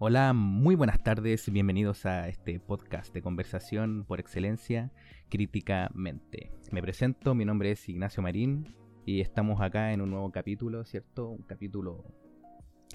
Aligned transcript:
Hola, 0.00 0.32
muy 0.32 0.76
buenas 0.76 1.02
tardes, 1.02 1.50
bienvenidos 1.50 2.06
a 2.06 2.28
este 2.28 2.60
podcast 2.60 3.12
de 3.12 3.20
conversación 3.20 4.04
por 4.04 4.20
excelencia, 4.20 4.92
críticamente. 5.28 6.52
Me 6.70 6.80
presento, 6.80 7.34
mi 7.34 7.44
nombre 7.44 7.72
es 7.72 7.88
Ignacio 7.88 8.22
Marín 8.22 8.76
y 9.04 9.20
estamos 9.20 9.60
acá 9.60 9.92
en 9.92 10.00
un 10.00 10.10
nuevo 10.10 10.30
capítulo, 10.30 10.84
¿cierto? 10.84 11.30
Un 11.30 11.42
capítulo 11.42 12.04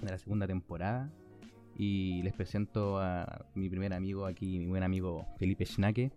de 0.01 0.11
la 0.11 0.17
segunda 0.17 0.47
temporada. 0.47 1.11
Y 1.75 2.23
les 2.23 2.31
presento 2.31 3.01
a 3.01 3.47
mi 3.53 3.69
primer 3.69 3.93
amigo 3.93 4.25
aquí, 4.25 4.57
mi 4.57 4.67
buen 4.67 4.83
amigo 4.83 5.27
Felipe 5.37 5.65
Schnaque. 5.65 6.09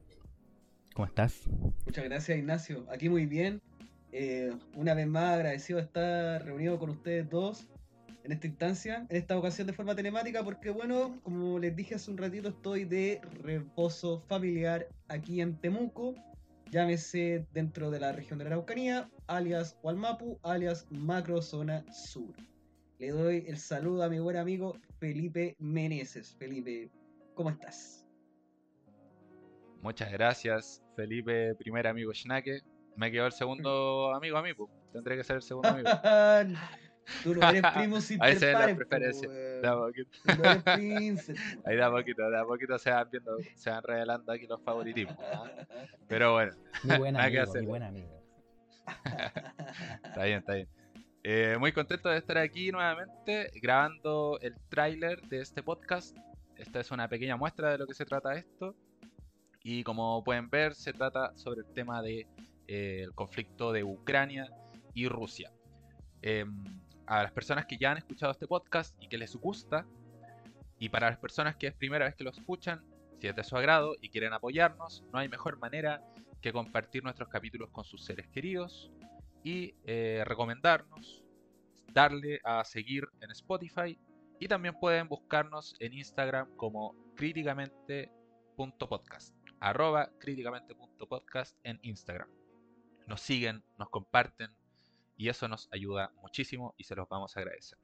¿Cómo 0.95 1.07
estás? 1.07 1.49
Muchas 1.85 2.05
gracias 2.05 2.39
Ignacio, 2.39 2.87
aquí 2.93 3.09
muy 3.09 3.27
bien. 3.27 3.61
Eh, 4.13 4.53
una 4.77 4.95
vez 4.95 5.09
más 5.09 5.35
agradecido 5.35 5.81
de 5.81 5.85
estar 5.87 6.45
reunido 6.45 6.79
con 6.79 6.91
ustedes 6.91 7.29
dos 7.29 7.67
en 8.27 8.33
esta 8.33 8.47
instancia, 8.49 9.07
en 9.09 9.17
esta 9.17 9.39
ocasión 9.39 9.69
de 9.69 9.73
forma 9.73 9.95
telemática, 9.95 10.43
porque 10.43 10.71
bueno, 10.71 11.21
como 11.23 11.61
les 11.61 11.77
dije 11.77 11.95
hace 11.95 12.11
un 12.11 12.19
ratito, 12.19 12.49
estoy 12.49 12.85
de 12.85 13.21
reposo 13.45 14.21
familiar 14.27 14.89
aquí 15.07 15.41
en 15.41 15.57
Temuco, 15.61 16.15
llámese 16.73 17.47
dentro 17.53 17.89
de 17.93 18.01
la 18.01 18.11
región 18.11 18.39
de 18.39 18.45
la 18.45 18.51
Araucanía, 18.51 19.09
alias 19.29 19.79
Hualmapu, 19.81 20.41
alias 20.43 20.89
Macrozona 20.91 21.85
Sur. 21.93 22.35
Le 22.99 23.11
doy 23.11 23.45
el 23.47 23.59
saludo 23.59 24.03
a 24.03 24.09
mi 24.09 24.19
buen 24.19 24.37
amigo 24.37 24.77
Felipe 24.99 25.55
Meneses. 25.61 26.35
Felipe, 26.37 26.91
¿cómo 27.35 27.51
estás? 27.51 28.05
Muchas 29.83 30.11
gracias, 30.11 30.83
Felipe, 30.97 31.55
primer 31.55 31.87
amigo 31.87 32.13
Schnake. 32.13 32.63
Me 32.97 33.13
quedó 33.13 33.27
el 33.27 33.33
segundo 33.33 34.13
amigo 34.17 34.37
a 34.37 34.43
mí, 34.43 34.53
pues. 34.53 34.69
Tendré 34.93 35.17
que 35.17 35.23
ser 35.23 35.37
el 35.37 35.43
segundo 35.43 35.69
amigo. 35.69 35.91
Tú 37.23 37.35
no 37.35 37.49
eres 37.49 37.63
primo 37.75 38.01
sin 38.01 38.23
Ahí 38.23 38.37
se 38.37 38.47
ven 38.47 38.55
las 38.55 38.75
preferencias. 38.75 39.33
Da 39.63 39.77
poquito. 39.79 40.11
Tú 40.25 40.43
no 40.43 40.51
eres 40.51 40.63
príncipe. 40.75 41.39
Ahí 41.65 41.77
da 41.77 41.91
poquito, 41.91 42.31
da 42.31 42.45
poquito 42.45 42.79
se 42.79 42.91
van 42.91 43.09
viendo, 43.11 43.37
se 43.55 43.71
van 43.71 43.83
revelando 43.83 44.33
aquí 44.33 44.47
los 44.47 44.63
favoritismos. 44.63 45.17
¿ah? 45.33 45.51
Pero 46.09 46.33
bueno, 46.33 46.53
Mi 46.83 46.99
buen 46.99 47.15
Nada 47.15 47.31
que 47.31 47.39
amigo, 47.39 47.51
hacer. 47.51 47.61
mi 47.63 47.69
buen 47.69 47.83
amigo. 47.83 48.23
está 50.05 50.25
bien, 50.25 50.39
está 50.39 50.55
bien. 50.55 50.69
Eh, 51.29 51.57
muy 51.59 51.73
contento 51.73 52.09
de 52.09 52.19
estar 52.19 52.39
aquí 52.39 52.71
nuevamente 52.71 53.51
grabando 53.61 54.39
el 54.41 54.55
tráiler 54.69 55.21
de 55.23 55.41
este 55.41 55.63
podcast. 55.63 56.17
Esta 56.57 56.81
es 56.81 56.91
una 56.91 57.09
pequeña 57.09 57.37
muestra 57.37 57.73
de 57.73 57.79
lo 57.79 57.87
que 57.87 57.95
se 57.95 58.05
trata 58.05 58.35
esto. 58.35 58.77
Y 59.63 59.83
como 59.83 60.23
pueden 60.23 60.49
ver, 60.49 60.75
se 60.77 60.93
trata 60.93 61.37
sobre 61.37 61.63
el 61.63 61.73
tema 61.73 62.01
del 62.01 62.27
de, 62.27 62.45
eh, 62.69 63.03
el 63.03 63.13
conflicto 63.15 63.73
de 63.73 63.83
Ucrania 63.83 64.49
y 64.95 65.09
Rusia. 65.09 65.51
Em, 66.23 66.65
a 67.07 67.23
las 67.23 67.33
personas 67.33 67.67
que 67.67 67.77
ya 67.77 67.93
han 67.93 67.99
escuchado 67.99 68.33
este 68.33 68.47
podcast 68.47 68.97
y 69.01 69.09
que 69.09 69.19
les 69.19 69.35
gusta, 69.37 69.87
y 70.79 70.89
para 70.89 71.11
las 71.11 71.19
personas 71.19 71.57
que 71.57 71.69
es 71.69 71.75
primera 71.75 72.05
vez 72.05 72.15
que 72.15 72.25
lo 72.25 72.31
escuchan, 72.31 72.85
si 73.21 73.29
es 73.29 73.37
de 73.37 73.45
su 73.45 73.57
agrado 73.57 73.95
y 74.01 74.11
quieren 74.11 74.33
apoyarnos, 74.33 75.05
no 75.13 75.19
hay 75.19 75.29
mejor 75.29 75.59
manera 75.59 76.03
que 76.43 76.53
compartir 76.53 77.03
nuestros 77.03 77.29
capítulos 77.29 77.71
con 77.71 77.85
sus 77.85 78.05
seres 78.05 78.29
queridos 78.29 78.93
y 79.43 79.75
eh, 79.85 80.23
recomendarnos, 80.27 81.25
darle 81.93 82.41
a 82.45 82.63
seguir 82.65 83.09
en 83.21 83.31
Spotify 83.31 83.99
y 84.39 84.49
también 84.49 84.79
pueden 84.79 85.09
buscarnos 85.09 85.75
en 85.81 85.95
Instagram 85.95 86.55
como 86.57 86.95
críticamente.podcast, 87.15 89.35
arroba 89.61 90.11
críticamente.podcast 90.19 91.57
en 91.63 91.79
Instagram. 91.83 92.29
Nos 93.07 93.23
siguen, 93.23 93.65
nos 93.79 93.89
comparten 93.89 94.55
y 95.17 95.29
eso 95.29 95.49
nos 95.49 95.69
ayuda 95.73 96.13
muchísimo 96.23 96.75
y 96.77 96.85
se 96.85 96.95
los 96.95 97.09
vamos 97.09 97.37
a 97.37 97.41
agradecer. 97.41 97.79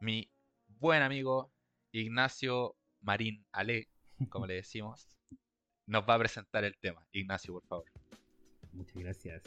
Mi 0.00 0.28
buen 0.80 1.02
amigo 1.02 1.50
Ignacio 1.92 2.74
Marín 3.00 3.44
Ale, 3.52 3.88
como 4.28 4.46
le 4.46 4.54
decimos, 4.54 5.08
nos 5.86 6.02
va 6.08 6.14
a 6.14 6.18
presentar 6.18 6.64
el 6.64 6.76
tema. 6.78 7.06
Ignacio, 7.12 7.52
por 7.54 7.64
favor. 7.66 7.84
Muchas 8.72 8.96
gracias. 8.96 9.42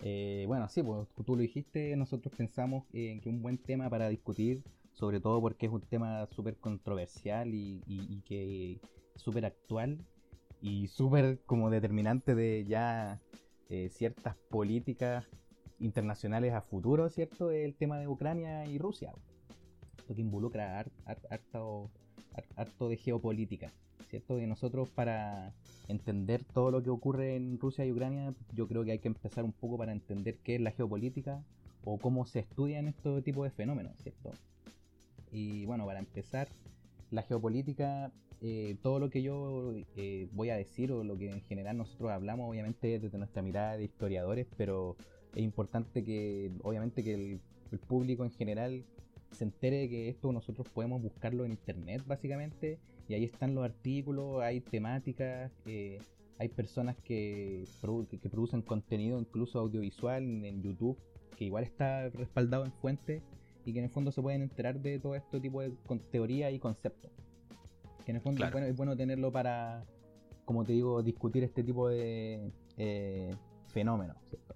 Eh, 0.00 0.44
bueno, 0.46 0.68
sí, 0.68 0.82
pues 0.82 1.08
tú 1.24 1.36
lo 1.36 1.42
dijiste, 1.42 1.96
nosotros 1.96 2.34
pensamos 2.36 2.84
en 2.92 3.20
que 3.20 3.28
un 3.28 3.40
buen 3.40 3.58
tema 3.58 3.88
para 3.88 4.08
discutir, 4.08 4.62
sobre 4.92 5.20
todo 5.20 5.40
porque 5.40 5.66
es 5.66 5.72
un 5.72 5.80
tema 5.82 6.26
súper 6.26 6.56
controversial 6.56 7.54
y, 7.54 7.82
y- 7.86 8.06
y 8.14 8.20
que 8.22 8.80
súper 9.16 9.46
actual 9.46 9.98
y 10.60 10.88
súper 10.88 11.40
como 11.46 11.70
determinante 11.70 12.34
de 12.34 12.64
ya 12.66 13.20
eh, 13.68 13.88
ciertas 13.90 14.36
políticas 14.50 15.26
internacionales 15.84 16.52
a 16.54 16.62
futuro, 16.62 17.08
¿cierto? 17.10 17.50
El 17.50 17.74
tema 17.74 17.98
de 17.98 18.08
Ucrania 18.08 18.66
y 18.66 18.78
Rusia. 18.78 19.12
Esto 19.98 20.14
que 20.14 20.20
involucra 20.22 20.78
har- 20.80 20.90
har- 21.04 21.26
harto, 21.30 21.90
har- 22.32 22.44
harto 22.56 22.88
de 22.88 22.96
geopolítica, 22.96 23.70
¿cierto? 24.08 24.38
Y 24.38 24.46
nosotros 24.46 24.88
para 24.88 25.52
entender 25.88 26.42
todo 26.54 26.70
lo 26.70 26.82
que 26.82 26.90
ocurre 26.90 27.36
en 27.36 27.58
Rusia 27.58 27.84
y 27.84 27.92
Ucrania, 27.92 28.34
yo 28.54 28.66
creo 28.66 28.84
que 28.84 28.92
hay 28.92 28.98
que 28.98 29.08
empezar 29.08 29.44
un 29.44 29.52
poco 29.52 29.76
para 29.76 29.92
entender 29.92 30.38
qué 30.42 30.54
es 30.56 30.60
la 30.60 30.70
geopolítica 30.70 31.42
o 31.84 31.98
cómo 31.98 32.24
se 32.24 32.40
estudian 32.40 32.88
este 32.88 33.20
tipo 33.22 33.44
de 33.44 33.50
fenómenos, 33.50 33.94
¿cierto? 34.02 34.30
Y 35.30 35.66
bueno, 35.66 35.84
para 35.84 35.98
empezar, 35.98 36.48
la 37.10 37.22
geopolítica, 37.22 38.10
eh, 38.40 38.76
todo 38.82 38.98
lo 38.98 39.10
que 39.10 39.22
yo 39.22 39.74
eh, 39.96 40.28
voy 40.32 40.48
a 40.50 40.56
decir 40.56 40.92
o 40.92 41.04
lo 41.04 41.16
que 41.18 41.30
en 41.30 41.42
general 41.42 41.76
nosotros 41.76 42.10
hablamos, 42.10 42.48
obviamente 42.48 42.98
desde 42.98 43.18
nuestra 43.18 43.42
mirada 43.42 43.76
de 43.76 43.84
historiadores, 43.84 44.46
pero 44.56 44.96
es 45.34 45.42
importante 45.42 46.04
que, 46.04 46.50
obviamente, 46.62 47.02
que 47.02 47.14
el, 47.14 47.40
el 47.72 47.78
público 47.78 48.24
en 48.24 48.30
general 48.30 48.84
se 49.32 49.44
entere 49.44 49.78
de 49.78 49.88
que 49.88 50.08
esto 50.08 50.32
nosotros 50.32 50.68
podemos 50.68 51.02
buscarlo 51.02 51.44
en 51.44 51.52
internet, 51.52 52.02
básicamente, 52.06 52.78
y 53.08 53.14
ahí 53.14 53.24
están 53.24 53.54
los 53.54 53.64
artículos, 53.64 54.40
hay 54.42 54.60
temáticas, 54.60 55.52
eh, 55.66 55.98
hay 56.38 56.48
personas 56.48 56.96
que, 57.04 57.64
produ- 57.82 58.06
que, 58.08 58.18
que 58.18 58.28
producen 58.28 58.62
contenido, 58.62 59.18
incluso 59.18 59.58
audiovisual, 59.58 60.22
en, 60.22 60.62
YouTube, 60.62 60.96
que 61.36 61.44
igual 61.46 61.64
está 61.64 62.08
respaldado 62.10 62.64
en 62.64 62.72
fuentes 62.72 63.22
y 63.64 63.72
que 63.72 63.78
en 63.80 63.86
el 63.86 63.90
fondo 63.90 64.12
se 64.12 64.22
pueden 64.22 64.42
enterar 64.42 64.80
de 64.80 65.00
todo 65.00 65.16
este 65.16 65.40
tipo 65.40 65.60
de 65.62 65.72
con- 65.86 65.98
teoría 65.98 66.50
y 66.52 66.58
conceptos. 66.60 67.10
Que 68.04 68.12
en 68.12 68.16
el 68.16 68.22
fondo 68.22 68.36
Claro. 68.38 68.50
es, 68.50 68.52
bueno, 68.52 68.66
es 68.68 68.76
bueno 68.76 68.96
tenerlo 68.96 69.32
para, 69.32 69.84
como 70.44 70.64
te 70.64 70.72
digo, 70.74 71.02
discutir 71.02 71.42
este 71.42 71.64
tipo 71.64 71.88
de 71.88 72.50
eh, 72.76 73.34
fenómenos, 73.68 74.16
¿cierto? 74.28 74.54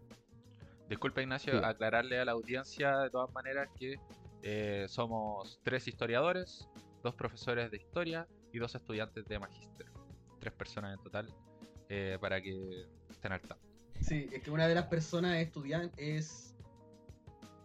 Disculpa 0.88 1.21
Ignacio, 1.22 1.53
Sí. 1.53 1.65
aclararle 1.65 2.19
a 2.19 2.25
la 2.25 2.32
audiencia 2.32 2.97
de 2.99 3.10
todas 3.10 3.32
maneras 3.32 3.69
que 3.78 4.00
eh, 4.43 4.87
somos 4.88 5.60
tres 5.62 5.87
historiadores, 5.87 6.69
dos 7.03 7.15
profesores 7.15 7.71
de 7.71 7.76
historia 7.76 8.26
y 8.53 8.59
dos 8.59 8.75
estudiantes 8.75 9.27
de 9.27 9.38
magíster. 9.38 9.87
Tres 10.41 10.53
personas 10.54 10.97
en 10.97 11.03
total 11.03 11.28
eh, 11.88 12.16
para 12.21 12.41
que 12.41 12.87
estén 13.10 13.32
al 13.32 13.41
tanto. 13.41 13.65
Sí, 14.00 14.28
es 14.32 14.43
que 14.43 14.50
una 14.50 14.66
de 14.69 14.75
las 14.75 14.87
personas 14.87 15.37
es 15.37 15.48
estudiante, 15.48 16.16
es 16.16 16.54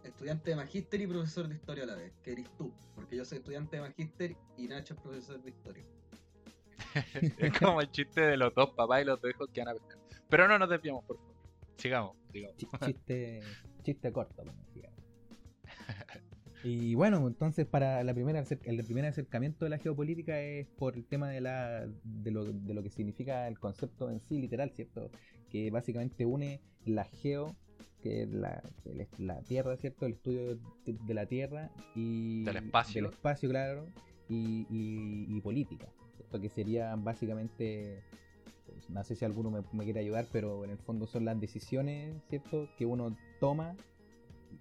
estudiante 0.02 0.50
de 0.50 0.56
magíster 0.56 1.00
y 1.00 1.06
profesor 1.06 1.48
de 1.48 1.54
historia 1.54 1.84
a 1.84 1.86
la 1.86 1.94
vez, 1.94 2.12
que 2.22 2.32
eres 2.32 2.50
tú, 2.58 2.74
porque 2.94 3.16
yo 3.16 3.24
soy 3.24 3.38
estudiante 3.38 3.76
de 3.76 3.82
magíster 3.82 4.36
y 4.56 4.68
Nacho 4.68 4.94
es 4.94 5.00
profesor 5.00 5.40
de 5.42 5.50
historia. 5.50 5.84
es 7.38 7.58
como 7.58 7.80
el 7.80 7.90
chiste 7.90 8.20
de 8.20 8.36
los 8.36 8.54
dos 8.54 8.70
papás 8.70 9.02
y 9.02 9.04
los 9.04 9.20
dos 9.20 9.30
hijos 9.30 9.48
que 9.52 9.60
van 9.64 9.68
a 9.68 9.78
pescar. 9.78 9.98
Pero 10.28 10.48
no 10.48 10.58
nos 10.58 10.68
desviamos, 10.68 11.04
por 11.04 11.16
favor. 11.16 11.34
Sigamos, 11.76 12.16
chiste, 12.84 13.42
chiste 13.82 14.12
corto, 14.12 14.42
digamos. 14.74 15.00
Y 16.62 16.94
bueno, 16.94 17.26
entonces 17.26 17.66
para 17.66 18.02
la 18.04 18.14
primera 18.14 18.42
el 18.64 18.84
primer 18.84 19.04
acercamiento 19.04 19.66
de 19.66 19.70
la 19.70 19.78
geopolítica 19.78 20.40
es 20.40 20.66
por 20.66 20.96
el 20.96 21.04
tema 21.04 21.28
de 21.28 21.42
la 21.42 21.86
de 22.04 22.30
lo, 22.30 22.44
de 22.44 22.72
lo 22.74 22.82
que 22.82 22.88
significa 22.88 23.46
el 23.48 23.58
concepto 23.58 24.10
en 24.10 24.20
sí 24.20 24.38
literal, 24.40 24.70
¿cierto? 24.70 25.10
Que 25.50 25.70
básicamente 25.70 26.24
une 26.24 26.62
la 26.86 27.04
geo, 27.04 27.54
que 28.02 28.22
es 28.22 28.30
la, 28.30 28.62
el- 28.86 29.06
la 29.18 29.42
tierra, 29.42 29.76
¿cierto? 29.76 30.06
El 30.06 30.12
estudio 30.14 30.56
de, 30.86 30.94
de 31.06 31.14
la 31.14 31.26
tierra 31.26 31.70
y 31.94 32.44
Del 32.44 32.56
espacio. 32.56 33.02
del 33.02 33.10
espacio, 33.12 33.50
claro, 33.50 33.86
y, 34.30 34.66
y- 34.70 35.36
y 35.36 35.40
política, 35.42 35.86
¿cierto? 36.16 36.40
Que 36.40 36.48
sería 36.48 36.96
básicamente 36.96 38.02
no 38.88 39.04
sé 39.04 39.14
si 39.16 39.24
alguno 39.24 39.50
me, 39.50 39.60
me 39.72 39.84
quiere 39.84 40.00
ayudar, 40.00 40.26
pero 40.32 40.64
en 40.64 40.70
el 40.70 40.78
fondo 40.78 41.06
son 41.06 41.24
las 41.24 41.40
decisiones, 41.40 42.14
¿cierto? 42.28 42.68
Que 42.76 42.86
uno 42.86 43.16
toma 43.40 43.74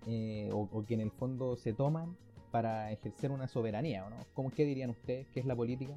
eh, 0.08 0.50
o, 0.52 0.68
o 0.72 0.86
que 0.86 0.94
en 0.96 1.02
el 1.02 1.12
fondo 1.12 1.56
se 1.56 1.74
toman 1.74 2.16
para 2.52 2.92
ejercer 2.92 3.32
una 3.32 3.48
soberanía, 3.48 4.06
¿o 4.06 4.10
no? 4.10 4.18
¿Cómo, 4.34 4.52
¿Qué 4.52 4.66
dirían 4.66 4.90
ustedes? 4.92 5.28
¿Qué 5.34 5.40
es 5.40 5.46
la 5.46 5.56
política? 5.56 5.96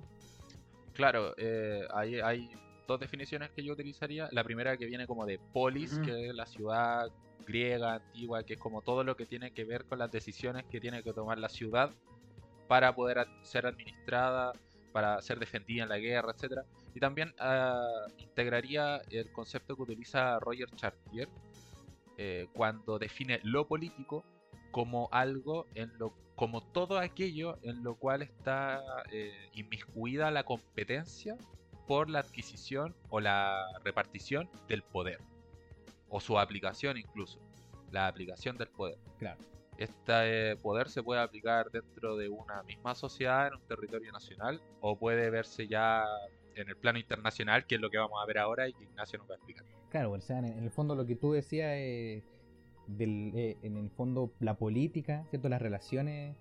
Claro, 0.94 1.34
eh, 1.36 1.82
hay, 1.92 2.20
hay 2.20 2.50
dos 2.86 2.98
definiciones 3.00 3.50
que 3.50 3.62
yo 3.62 3.74
utilizaría. 3.74 4.28
La 4.32 4.44
primera 4.44 4.76
que 4.76 4.86
viene 4.86 5.06
como 5.06 5.26
de 5.26 5.38
polis, 5.52 5.92
Ujú. 5.94 6.02
que 6.02 6.28
es 6.28 6.34
la 6.34 6.46
ciudad 6.46 7.10
griega, 7.46 7.94
antigua, 7.96 8.42
que 8.44 8.54
es 8.54 8.58
como 8.58 8.80
todo 8.82 9.04
lo 9.04 9.14
que 9.16 9.26
tiene 9.26 9.50
que 9.52 9.64
ver 9.64 9.84
con 9.84 9.98
las 9.98 10.10
decisiones 10.10 10.64
que 10.66 10.80
tiene 10.80 11.02
que 11.02 11.12
tomar 11.12 11.38
la 11.38 11.48
ciudad 11.48 11.90
para 12.66 12.94
poder 12.94 13.18
ad- 13.18 13.28
ser 13.42 13.66
administrada, 13.66 14.52
para 14.96 15.20
ser 15.20 15.38
defendida 15.38 15.82
en 15.82 15.90
la 15.90 15.98
guerra, 15.98 16.32
etcétera. 16.32 16.64
Y 16.94 17.00
también 17.00 17.34
ah, 17.38 18.06
integraría 18.16 19.02
el 19.10 19.30
concepto 19.30 19.76
que 19.76 19.82
utiliza 19.82 20.38
Roger 20.40 20.70
Chartier 20.74 21.28
eh, 22.16 22.46
cuando 22.54 22.98
define 22.98 23.38
lo 23.42 23.68
político 23.68 24.24
como 24.70 25.10
algo 25.12 25.66
en 25.74 25.92
lo 25.98 26.14
como 26.34 26.62
todo 26.62 26.98
aquello 26.98 27.58
en 27.62 27.82
lo 27.82 27.96
cual 27.96 28.22
está 28.22 28.80
eh, 29.12 29.50
inmiscuida 29.52 30.30
la 30.30 30.44
competencia 30.44 31.36
por 31.86 32.08
la 32.08 32.20
adquisición 32.20 32.96
o 33.10 33.20
la 33.20 33.66
repartición 33.84 34.48
del 34.66 34.82
poder 34.82 35.18
o 36.08 36.20
su 36.20 36.38
aplicación 36.38 36.96
incluso 36.96 37.38
la 37.90 38.06
aplicación 38.06 38.56
del 38.56 38.68
poder 38.68 38.96
Claro. 39.18 39.55
Este 39.78 40.56
poder 40.56 40.88
se 40.88 41.02
puede 41.02 41.20
aplicar 41.20 41.70
dentro 41.70 42.16
de 42.16 42.28
una 42.28 42.62
misma 42.62 42.94
sociedad 42.94 43.48
en 43.48 43.54
un 43.54 43.66
territorio 43.66 44.10
nacional 44.12 44.60
o 44.80 44.98
puede 44.98 45.30
verse 45.30 45.68
ya 45.68 46.04
en 46.54 46.68
el 46.68 46.76
plano 46.76 46.98
internacional 46.98 47.66
que 47.66 47.74
es 47.74 47.80
lo 47.80 47.90
que 47.90 47.98
vamos 47.98 48.22
a 48.22 48.26
ver 48.26 48.38
ahora 48.38 48.68
y 48.68 48.72
que 48.72 48.84
Ignacio 48.84 49.18
nos 49.18 49.28
va 49.28 49.34
a 49.34 49.36
explicar 49.36 49.64
Claro, 49.90 50.12
o 50.12 50.20
sea, 50.20 50.38
en, 50.38 50.44
el 50.46 50.70
fondo 50.70 50.94
lo 50.94 51.06
que 51.06 51.16
tú 51.16 51.32
decías 51.32 51.72
eh, 51.76 52.22
del, 52.86 53.56
en 53.62 53.76
el 53.76 53.90
fondo 53.90 54.32
la 54.40 54.58
política, 54.58 55.24
¿cierto? 55.30 55.48
Las 55.48 55.62
relaciones, 55.62 56.36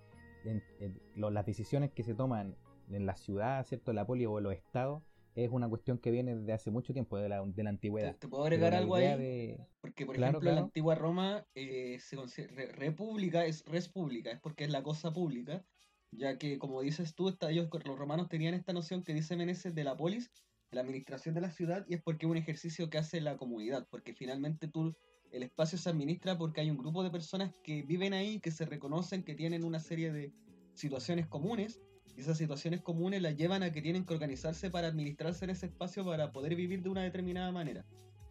las 1.15 1.45
decisiones 1.45 1.91
que 1.91 2.03
se 2.03 2.15
toman 2.15 2.55
en 2.91 3.05
la 3.05 3.15
ciudad, 3.15 3.65
¿cierto? 3.65 3.93
La 3.93 4.05
poli 4.05 4.25
o 4.25 4.39
los 4.39 4.53
estados, 4.53 5.03
es 5.35 5.49
una 5.51 5.67
cuestión 5.69 5.97
que 5.97 6.11
viene 6.11 6.35
desde 6.35 6.53
hace 6.53 6.71
mucho 6.71 6.93
tiempo, 6.93 7.17
de 7.17 7.29
la, 7.29 7.43
de 7.43 7.63
la 7.63 7.69
¿Te, 7.69 7.75
antigüedad. 7.75 8.15
te 8.15 8.27
puedo 8.27 8.43
Pero 8.43 8.65
agregar 8.65 8.73
algo 8.73 8.95
ahí? 8.95 9.17
de- 9.17 9.67
Porque, 9.81 10.05
por 10.05 10.15
Claro, 10.15 10.39
ejemplo, 10.39 10.49
en 10.49 10.55
la 10.55 10.61
claro. 10.61 10.65
antigua 10.67 10.95
Roma 10.95 11.45
eh, 11.55 11.99
se 11.99 12.15
considera, 12.15 12.71
república 12.71 13.45
es 13.45 13.63
res 13.65 13.89
pública, 13.89 14.31
es 14.31 14.39
porque 14.39 14.63
es 14.63 14.71
la 14.71 14.81
cosa 14.81 15.11
pública, 15.13 15.63
ya 16.11 16.37
que, 16.37 16.57
como 16.57 16.81
dices 16.81 17.13
tú, 17.13 17.29
esta- 17.29 17.51
ellos, 17.51 17.67
los 17.85 17.99
romanos 17.99 18.29
tenían 18.29 18.53
esta 18.53 18.73
noción 18.73 19.03
que 19.03 19.13
dice 19.13 19.35
Meneses 19.35 19.75
de 19.75 19.83
la 19.83 19.95
polis, 19.95 20.31
de 20.71 20.75
la 20.75 20.81
administración 20.81 21.35
de 21.35 21.41
la 21.41 21.51
ciudad, 21.51 21.85
y 21.87 21.95
es 21.95 22.01
porque 22.01 22.25
es 22.25 22.31
un 22.31 22.37
ejercicio 22.37 22.89
que 22.89 22.97
hace 22.97 23.21
la 23.21 23.37
comunidad, 23.37 23.85
porque 23.91 24.13
finalmente 24.13 24.67
tú, 24.67 24.93
el 25.31 25.43
espacio 25.43 25.77
se 25.77 25.89
administra 25.89 26.37
porque 26.37 26.61
hay 26.61 26.69
un 26.71 26.77
grupo 26.77 27.03
de 27.03 27.11
personas 27.11 27.51
que 27.63 27.83
viven 27.83 28.13
ahí, 28.13 28.39
que 28.39 28.51
se 28.51 28.65
reconocen, 28.65 29.23
que 29.23 29.35
tienen 29.35 29.65
una 29.65 29.79
serie 29.79 30.11
de 30.13 30.31
situaciones 30.73 31.27
comunes, 31.27 31.81
y 32.15 32.21
esas 32.21 32.37
situaciones 32.37 32.81
comunes 32.81 33.21
las 33.21 33.35
llevan 33.35 33.63
a 33.63 33.71
que 33.71 33.81
tienen 33.81 34.05
que 34.05 34.13
organizarse 34.13 34.69
para 34.69 34.87
administrarse 34.87 35.45
en 35.45 35.51
ese 35.51 35.65
espacio 35.65 36.05
para 36.05 36.31
poder 36.31 36.55
vivir 36.55 36.81
de 36.81 36.89
una 36.89 37.03
determinada 37.03 37.51
manera. 37.51 37.85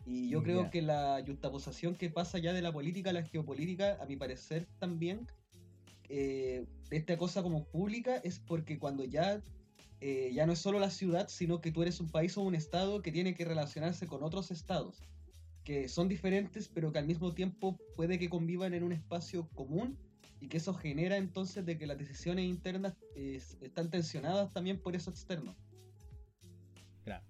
Y 0.06 0.28
yo 0.28 0.42
creo 0.42 0.70
que 0.70 0.82
la 0.82 1.22
justaposición 1.26 1.94
que 1.94 2.10
pasa 2.10 2.38
ya 2.38 2.52
de 2.52 2.60
la 2.60 2.72
política 2.72 3.10
a 3.10 3.12
la 3.14 3.22
geopolítica, 3.22 3.98
a 4.00 4.06
mi 4.06 4.16
parecer 4.16 4.66
también, 4.78 5.26
eh, 6.08 6.66
esta 6.90 7.16
cosa 7.16 7.42
como 7.42 7.64
pública, 7.64 8.16
es 8.16 8.38
porque 8.38 8.78
cuando 8.78 9.04
ya, 9.04 9.40
eh, 10.00 10.30
ya 10.34 10.46
no 10.46 10.52
es 10.52 10.58
solo 10.58 10.78
la 10.78 10.90
ciudad, 10.90 11.28
sino 11.28 11.60
que 11.60 11.72
tú 11.72 11.82
eres 11.82 12.00
un 12.00 12.10
país 12.10 12.36
o 12.36 12.42
un 12.42 12.54
estado 12.54 13.00
que 13.00 13.12
tiene 13.12 13.34
que 13.34 13.46
relacionarse 13.46 14.06
con 14.06 14.22
otros 14.22 14.50
estados, 14.50 15.02
que 15.64 15.88
son 15.88 16.08
diferentes, 16.08 16.68
pero 16.68 16.92
que 16.92 16.98
al 16.98 17.06
mismo 17.06 17.32
tiempo 17.32 17.78
puede 17.96 18.18
que 18.18 18.28
convivan 18.28 18.74
en 18.74 18.82
un 18.82 18.92
espacio 18.92 19.48
común 19.54 19.98
y 20.44 20.48
que 20.48 20.58
eso 20.58 20.74
genera 20.74 21.16
entonces 21.16 21.64
de 21.64 21.78
que 21.78 21.86
las 21.86 21.96
decisiones 21.96 22.44
internas 22.44 22.92
eh, 23.16 23.40
están 23.62 23.88
tensionadas 23.88 24.52
también 24.52 24.78
por 24.78 24.94
eso 24.94 25.10
externo. 25.10 25.56
Claro. 27.02 27.24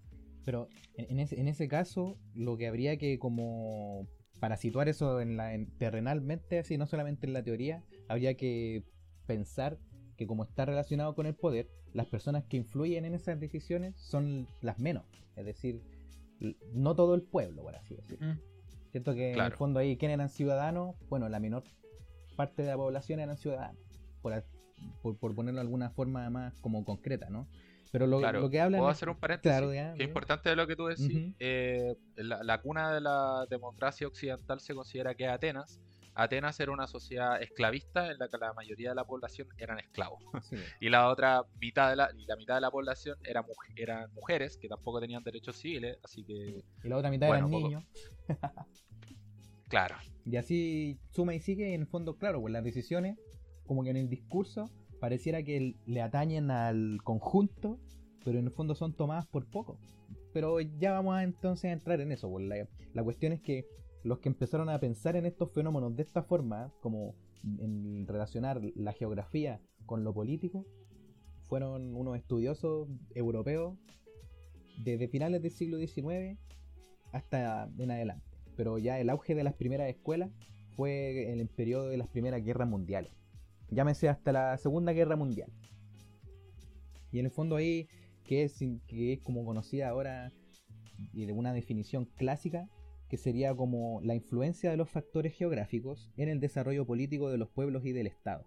Pero 0.45 0.69
en, 0.97 1.13
en 1.13 1.21
ese, 1.21 1.41
en 1.41 1.47
ese 1.47 1.69
caso, 1.69 2.19
lo 2.35 2.57
que 2.57 2.67
habría 2.67 2.97
que 2.97 3.21
como 3.21 4.09
para 4.41 4.57
situar 4.57 4.89
eso 4.89 5.21
en 5.21 5.37
la, 5.37 5.55
en- 5.55 5.71
terrenalmente, 5.79 6.59
así 6.59 6.77
no 6.77 6.87
solamente 6.87 7.27
en 7.29 7.35
la 7.35 7.45
teoría, 7.45 7.85
habría 8.09 8.35
que 8.35 8.83
pensar 9.27 9.79
que 10.17 10.27
como 10.27 10.43
está 10.43 10.65
relacionado 10.65 11.15
con 11.15 11.27
el 11.27 11.37
poder, 11.37 11.69
las 11.93 12.07
personas 12.07 12.45
que 12.47 12.57
influyen 12.57 13.05
en 13.05 13.15
esas 13.15 13.39
decisiones 13.39 13.95
son 13.97 14.49
las 14.61 14.81
menos. 14.81 15.05
Es 15.37 15.45
decir, 15.47 15.81
no 16.73 16.97
todo 16.97 17.15
el 17.15 17.23
pueblo, 17.23 17.63
por 17.63 17.77
así 17.77 17.95
decirlo. 17.95 18.35
Cierto 18.91 19.15
que 19.15 19.33
en 19.35 19.41
el 19.41 19.53
fondo 19.53 19.79
ahí, 19.79 19.97
¿quién 19.97 20.11
eran 20.11 20.29
ciudadanos? 20.29 20.97
Bueno, 21.09 21.29
la 21.29 21.39
menor 21.39 21.63
parte 22.35 22.63
de 22.63 22.69
la 22.69 22.77
población 22.77 23.21
eran 23.21 23.37
ciudadanos, 23.37 23.81
por, 24.23 24.45
por, 25.03 25.17
por 25.17 25.35
ponerlo 25.35 25.59
de 25.59 25.63
alguna 25.63 25.91
forma 25.91 26.29
más 26.31 26.61
como 26.61 26.85
concreta, 26.85 27.31
¿no? 27.31 27.49
Pero 27.95 28.09
lo, 28.09 28.19
claro 28.19 28.41
lo 28.41 28.51
que 28.51 28.61
hablan... 28.61 28.81
puedo 28.81 28.91
hacer 28.91 29.09
un 29.09 29.17
paréntesis 29.17 29.57
Claro, 29.57 29.73
ya, 29.73 29.95
que 29.95 30.03
es 30.03 30.09
importante 30.09 30.49
de 30.49 30.57
lo 30.57 30.67
que 30.67 30.75
tú 30.75 30.87
decís 30.87 31.33
eh, 31.39 31.95
la, 32.17 32.43
la 32.43 32.61
cuna 32.61 32.93
de 32.93 33.01
la 33.01 33.47
democracia 33.49 34.09
occidental 34.09 34.59
se 34.59 34.75
considera 34.75 35.15
que 35.15 35.27
es 35.27 35.31
Atenas. 35.31 35.81
Atenas 36.17 36.59
era 36.59 36.73
una 36.73 36.89
sociedad 36.89 37.41
esclavista 37.41 38.11
en 38.11 38.19
la 38.19 38.29
que 38.29 38.37
la 38.37 38.53
mayoría 38.53 38.89
de 38.89 38.97
la 38.97 39.05
población 39.05 39.47
eran 39.59 39.79
esclavos. 39.79 40.21
Sí, 40.43 40.57
y 40.81 40.89
la 40.89 41.09
otra 41.09 41.45
mitad 41.61 41.91
de 41.91 41.95
la, 41.95 42.11
y 42.17 42.25
la 42.27 42.35
mitad 42.35 42.57
de 42.57 42.63
la 42.63 42.71
población 42.73 43.17
era 43.23 43.45
eran 43.77 44.13
mujeres 44.13 44.57
que 44.57 44.69
tampoco 44.69 45.01
tenían 45.01 45.23
derechos 45.23 45.55
civiles 45.55 45.97
así 46.03 46.25
que 46.25 46.65
Y 46.83 46.89
la 46.89 46.97
otra 46.97 47.11
mitad 47.11 47.29
Bueno, 47.29 47.47
eran 47.47 47.63
niños. 47.63 47.85
claro 49.69 49.95
Y 50.25 50.37
así 50.37 50.99
suma 51.11 51.35
y 51.35 51.41
sigue, 51.41 51.71
y 51.71 51.75
en 51.75 51.83
el 51.83 51.87
fondo, 51.87 52.17
claro, 52.17 52.41
pues 52.41 52.53
las 52.53 52.65
decisiones, 52.65 53.19
como 53.67 53.85
que 53.85 53.91
en 53.91 53.97
el 53.97 54.09
discurso, 54.09 54.71
pareciera 55.01 55.43
que 55.43 55.77
le 55.85 56.03
atañen 56.03 56.51
al 56.51 56.99
conjunto, 57.03 57.79
pero 58.25 58.39
en 58.39 58.47
el 58.47 58.51
fondo 58.51 58.75
son 58.75 58.95
tomadas 58.95 59.27
por 59.27 59.47
poco. 59.47 59.79
Pero 60.33 60.61
ya 60.61 60.93
vamos 60.93 61.15
a 61.15 61.23
entonces 61.23 61.67
a 61.67 61.73
entrar 61.73 62.01
en 62.01 62.13
eso. 62.13 62.31
pues, 62.31 62.47
la, 62.47 62.67
la 62.93 63.05
cuestión 63.05 63.33
es 63.33 63.41
que 63.41 63.67
los 64.03 64.19
que 64.19 64.29
empezaron 64.29 64.69
a 64.69 64.79
pensar 64.79 65.17
en 65.17 65.27
estos 65.27 65.53
fenómenos 65.53 65.97
de 65.97 66.03
esta 66.03 66.23
forma, 66.23 66.73
como 66.81 67.15
en 67.59 68.07
relacionar 68.07 68.61
la 68.75 68.93
geografía 68.93 69.61
con 69.87 70.05
lo 70.05 70.15
político, 70.15 70.67
fueron 71.43 71.95
unos 71.95 72.17
estudiosos 72.17 72.89
europeos 73.15 73.79
desde 74.83 75.09
finales 75.09 75.43
del 75.43 75.51
siglo 75.51 75.79
XIX 75.79 76.39
hasta 77.13 77.71
en 77.79 77.91
adelante. 77.91 78.34
Pero 78.57 78.79
ya 78.79 79.01
el 79.01 79.11
auge 79.11 79.35
de 79.35 79.45
las 79.45 79.55
primeras 79.55 79.89
escuelas 79.89 80.31
fue 80.77 81.33
en 81.33 81.41
el 81.41 81.49
periodo 81.49 81.89
de 81.89 81.97
las 81.97 82.09
primeras 82.09 82.45
guerras 82.45 82.69
mundiales. 82.69 83.13
Llámese 83.71 84.09
hasta 84.09 84.33
la 84.33 84.57
Segunda 84.59 84.93
Guerra 84.93 85.17
Mundial. 85.17 85.51
Y 87.11 87.19
en 87.19 87.27
el 87.27 87.31
fondo 87.31 87.57
ahí, 87.57 87.89
que 88.25 88.45
es, 88.45 88.59
que 88.87 89.13
es 89.15 89.21
como 89.21 89.45
conocida 89.45 89.89
ahora 89.89 90.33
y 91.13 91.27
de 91.27 91.33
una 91.33 91.53
definición 91.53 92.07
clásica, 92.17 92.69
que 93.09 93.17
sería 93.17 93.55
como 93.55 94.01
la 94.03 94.15
influencia 94.15 94.71
de 94.71 94.77
los 94.77 94.91
factores 94.91 95.35
geográficos 95.35 96.11
en 96.17 96.29
el 96.29 96.41
desarrollo 96.41 96.87
político 96.87 97.31
de 97.31 97.39
los 97.39 97.49
pueblos 97.49 97.85
y 97.85 97.93
del 97.93 98.07
Estado. 98.07 98.47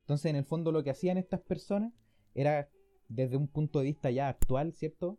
Entonces, 0.00 0.30
en 0.30 0.36
el 0.36 0.44
fondo, 0.44 0.72
lo 0.72 0.82
que 0.82 0.90
hacían 0.90 1.16
estas 1.16 1.40
personas 1.40 1.92
era, 2.34 2.68
desde 3.08 3.36
un 3.36 3.48
punto 3.48 3.78
de 3.78 3.86
vista 3.86 4.10
ya 4.10 4.28
actual, 4.28 4.72
¿cierto? 4.74 5.18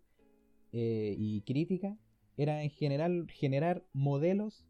Eh, 0.71 1.15
y 1.17 1.41
crítica, 1.41 1.97
era 2.37 2.63
en 2.63 2.69
general 2.69 3.27
generar 3.29 3.83
modelos 3.93 4.65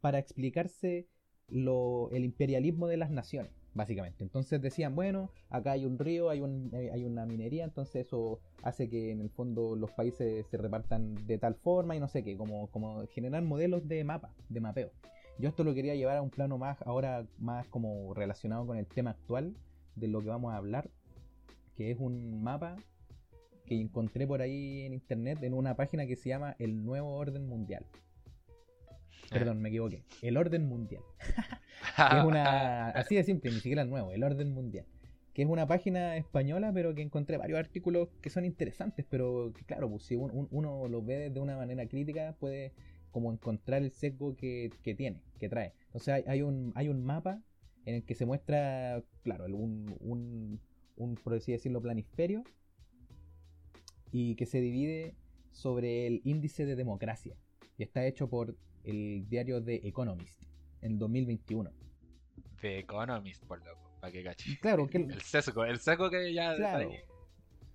para 0.00 0.18
explicarse 0.18 1.08
el 1.50 2.24
imperialismo 2.24 2.86
de 2.88 2.98
las 2.98 3.10
naciones, 3.10 3.52
básicamente. 3.74 4.22
Entonces 4.22 4.60
decían, 4.60 4.94
bueno, 4.94 5.30
acá 5.48 5.72
hay 5.72 5.86
un 5.86 5.98
río, 5.98 6.30
hay, 6.30 6.40
un, 6.40 6.70
eh, 6.74 6.90
hay 6.92 7.04
una 7.04 7.24
minería, 7.24 7.64
entonces 7.64 8.06
eso 8.06 8.40
hace 8.62 8.88
que 8.88 9.12
en 9.12 9.20
el 9.20 9.30
fondo 9.30 9.76
los 9.76 9.90
países 9.92 10.46
se 10.46 10.56
repartan 10.58 11.26
de 11.26 11.38
tal 11.38 11.54
forma 11.54 11.96
y 11.96 12.00
no 12.00 12.08
sé 12.08 12.22
qué, 12.22 12.36
como, 12.36 12.70
como 12.70 13.06
generar 13.08 13.42
modelos 13.42 13.88
de 13.88 14.04
mapa, 14.04 14.34
de 14.48 14.60
mapeo. 14.60 14.92
Yo 15.38 15.48
esto 15.48 15.64
lo 15.64 15.72
quería 15.72 15.94
llevar 15.94 16.16
a 16.16 16.22
un 16.22 16.30
plano 16.30 16.58
más, 16.58 16.82
ahora 16.82 17.26
más 17.38 17.66
como 17.68 18.12
relacionado 18.12 18.66
con 18.66 18.76
el 18.76 18.86
tema 18.86 19.10
actual 19.10 19.54
de 19.94 20.08
lo 20.08 20.20
que 20.20 20.28
vamos 20.28 20.52
a 20.52 20.56
hablar, 20.56 20.90
que 21.76 21.92
es 21.92 21.98
un 21.98 22.42
mapa 22.42 22.76
que 23.68 23.80
encontré 23.80 24.26
por 24.26 24.40
ahí 24.42 24.82
en 24.82 24.94
internet 24.94 25.42
en 25.42 25.54
una 25.54 25.76
página 25.76 26.06
que 26.06 26.16
se 26.16 26.28
llama 26.30 26.56
El 26.58 26.84
Nuevo 26.84 27.14
Orden 27.14 27.46
Mundial. 27.46 27.84
Perdón, 29.30 29.60
me 29.60 29.68
equivoqué. 29.68 30.02
El 30.22 30.36
Orden 30.36 30.66
Mundial. 30.68 31.02
Es 32.18 32.24
una. 32.24 32.88
Así 32.90 33.14
de 33.16 33.24
simple, 33.24 33.50
ni 33.50 33.56
siquiera 33.58 33.82
el 33.82 33.90
nuevo, 33.90 34.12
el 34.12 34.22
Orden 34.24 34.52
Mundial. 34.52 34.86
Que 35.34 35.42
es 35.42 35.48
una 35.48 35.66
página 35.66 36.16
española, 36.16 36.72
pero 36.72 36.94
que 36.94 37.02
encontré 37.02 37.36
varios 37.36 37.58
artículos 37.58 38.08
que 38.20 38.30
son 38.30 38.44
interesantes, 38.44 39.04
pero 39.08 39.52
que, 39.54 39.64
claro, 39.64 39.88
pues 39.90 40.02
si 40.04 40.16
un- 40.16 40.30
un- 40.32 40.48
uno 40.50 40.88
lo 40.88 41.02
ve 41.02 41.30
de 41.30 41.40
una 41.40 41.56
manera 41.56 41.86
crítica, 41.86 42.34
puede 42.40 42.72
como 43.10 43.32
encontrar 43.32 43.82
el 43.82 43.90
sesgo 43.92 44.34
que, 44.36 44.70
que 44.82 44.94
tiene, 44.94 45.20
que 45.38 45.48
trae. 45.48 45.72
Entonces 45.86 46.08
hay, 46.14 46.24
hay 46.26 46.42
un, 46.42 46.72
hay 46.74 46.88
un 46.88 47.04
mapa 47.04 47.40
en 47.84 47.96
el 47.96 48.04
que 48.04 48.14
se 48.14 48.26
muestra, 48.26 49.02
claro, 49.22 49.44
un, 49.46 49.94
un, 50.00 50.60
un, 50.96 51.14
por 51.16 51.34
así 51.34 51.52
decirlo, 51.52 51.80
planisferio, 51.80 52.42
y 54.12 54.34
que 54.36 54.46
se 54.46 54.60
divide 54.60 55.14
sobre 55.50 56.06
el 56.06 56.20
índice 56.24 56.66
de 56.66 56.76
democracia. 56.76 57.36
Y 57.76 57.82
está 57.82 58.06
hecho 58.06 58.28
por 58.28 58.56
el 58.84 59.28
diario 59.28 59.62
The 59.62 59.86
Economist 59.86 60.42
en 60.82 60.98
2021. 60.98 61.70
The 62.60 62.78
Economist 62.80 63.44
por 63.44 63.58
loco 63.64 63.88
para 64.00 64.12
que 64.12 64.22
cache 64.22 64.58
claro, 64.60 64.86
que 64.86 64.98
el 64.98 65.20
sesgo 65.22 65.64
el 65.64 65.78
sesgo 65.78 66.10
que 66.10 66.32
ya 66.32 66.54
Claro. 66.54 66.90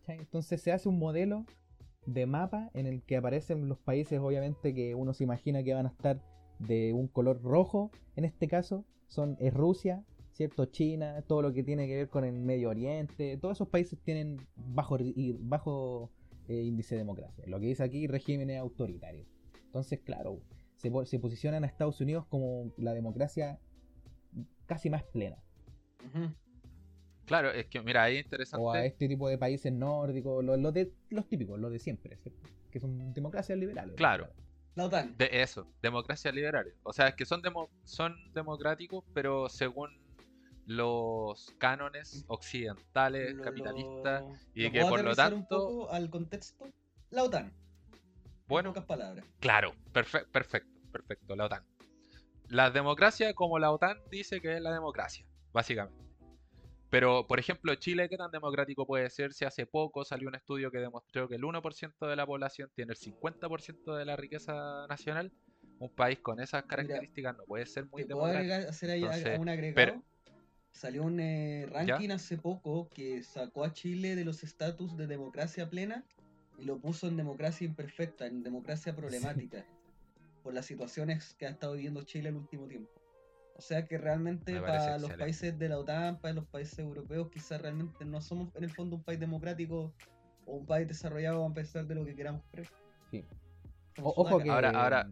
Entonces 0.08 0.62
se 0.62 0.72
hace 0.72 0.90
un 0.90 1.00
modelo 1.00 1.46
de 2.06 2.26
mapa 2.26 2.70
en 2.74 2.88
el 2.88 3.02
que 3.04 3.16
aparecen 3.16 3.70
los 3.70 3.80
países, 3.80 4.20
obviamente, 4.20 4.74
que 4.74 4.96
uno 4.96 5.14
se 5.14 5.24
imagina 5.24 5.64
que 5.64 5.74
van 5.74 5.86
a 5.86 5.90
estar 5.90 6.22
de 6.60 6.92
un 6.94 7.08
color 7.08 7.42
rojo. 7.42 7.92
En 8.16 8.26
este 8.26 8.48
caso, 8.48 8.86
son 9.08 9.38
es 9.40 9.54
Rusia, 9.54 10.04
¿cierto? 10.34 10.66
China, 10.66 11.22
todo 11.28 11.42
lo 11.42 11.54
que 11.54 11.64
tiene 11.64 11.88
que 11.88 11.96
ver 11.96 12.10
con 12.10 12.26
el 12.26 12.34
Medio 12.34 12.70
Oriente. 12.70 13.38
Todos 13.38 13.58
esos 13.58 13.70
países 13.70 14.00
tienen 14.02 14.46
bajo, 14.56 14.98
bajo 15.40 16.12
eh, 16.48 16.62
índice 16.62 16.96
de 16.96 17.00
democracia. 17.00 17.44
Lo 17.48 17.60
que 17.60 17.68
dice 17.68 17.84
aquí, 17.84 18.08
regímenes 18.08 18.60
autoritarios. 18.60 19.28
Entonces, 19.66 20.00
claro, 20.04 20.42
se, 20.76 20.92
po- 20.92 21.06
se 21.06 21.20
posicionan 21.20 21.64
a 21.64 21.68
Estados 21.68 22.00
Unidos 22.02 22.26
como 22.28 22.72
la 22.78 22.94
democracia 22.94 23.60
casi 24.66 24.90
más 24.90 25.04
plena. 25.04 25.38
Claro, 27.26 27.52
es 27.52 27.68
que 27.68 27.82
mira, 27.82 28.04
ahí 28.04 28.18
es 28.18 28.24
interesante. 28.26 28.64
O 28.66 28.72
a 28.72 28.86
este 28.86 29.08
tipo 29.08 29.30
de 29.30 29.38
países 29.38 29.72
nórdicos, 29.72 30.44
los, 30.44 30.60
los 30.60 30.74
de, 30.74 30.92
los 31.10 31.28
típicos, 31.28 31.60
los 31.60 31.72
de 31.72 31.80
siempre, 31.80 32.18
¿cierto? 32.18 32.42
que 32.70 32.80
son 32.80 33.14
democracias 33.14 33.58
liberales. 33.58 33.96
Claro. 33.96 34.28
La 34.76 34.86
OTAN. 34.86 35.16
De 35.18 35.30
eso, 35.32 35.68
democracia 35.84 36.32
liberal. 36.32 36.74
O 36.82 36.92
sea, 36.92 37.08
es 37.10 37.16
que 37.16 37.26
son, 37.26 37.42
demo- 37.44 37.70
son 37.84 38.16
democráticos, 38.34 39.06
pero 39.14 39.48
según 39.48 39.90
los 40.66 41.54
cánones 41.58 42.24
occidentales, 42.28 43.34
Lo- 43.36 43.44
capitalistas, 43.44 44.22
lo- 44.22 44.36
y 44.54 44.64
¿lo 44.64 44.72
que 44.72 44.80
por 44.82 44.90
lo 44.92 44.96
aterrizar 45.12 45.34
un 45.34 45.40
tanto- 45.42 45.58
poco 45.68 45.92
al 45.92 46.10
contexto? 46.10 46.66
La 47.10 47.24
OTAN. 47.24 47.46
En 47.46 48.48
bueno, 48.48 48.70
pocas 48.72 48.86
palabras. 48.86 49.26
claro, 49.40 49.74
perfe- 49.94 50.26
perfecto, 50.32 50.70
perfecto, 50.92 51.36
la 51.36 51.46
OTAN. 51.46 51.64
La 52.50 52.70
democracia, 52.72 53.34
como 53.34 53.58
la 53.60 53.72
OTAN 53.72 53.98
dice 54.12 54.42
que 54.42 54.56
es 54.56 54.62
la 54.62 54.72
democracia, 54.74 55.26
básicamente. 55.52 56.04
Pero, 56.90 57.26
por 57.26 57.40
ejemplo, 57.40 57.74
Chile, 57.76 58.08
¿qué 58.08 58.18
tan 58.18 58.30
democrático 58.30 58.86
puede 58.86 59.10
ser 59.10 59.34
si 59.34 59.46
hace 59.46 59.66
poco 59.66 60.06
salió 60.06 60.28
un 60.28 60.36
estudio 60.36 60.70
que 60.70 60.78
demostró 60.78 61.28
que 61.28 61.36
el 61.36 61.44
1% 61.44 62.06
de 62.08 62.16
la 62.16 62.28
población 62.28 62.70
tiene 62.76 62.92
el 62.92 62.98
50% 62.98 63.96
de 63.96 64.06
la 64.06 64.16
riqueza 64.16 64.86
nacional? 64.88 65.32
Un 65.80 65.90
país 65.90 66.20
con 66.20 66.40
esas 66.40 66.64
características 66.66 67.36
no 67.36 67.46
puede 67.46 67.66
ser 67.66 67.88
muy 67.88 68.04
¿Te 68.04 68.10
puedo 68.14 68.28
democrático. 68.28 68.54
agregar, 68.54 68.70
hacer 68.70 68.92
ahí 68.92 69.02
Entonces, 69.04 69.40
un 69.40 69.50
agregado? 69.50 69.76
pero- 69.76 70.04
Salió 70.74 71.04
un 71.04 71.20
eh, 71.20 71.68
ranking 71.72 72.10
hace 72.10 72.38
poco 72.38 72.90
que 72.90 73.22
sacó 73.24 73.64
a 73.64 73.72
Chile 73.74 74.16
de 74.16 74.26
los 74.26 74.44
estatus 74.44 74.98
de 74.98 75.08
democracia 75.08 75.70
plena 75.70 76.04
y 76.58 76.66
lo 76.66 76.80
puso 76.80 77.08
en 77.08 77.16
democracia 77.16 77.66
imperfecta, 77.66 78.26
en 78.26 78.44
democracia 78.44 78.96
problemática, 78.96 79.66
por 80.42 80.54
las 80.54 80.66
situaciones 80.66 81.36
que 81.36 81.46
ha 81.46 81.50
estado 81.52 81.74
viviendo 81.74 82.02
Chile 82.04 82.30
el 82.30 82.36
último 82.36 82.68
tiempo. 82.68 82.90
O 83.56 83.62
sea 83.62 83.86
que 83.86 84.00
realmente 84.00 84.60
para 84.60 84.94
los 84.98 85.12
excelente. 85.12 85.18
países 85.20 85.60
de 85.60 85.70
la 85.70 85.78
OTAN, 85.78 86.20
para 86.20 86.34
los 86.34 86.46
países 86.48 86.80
europeos, 86.80 87.30
quizás 87.30 87.62
realmente 87.62 88.04
no 88.04 88.20
somos 88.20 88.54
en 88.56 88.64
el 88.64 88.72
fondo 88.72 88.96
un 88.96 89.04
país 89.04 89.20
democrático 89.20 89.94
o 90.48 90.56
un 90.58 90.66
país 90.66 90.88
desarrollado 90.88 91.46
a 91.46 91.54
pesar 91.54 91.86
de 91.86 91.94
lo 91.96 92.04
que 92.04 92.16
queramos 92.16 92.42
creer. 92.52 92.68
Sí. 93.12 93.24
O- 94.02 94.12
ojo 94.18 94.40
que 94.40 94.50
Ahora- 94.50 94.72
ahora- 94.72 95.12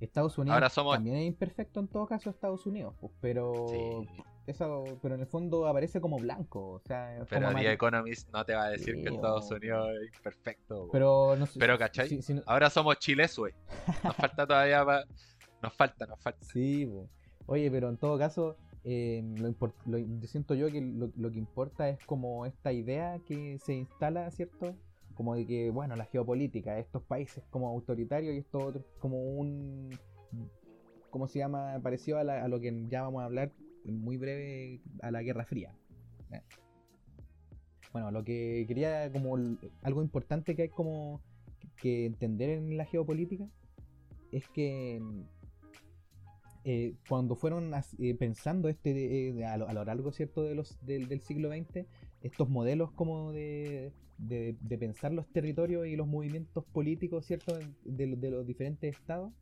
Estados 0.00 0.36
Unidos 0.38 0.54
ahora 0.54 0.70
somos- 0.70 0.94
también 0.96 1.16
es 1.16 1.26
imperfecto 1.26 1.78
en 1.80 1.88
todo 1.88 2.06
caso 2.06 2.30
Estados 2.30 2.64
Unidos, 2.66 2.94
pues, 2.98 3.12
pero 3.20 3.66
Sí. 3.68 4.08
Eso, 4.46 4.98
pero 5.02 5.14
en 5.14 5.22
el 5.22 5.26
fondo 5.26 5.66
aparece 5.66 6.00
como 6.00 6.18
blanco, 6.18 6.72
o 6.72 6.80
sea, 6.80 7.24
Pero 7.30 7.46
como 7.48 7.58
The 7.58 7.72
Economist 7.72 8.28
no 8.32 8.44
te 8.44 8.54
va 8.54 8.64
a 8.64 8.70
decir 8.70 8.94
que 9.02 9.08
Estados. 9.08 9.50
Unidos 9.50 9.88
es 10.02 10.14
imperfecto. 10.16 10.88
pero 10.92 11.34
no 11.36 11.46
Pero, 11.58 11.78
¿cachai? 11.78 12.20
no- 12.28 12.42
Ahora 12.46 12.68
somos 12.70 12.98
chilesue. 12.98 13.54
Nos 14.02 14.16
falta 14.16 14.46
todavía 14.46 14.84
pa- 14.84 15.04
Nos 15.62 15.72
falta, 15.74 16.06
nos 16.06 16.20
falta. 16.20 16.44
Sí, 16.44 16.84
po. 16.86 17.08
oye, 17.46 17.70
pero 17.70 17.88
en 17.88 17.96
todo 17.96 18.18
caso, 18.18 18.56
eh, 18.84 19.22
lo 19.38 19.54
lo- 19.86 19.98
yo 19.98 20.26
siento 20.28 20.54
yo 20.54 20.70
que 20.70 20.80
lo, 20.82 21.10
lo 21.16 21.30
que 21.30 21.38
importa 21.38 21.88
es 21.88 21.98
como 22.04 22.44
esta 22.44 22.70
idea 22.72 23.18
que 23.26 23.58
se 23.58 23.72
instala, 23.74 24.30
¿cierto? 24.30 24.76
Como 25.14 25.34
de 25.36 25.46
que, 25.46 25.70
bueno, 25.70 25.96
la 25.96 26.04
geopolítica, 26.06 26.78
estos 26.78 27.02
países 27.04 27.42
como 27.48 27.68
autoritarios 27.70 28.34
y 28.34 28.38
estos 28.38 28.62
otros 28.62 28.84
como 28.98 29.16
un, 29.22 29.98
¿cómo 31.08 31.28
se 31.28 31.38
llama? 31.38 31.78
Parecido 31.82 32.18
a, 32.18 32.24
la- 32.24 32.44
a 32.44 32.48
lo 32.48 32.60
que 32.60 32.74
ya 32.88 33.02
vamos 33.02 33.22
a 33.22 33.26
hablar 33.26 33.52
muy 33.84 34.16
breve, 34.16 34.80
a 35.02 35.10
la 35.10 35.22
Guerra 35.22 35.44
Fría. 35.44 35.74
Bueno, 37.92 38.10
lo 38.10 38.24
que 38.24 38.64
quería 38.66 39.10
como 39.12 39.36
algo 39.82 40.02
importante 40.02 40.56
que 40.56 40.62
hay 40.62 40.68
como 40.68 41.22
que 41.76 42.06
entender 42.06 42.50
en 42.50 42.76
la 42.76 42.86
geopolítica 42.86 43.48
es 44.32 44.48
que 44.48 45.00
eh, 46.64 46.94
cuando 47.08 47.36
fueron 47.36 47.72
eh, 47.98 48.14
pensando 48.14 48.68
este 48.68 49.28
eh, 49.28 49.44
a, 49.44 49.56
lo, 49.58 49.84
largo 49.84 50.12
cierto 50.12 50.42
de 50.42 50.54
los 50.54 50.78
del, 50.84 51.20
siglo 51.20 51.50
XX 51.50 51.86
estos 52.22 52.48
modelos 52.48 52.90
como 52.92 53.32
de, 53.32 53.92
de, 54.16 54.78
pensar 54.78 55.12
los 55.12 55.28
territorios 55.28 55.86
y 55.86 55.94
los 55.94 56.08
movimientos 56.08 56.64
políticos 56.64 57.26
cierto 57.26 57.52
de, 57.84 58.06
lo- 58.06 58.16
de 58.16 58.30
los 58.30 58.46
diferentes 58.46 58.96
estados 58.96 59.32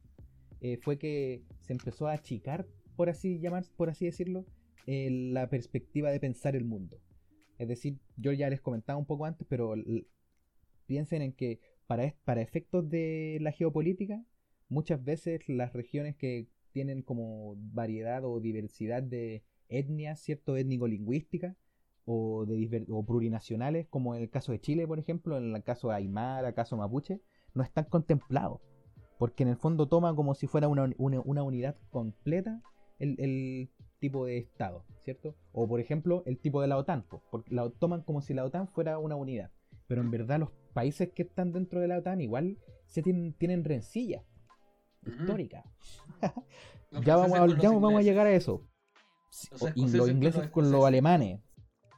fue 0.80 0.96
que 0.96 1.42
se 1.60 1.72
empezó 1.72 2.06
a 2.06 2.12
achicar 2.12 2.66
por 3.02 3.10
así 3.10 3.40
llamar 3.40 3.64
por 3.76 3.90
así 3.90 4.04
decirlo 4.04 4.44
eh, 4.86 5.10
la 5.10 5.48
perspectiva 5.50 6.10
de 6.12 6.20
pensar 6.20 6.54
el 6.54 6.64
mundo 6.64 6.96
es 7.58 7.66
decir 7.66 7.98
yo 8.16 8.30
ya 8.32 8.48
les 8.48 8.60
comentaba 8.60 8.96
un 8.96 9.06
poco 9.06 9.24
antes 9.24 9.44
pero 9.50 9.74
piensen 10.86 11.22
en 11.22 11.32
que 11.32 11.58
para, 11.88 12.04
es- 12.04 12.14
para 12.24 12.40
efectos 12.42 12.88
de 12.88 13.38
la 13.40 13.50
geopolítica 13.52 14.24
muchas 14.68 15.02
veces 15.02 15.48
las 15.48 15.72
regiones 15.72 16.14
que 16.16 16.46
tienen 16.72 17.02
como 17.02 17.56
variedad 17.72 18.24
o 18.24 18.40
diversidad 18.40 19.02
de 19.02 19.42
etnias, 19.68 20.20
¿cierto? 20.20 20.56
Étnico-lingüística 20.56 21.56
o, 22.06 22.46
de 22.46 22.86
plurinacionales, 23.06 23.86
como 23.88 24.14
en 24.14 24.22
el 24.22 24.30
caso 24.30 24.52
de 24.52 24.60
Chile, 24.60 24.86
por 24.86 24.98
ejemplo, 24.98 25.36
en 25.36 25.54
el 25.54 25.62
caso 25.62 25.88
de 25.88 25.96
Aymara, 25.96 26.54
caso 26.54 26.76
Mapuche, 26.76 27.20
no 27.54 27.62
están 27.62 27.84
contemplados. 27.84 28.60
Porque 29.18 29.42
en 29.42 29.50
el 29.50 29.56
fondo 29.56 29.86
toma 29.86 30.14
como 30.16 30.34
si 30.34 30.46
fuera 30.46 30.66
una- 30.68 30.90
una 30.98 31.42
unidad 31.42 31.76
completa 31.90 32.62
el, 33.02 33.16
el 33.18 33.70
tipo 33.98 34.24
de 34.26 34.38
Estado, 34.38 34.84
¿cierto? 35.04 35.34
O 35.52 35.68
por 35.68 35.80
ejemplo, 35.80 36.22
el 36.26 36.38
tipo 36.38 36.60
de 36.62 36.68
la 36.68 36.76
OTAN, 36.78 37.02
po, 37.02 37.22
porque 37.30 37.54
la 37.54 37.68
toman 37.70 38.02
como 38.02 38.20
si 38.22 38.32
la 38.34 38.44
OTAN 38.44 38.68
fuera 38.68 38.98
una 38.98 39.16
unidad. 39.16 39.50
Pero 39.88 40.00
en 40.00 40.10
verdad 40.10 40.38
los 40.40 40.50
países 40.72 41.10
que 41.12 41.22
están 41.22 41.52
dentro 41.52 41.80
de 41.80 41.88
la 41.88 41.98
OTAN 41.98 42.20
igual 42.20 42.58
se 42.86 43.02
tienen, 43.02 43.32
tienen 43.34 43.64
históricas. 45.06 45.64
Los 46.90 47.04
Ya 47.04 47.16
vamos, 47.16 47.38
a, 47.38 47.46
ya 47.60 47.70
vamos 47.70 47.94
a 47.96 48.02
llegar 48.02 48.26
a 48.26 48.32
eso. 48.32 48.64
Los 49.50 49.62
O- 49.62 50.08
ingleses 50.08 50.50
con 50.50 50.70
los 50.70 50.84
alemanes 50.84 51.40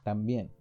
también. 0.03 0.51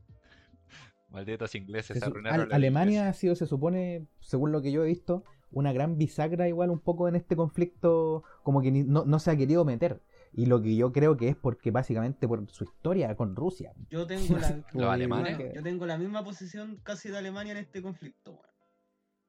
Malditos 1.09 1.55
ingleses 1.55 1.99
Se 1.99 2.05
arruinaron 2.05 2.47
Al- 2.47 2.53
Alemania 2.53 3.09
ha 3.09 3.13
sido, 3.13 3.37
se 3.37 3.47
supone, 3.47 4.09
según 4.21 4.51
lo 4.51 4.61
que 4.63 4.73
yo 4.73 4.83
he 4.83 4.89
visto, 4.89 5.23
una 5.53 5.73
gran 5.73 5.97
bisagra 5.97 6.49
igual 6.49 6.71
un 6.71 6.81
poco 6.81 7.07
en 7.07 7.15
este 7.15 7.37
conflicto, 7.37 8.25
como 8.43 8.61
que 8.61 8.73
ni- 8.73 8.83
no, 8.83 9.05
no 9.05 9.19
se 9.21 9.31
ha 9.31 9.37
querido 9.37 9.65
meter. 9.65 10.03
Y 10.37 10.47
lo 10.47 10.61
que 10.61 10.75
yo 10.75 10.93
creo 10.93 11.17
que 11.17 11.29
es 11.29 11.37
porque 11.37 11.71
básicamente 11.71 12.27
por 12.27 12.51
su 12.51 12.65
historia 12.65 13.15
con 13.15 13.37
Rusia. 13.37 13.73
Yo 13.89 14.05
tengo 14.05 14.37
la, 14.37 14.65
Los 14.73 14.91
alemanes. 14.91 15.37
Bueno, 15.37 15.55
yo 15.55 15.63
tengo 15.63 15.87
la 15.87 15.97
misma 15.97 16.25
posición 16.25 16.81
casi 16.83 17.09
de 17.09 17.19
Alemania 17.19 17.53
en 17.53 17.59
este 17.59 17.81
conflicto. 17.81 18.41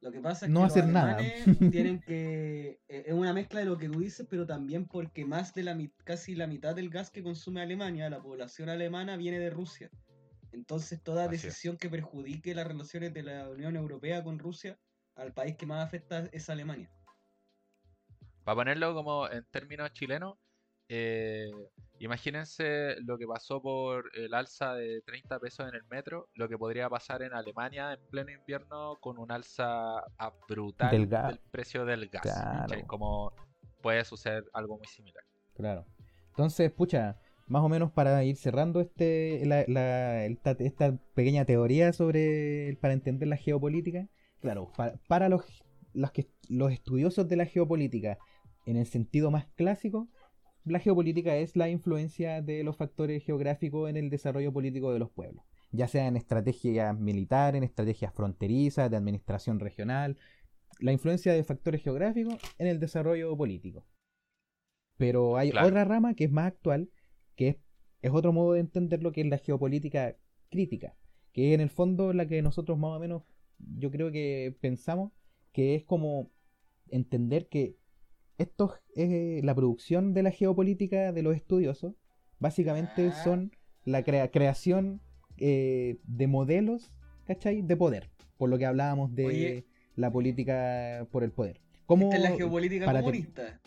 Lo 0.02 0.12
que 0.12 0.20
pasa 0.20 0.46
es 0.46 0.52
No 0.52 0.62
que 0.62 0.64
los 0.64 0.72
hacer 0.78 0.88
nada. 0.88 1.18
tienen 1.72 2.02
que 2.02 2.80
eh, 2.88 3.04
es 3.08 3.14
una 3.14 3.34
mezcla 3.34 3.60
de 3.60 3.68
lo 3.68 3.78
que 3.78 3.88
tú 3.88 4.00
dices, 4.00 4.26
pero 4.28 4.48
también 4.48 4.88
porque 4.88 5.26
más 5.26 5.54
de 5.54 5.64
la 5.64 5.78
casi 6.04 6.36
la 6.36 6.48
mitad 6.48 6.76
del 6.76 6.90
gas 6.90 7.12
que 7.12 7.22
consume 7.22 7.62
Alemania, 7.62 8.10
la 8.10 8.22
población 8.22 8.70
alemana 8.70 9.16
viene 9.16 9.38
de 9.38 9.52
Rusia. 9.52 9.92
Entonces 10.52 11.04
toda 11.04 11.26
Así 11.26 11.36
es. 11.36 11.44
decisión 11.44 11.78
que 11.78 11.90
perjudique 11.90 12.56
las 12.56 12.66
relaciones 12.66 13.14
de 13.14 13.24
la 13.24 13.50
Unión 13.50 13.76
Europea 13.76 14.24
con 14.24 14.40
Rusia 14.40 14.80
al 15.16 15.34
país 15.34 15.56
que 15.56 15.66
más 15.66 15.86
afecta 15.86 16.30
es 16.32 16.50
Alemania. 16.50 16.90
Para 18.44 18.56
ponerlo 18.56 18.94
como 18.94 19.30
en 19.30 19.44
términos 19.52 19.92
chilenos, 19.94 20.38
eh, 20.90 21.50
imagínense 22.00 22.96
lo 23.02 23.18
que 23.18 23.26
pasó 23.26 23.62
por 23.62 24.10
el 24.16 24.34
alza 24.34 24.74
de 24.76 25.02
30 25.06 25.40
pesos 25.40 25.68
en 25.68 25.76
el 25.76 25.84
metro, 25.90 26.28
lo 26.36 26.48
que 26.48 26.58
podría 26.58 26.90
pasar 26.90 27.22
en 27.24 27.34
Alemania 27.34 27.94
en 27.94 28.00
pleno 28.10 28.32
invierno 28.32 28.96
con 29.00 29.18
un 29.18 29.32
alza 29.32 30.04
brutal 30.48 30.92
Del 31.10 31.40
precio 31.52 31.86
del 31.86 32.08
gas. 32.10 32.22
Claro. 32.24 32.88
Como 32.88 33.34
puede 33.82 34.04
suceder 34.06 34.44
algo 34.54 34.78
muy 34.78 34.88
similar. 34.88 35.24
Claro. 35.56 35.86
Entonces, 36.30 36.72
pucha, 36.72 37.18
más 37.48 37.62
o 37.64 37.70
menos 37.70 37.92
para 37.92 38.24
ir 38.24 38.36
cerrando 38.36 38.82
este 38.82 39.46
la- 39.46 39.66
la- 39.68 40.26
esta, 40.26 40.52
esta 40.60 40.98
pequeña 41.14 41.46
teoría 41.46 41.94
sobre 41.94 42.78
para 42.82 42.94
entender 42.94 43.28
la 43.28 43.38
geopolítica, 43.38 44.08
claro, 44.42 44.72
para, 44.76 44.96
para 45.08 45.30
los, 45.30 45.46
los, 45.94 46.12
que, 46.12 46.28
los 46.50 46.72
estudiosos 46.72 47.28
de 47.30 47.36
la 47.38 47.46
geopolítica, 47.46 48.18
en 48.66 48.78
el 48.78 48.88
sentido 48.88 49.30
más 49.32 49.46
clásico, 49.56 50.08
la 50.66 50.80
geopolítica 50.80 51.38
es 51.38 51.56
la 51.56 51.70
influencia 51.70 52.42
de 52.42 52.64
los 52.64 52.76
factores 52.76 53.24
geográficos 53.24 53.90
en 53.90 53.98
el 53.98 54.10
desarrollo 54.10 54.52
político 54.52 54.92
de 54.92 55.00
los 55.00 55.12
pueblos, 55.12 55.46
ya 55.72 55.88
sea 55.88 56.08
en 56.08 56.18
estrategias 56.18 56.98
militares, 56.98 57.58
en 57.60 57.64
estrategias 57.64 58.14
fronterizas, 58.14 58.90
de 58.90 58.98
administración 58.98 59.60
regional, 59.60 60.18
la 60.80 60.92
influencia 60.92 61.34
de 61.34 61.44
factores 61.44 61.82
geográficos 61.84 62.36
en 62.58 62.68
el 62.68 62.80
desarrollo 62.80 63.36
político. 63.38 63.86
Pero 64.98 65.38
hay 65.38 65.52
Claro. 65.52 65.68
otra 65.68 65.86
rama 65.86 66.16
que 66.16 66.26
es 66.26 66.32
más 66.32 66.48
actual, 66.48 66.90
que 67.36 67.50
es, 67.50 67.58
es 68.02 68.12
otro 68.12 68.34
modo 68.34 68.54
de 68.54 68.62
entender 68.62 69.04
lo 69.04 69.12
que 69.12 69.22
es 69.22 69.28
la 69.28 69.38
geopolítica 69.38 70.18
crítica, 70.50 70.96
que 71.32 71.54
en 71.54 71.62
el 71.62 71.70
fondo 71.70 72.14
la 72.14 72.28
que 72.28 72.42
nosotros 72.42 72.78
más 72.78 72.92
o 72.92 73.00
menos, 73.00 73.24
yo 73.60 73.92
creo 73.92 74.12
que 74.12 74.56
pensamos, 74.62 75.12
que 75.52 75.76
es 75.76 75.84
como 75.84 76.32
entender 76.90 77.48
que 77.50 77.78
esto 78.38 78.74
es 78.96 79.44
la 79.44 79.56
producción 79.56 80.14
de 80.14 80.24
la 80.24 80.32
geopolítica 80.32 81.12
de 81.12 81.22
los 81.22 81.36
estudiosos, 81.36 81.94
básicamente 82.40 83.08
Ah. 83.08 83.24
son 83.24 83.52
la 83.86 84.04
crea- 84.04 84.32
creación 84.32 85.02
eh, 85.38 85.98
de 86.04 86.28
modelos, 86.28 86.90
¿cachai? 87.26 87.62
De 87.62 87.76
poder, 87.76 88.10
por 88.38 88.50
lo 88.50 88.58
que 88.58 88.66
hablábamos 88.66 89.14
de 89.16 89.26
Oye. 89.26 89.66
la 89.96 90.10
política 90.12 91.06
por 91.12 91.24
el 91.26 91.32
poder. 91.32 91.60
¿Cómo, 91.86 92.06
Esta 92.06 92.16
es 92.18 92.24
la 92.24 92.32
geopolítica 92.38 92.86
comunista. 92.86 93.60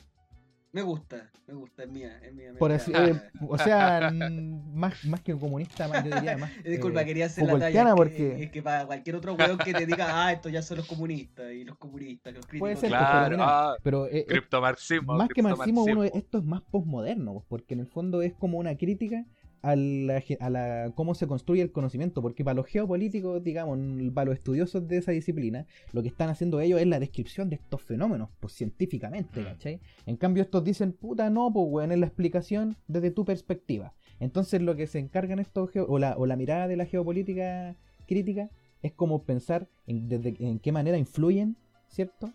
Me 0.70 0.82
gusta, 0.82 1.30
me 1.46 1.54
gusta, 1.54 1.84
es 1.84 1.88
mía, 1.90 2.20
es 2.22 2.34
mía. 2.34 2.52
Por 2.58 2.70
así- 2.72 2.92
eh, 2.94 3.18
o 3.48 3.56
sea, 3.56 4.10
mm, 4.12 4.74
más, 4.76 5.02
más 5.06 5.20
que 5.22 5.34
comunista, 5.34 5.88
más, 5.88 6.04
yo 6.04 6.14
diría 6.14 6.36
más. 6.36 6.50
Disculpa, 6.64 7.02
eh, 7.02 7.06
quería 7.06 7.24
hacer 7.26 7.44
la 7.46 7.58
talla. 7.58 7.82
Foucaultiana 7.82 7.90
Es 7.90 7.94
que, 7.94 7.96
porque- 8.28 8.44
es 8.44 8.50
que 8.50 8.62
para 8.62 8.86
cualquier 8.86 9.16
otro 9.16 9.32
weón 9.34 9.56
que 9.56 9.72
te 9.72 9.86
diga, 9.86 10.06
ah, 10.26 10.32
estos 10.32 10.52
ya 10.52 10.60
son 10.60 10.76
los 10.76 10.86
comunistas, 10.86 11.50
y 11.52 11.64
los 11.64 11.78
comunistas, 11.78 12.34
los 12.34 12.44
críticos. 12.46 12.60
Puede 12.60 12.76
ser, 12.76 12.90
pues, 12.90 13.00
pero 13.00 13.08
Claro, 13.10 13.30
mira, 13.36 13.46
ah, 13.48 13.76
Pero 13.82 14.06
eh, 14.06 14.10
eh, 14.18 14.26
criptomarxismo. 14.26 15.14
más 15.14 15.28
que 15.30 15.42
marxismo, 15.42 15.84
uno, 15.84 16.04
esto 16.04 16.38
es 16.38 16.44
más 16.44 16.60
posmoderno, 16.70 17.32
pues, 17.32 17.44
porque 17.48 17.72
en 17.74 17.80
el 17.80 17.86
fondo 17.86 18.20
es 18.20 18.34
como 18.34 18.58
una 18.58 18.76
crítica 18.76 19.24
a 19.62 19.74
la, 19.76 20.20
ge- 20.20 20.38
a 20.40 20.50
la 20.50 20.92
cómo 20.94 21.14
se 21.14 21.26
construye 21.26 21.62
el 21.62 21.72
conocimiento, 21.72 22.22
porque 22.22 22.44
para 22.44 22.54
los 22.54 22.66
geopolíticos, 22.66 23.42
digamos, 23.42 23.78
para 24.12 24.26
los 24.26 24.34
estudiosos 24.36 24.86
de 24.86 24.98
esa 24.98 25.12
disciplina, 25.12 25.66
lo 25.92 26.02
que 26.02 26.08
están 26.08 26.28
haciendo 26.28 26.60
ellos 26.60 26.80
es 26.80 26.86
la 26.86 27.00
descripción 27.00 27.50
de 27.50 27.56
estos 27.56 27.82
fenómenos, 27.82 28.28
pues 28.40 28.52
científicamente, 28.52 29.40
Mm. 29.40 29.44
¿cachai? 29.44 29.80
En 30.06 30.16
cambio 30.16 30.42
estos 30.42 30.62
dicen, 30.64 30.92
puta, 30.92 31.28
no, 31.30 31.52
pues, 31.52 31.66
weón, 31.68 31.92
es 31.92 31.98
la 31.98 32.06
explicación 32.06 32.76
desde 32.86 33.10
tu 33.10 33.24
perspectiva. 33.24 33.94
Entonces 34.20 34.62
lo 34.62 34.76
que 34.76 34.86
se 34.86 34.98
encargan 34.98 35.38
estos, 35.38 35.70
geo- 35.70 35.86
o 35.88 35.98
la, 35.98 36.16
o 36.16 36.26
la 36.26 36.36
mirada 36.36 36.68
de 36.68 36.76
la 36.76 36.86
geopolítica 36.86 37.76
crítica, 38.06 38.50
es 38.82 38.92
como 38.92 39.22
pensar 39.24 39.66
en, 39.88 40.08
desde, 40.08 40.36
en 40.38 40.60
qué 40.60 40.70
manera 40.72 40.98
influyen, 40.98 41.56
¿cierto? 41.88 42.30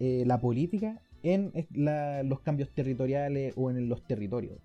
Eh, 0.00 0.24
la 0.26 0.40
política 0.40 1.00
en 1.22 1.52
la- 1.72 2.22
los 2.24 2.40
cambios 2.40 2.68
territoriales 2.70 3.54
o 3.56 3.70
en 3.70 3.88
los 3.88 4.02
territorios. 4.06 4.58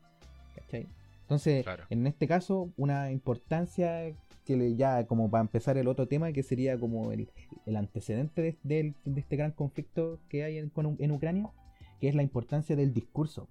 ¿Cachai? 0.56 0.88
Entonces, 1.30 1.64
Claro. 1.64 1.84
en 1.92 2.08
este 2.08 2.28
caso, 2.28 2.74
una 2.76 3.12
importancia 3.12 4.16
que 4.46 4.58
le 4.58 4.76
ya 4.76 5.06
como 5.06 5.30
para 5.30 5.42
empezar 5.44 5.78
el 5.78 5.88
otro 5.88 6.08
tema, 6.08 6.32
que 6.32 6.42
sería 6.42 6.80
como 6.80 7.12
el, 7.12 7.30
el 7.68 7.76
antecedente 7.76 8.58
de, 8.64 8.96
este 9.16 9.36
gran 9.36 9.52
conflicto 9.52 10.20
que 10.28 10.44
hay 10.44 10.58
en, 10.58 10.70
con- 10.70 10.96
en 10.98 11.12
Ucrania, 11.12 11.52
que 12.02 12.10
es 12.10 12.16
la 12.16 12.24
importancia 12.24 12.76
del 12.76 12.94
discurso. 12.96 13.48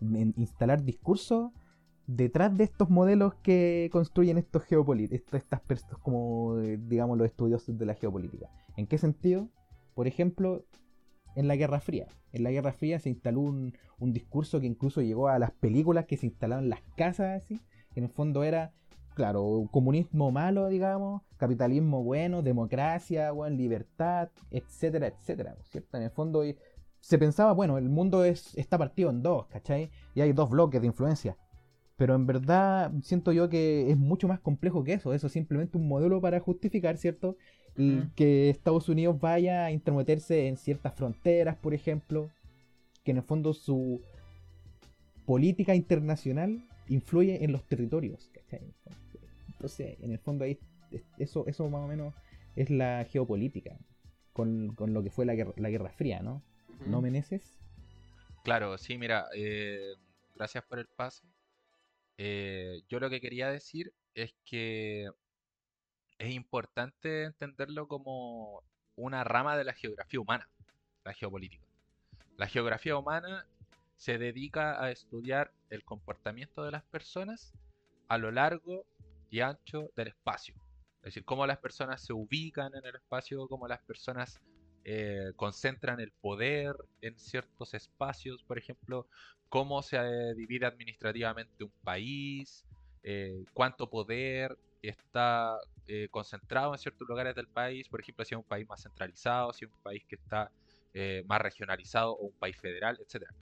En 0.00 0.34
instalar 0.36 0.84
discurso 0.84 1.52
detrás 2.06 2.56
de 2.56 2.62
estos 2.62 2.90
modelos 2.90 3.34
que 3.42 3.88
construyen 3.90 4.38
estos 4.38 4.62
geopolíticos, 4.62 5.34
estas 5.34 5.60
personas 5.62 5.98
como 5.98 6.60
eh, 6.60 6.78
digamos 6.80 7.18
los 7.18 7.26
estudiosos 7.26 7.76
de 7.76 7.86
la 7.86 7.94
geopolítica. 7.94 8.48
¿En 8.76 8.86
qué 8.86 8.98
sentido? 8.98 9.48
Por 9.96 10.06
ejemplo, 10.06 10.64
en 11.36 11.46
la 11.46 11.54
Guerra 11.54 11.78
Fría. 11.78 12.08
En 12.32 12.42
la 12.42 12.50
Guerra 12.50 12.72
Fría 12.72 12.98
se 12.98 13.10
instaló 13.10 13.40
un, 13.40 13.72
discurso 14.00 14.58
que 14.58 14.66
incluso 14.66 15.00
llegó 15.02 15.28
a 15.28 15.38
las 15.38 15.52
películas 15.52 16.06
que 16.06 16.16
se 16.16 16.26
instalaban 16.26 16.64
en 16.64 16.70
las 16.70 16.82
casas, 16.96 17.42
así, 17.42 17.60
que 17.94 18.00
en 18.00 18.04
el 18.04 18.10
fondo 18.10 18.42
era, 18.42 18.72
claro, 19.14 19.68
comunismo 19.70 20.32
malo, 20.32 20.68
digamos, 20.68 21.22
capitalismo 21.36 22.02
bueno, 22.02 22.42
democracia, 22.42 23.30
bueno, 23.30 23.56
libertad, 23.56 24.30
etcétera, 24.50 25.08
etcétera, 25.08 25.56
¿cierto? 25.62 25.96
En 25.96 26.02
el 26.04 26.10
fondo 26.10 26.44
y- 26.44 26.56
se 27.00 27.18
pensaba, 27.18 27.52
bueno, 27.52 27.78
el 27.78 27.88
mundo 27.88 28.24
es, 28.24 28.56
está 28.56 28.78
partido 28.78 29.10
en 29.10 29.22
dos, 29.22 29.46
¿cachai? 29.46 29.90
Y 30.14 30.22
hay 30.22 30.32
dos 30.32 30.50
bloques 30.50 30.80
de 30.80 30.88
influencia. 30.88 31.36
Pero 31.96 32.14
en 32.14 32.26
verdad 32.26 32.92
siento 33.02 33.32
yo 33.32 33.48
que 33.48 33.90
es 33.90 33.96
mucho 33.96 34.28
más 34.28 34.40
complejo 34.40 34.82
que 34.84 34.94
eso. 34.94 35.14
Eso 35.14 35.28
es 35.28 35.32
simplemente 35.32 35.78
un 35.78 35.88
modelo 35.88 36.20
para 36.20 36.40
justificar, 36.40 36.96
¿cierto? 36.98 37.36
Y 37.78 37.98
Ujú. 37.98 38.08
que 38.16 38.48
Estados 38.50 38.88
Unidos 38.88 39.20
vaya 39.20 39.66
a 39.66 39.70
intrometerse 39.70 40.48
en 40.48 40.56
ciertas 40.56 40.94
fronteras, 40.94 41.56
por 41.56 41.74
ejemplo. 41.74 42.30
Que 43.04 43.10
en 43.12 43.18
el 43.18 43.22
fondo 43.22 43.52
su 43.54 44.02
política 45.24 45.74
internacional 45.74 46.62
influye 46.88 47.44
en 47.44 47.52
los 47.52 47.64
territorios, 47.64 48.30
¿cachai? 48.32 48.72
Entonces, 49.48 49.96
en 50.00 50.12
el 50.12 50.18
fondo 50.18 50.44
ahí, 50.44 50.58
es- 50.90 51.02
eso, 51.18 51.46
eso 51.46 51.68
más 51.68 51.82
o 51.84 51.88
menos 51.88 52.14
es 52.54 52.70
la 52.70 53.04
geopolítica. 53.10 53.76
Con, 54.32 54.74
con 54.74 54.92
lo 54.92 55.02
que 55.02 55.10
fue 55.10 55.24
la 55.24 55.34
guerra, 55.34 55.52
la 55.56 55.70
Guerra 55.70 55.88
Fría, 55.90 56.20
¿no? 56.20 56.42
¿No, 56.86 57.00
Meneses? 57.00 57.58
Claro, 58.44 58.76
sí, 58.76 58.98
mira, 58.98 59.26
eh, 59.34 59.94
gracias 60.34 60.62
por 60.64 60.78
el 60.78 60.86
pase. 60.94 61.24
Eh, 62.18 62.82
yo 62.88 63.00
lo 63.00 63.08
que 63.08 63.20
quería 63.20 63.50
decir 63.50 63.92
es 64.14 64.34
que 64.44 65.08
es 66.18 66.32
importante 66.32 67.24
entenderlo 67.24 67.88
como 67.88 68.62
una 68.96 69.24
rama 69.24 69.56
de 69.56 69.64
la 69.64 69.74
geografía 69.74 70.20
humana, 70.20 70.48
la 71.04 71.12
geopolítica. 71.12 71.64
La 72.36 72.46
geografía 72.46 72.96
humana 72.96 73.46
se 73.96 74.18
dedica 74.18 74.82
a 74.82 74.90
estudiar 74.90 75.52
el 75.70 75.84
comportamiento 75.84 76.64
de 76.64 76.70
las 76.70 76.82
personas 76.84 77.52
a 78.08 78.18
lo 78.18 78.30
largo 78.30 78.86
y 79.30 79.40
ancho 79.40 79.90
del 79.96 80.08
espacio. 80.08 80.54
Es 80.98 81.14
decir, 81.14 81.24
cómo 81.24 81.46
las 81.46 81.58
personas 81.58 82.02
se 82.02 82.12
ubican 82.12 82.74
en 82.74 82.84
el 82.84 82.96
espacio, 82.96 83.46
cómo 83.48 83.68
las 83.68 83.80
personas 83.80 84.40
eh, 84.84 85.32
concentran 85.36 86.00
el 86.00 86.12
poder 86.12 86.74
en 87.00 87.18
ciertos 87.18 87.74
espacios, 87.74 88.42
por 88.42 88.58
ejemplo, 88.58 89.06
cómo 89.48 89.82
se 89.82 89.96
eh, 89.96 90.34
divide 90.34 90.66
administrativamente 90.66 91.64
un 91.64 91.72
país, 91.82 92.64
eh, 93.02 93.44
cuánto 93.52 93.88
poder 93.88 94.56
está 94.88 95.58
eh, 95.86 96.08
concentrado 96.10 96.72
en 96.72 96.78
ciertos 96.78 97.08
lugares 97.08 97.34
del 97.34 97.48
país, 97.48 97.88
por 97.88 98.00
ejemplo, 98.00 98.24
si 98.24 98.34
es 98.34 98.38
un 98.38 98.44
país 98.44 98.66
más 98.68 98.82
centralizado, 98.82 99.52
si 99.52 99.64
es 99.64 99.70
un 99.70 99.78
país 99.82 100.04
que 100.06 100.16
está 100.16 100.50
eh, 100.94 101.22
más 101.26 101.40
regionalizado 101.40 102.12
o 102.12 102.26
un 102.26 102.38
país 102.38 102.56
federal, 102.58 102.98
etc. 103.00 103.32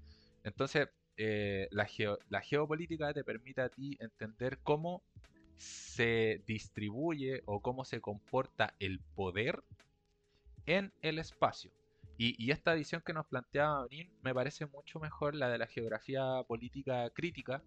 Entonces, 0.45 0.89
eh, 1.17 1.69
la, 1.71 1.87
geo- 1.87 2.19
la 2.29 2.41
geopolítica 2.41 3.13
te 3.15 3.25
permite 3.25 3.61
a 3.63 3.69
ti 3.69 3.97
entender 4.01 4.59
cómo 4.63 5.03
se 5.57 6.43
distribuye 6.47 7.43
o 7.47 7.61
cómo 7.61 7.85
se 7.85 8.01
comporta 8.01 8.75
el 8.81 9.01
poder 9.15 9.63
en 10.67 10.93
el 11.03 11.19
espacio. 11.19 11.71
Y, 12.17 12.51
esta 12.53 12.75
visión 12.75 13.03
que 13.05 13.13
nos 13.13 13.27
planteaba 13.27 13.81
Marín 13.83 14.09
me 14.23 14.33
parece 14.35 14.67
mucho 14.67 15.01
mejor 15.01 15.35
la 15.35 15.49
de 15.49 15.59
la 15.59 15.67
geografía 15.67 16.23
política 16.47 17.11
crítica, 17.11 17.63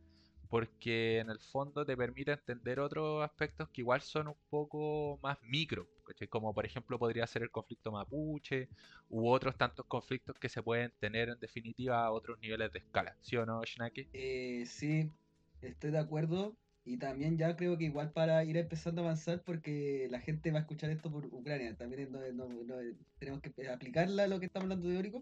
porque 0.50 1.20
en 1.20 1.30
el 1.30 1.40
fondo 1.40 1.86
te 1.86 1.98
permite 1.98 2.32
entender 2.32 2.80
otros 2.80 3.24
aspectos 3.24 3.70
que 3.70 3.82
igual 3.82 4.02
son 4.02 4.28
un 4.30 4.36
poco 4.50 5.20
más 5.22 5.38
micro, 5.44 5.88
¿cachai? 6.06 6.28
como 6.28 6.54
por 6.54 6.66
ejemplo 6.66 6.98
podría 7.00 7.28
ser 7.28 7.44
el 7.44 7.52
conflicto 7.52 7.92
mapuche 7.92 8.70
u 9.10 9.28
otros 9.30 9.58
tantos 9.58 9.86
conflictos 9.88 10.36
que 10.40 10.50
se 10.50 10.64
pueden 10.64 10.92
tener 11.00 11.30
en 11.30 11.40
definitiva 11.40 12.06
a 12.06 12.12
otros 12.12 12.40
niveles 12.40 12.72
de 12.72 12.80
escala. 12.80 13.16
¿Sí 13.22 13.36
o 13.36 13.46
no, 13.46 13.62
Shinaki? 13.64 14.08
Eh, 14.14 14.64
sí, 14.66 15.12
estoy 15.62 15.92
de 15.92 16.00
acuerdo. 16.00 16.56
Y 16.86 16.98
también 16.98 17.38
ya 17.38 17.56
creo 17.58 17.78
que 17.78 17.84
igual 17.84 18.14
para 18.14 18.46
ir 18.46 18.56
empezando 18.56 19.02
a 19.02 19.06
avanzar, 19.06 19.44
porque 19.44 20.08
la 20.10 20.22
gente 20.22 20.52
va 20.52 20.60
a 20.60 20.62
escuchar 20.62 20.90
esto 20.90 21.12
por 21.12 21.26
Ucrania, 21.26 21.76
también 21.76 22.10
no- 22.10 22.22
no- 22.32 22.48
no- 22.64 22.76
tenemos 23.20 23.42
que 23.42 23.52
aplicarla 23.68 24.24
a 24.24 24.28
lo 24.28 24.40
que 24.40 24.46
estamos 24.46 24.66
hablando 24.66 24.88
teórico. 24.88 25.22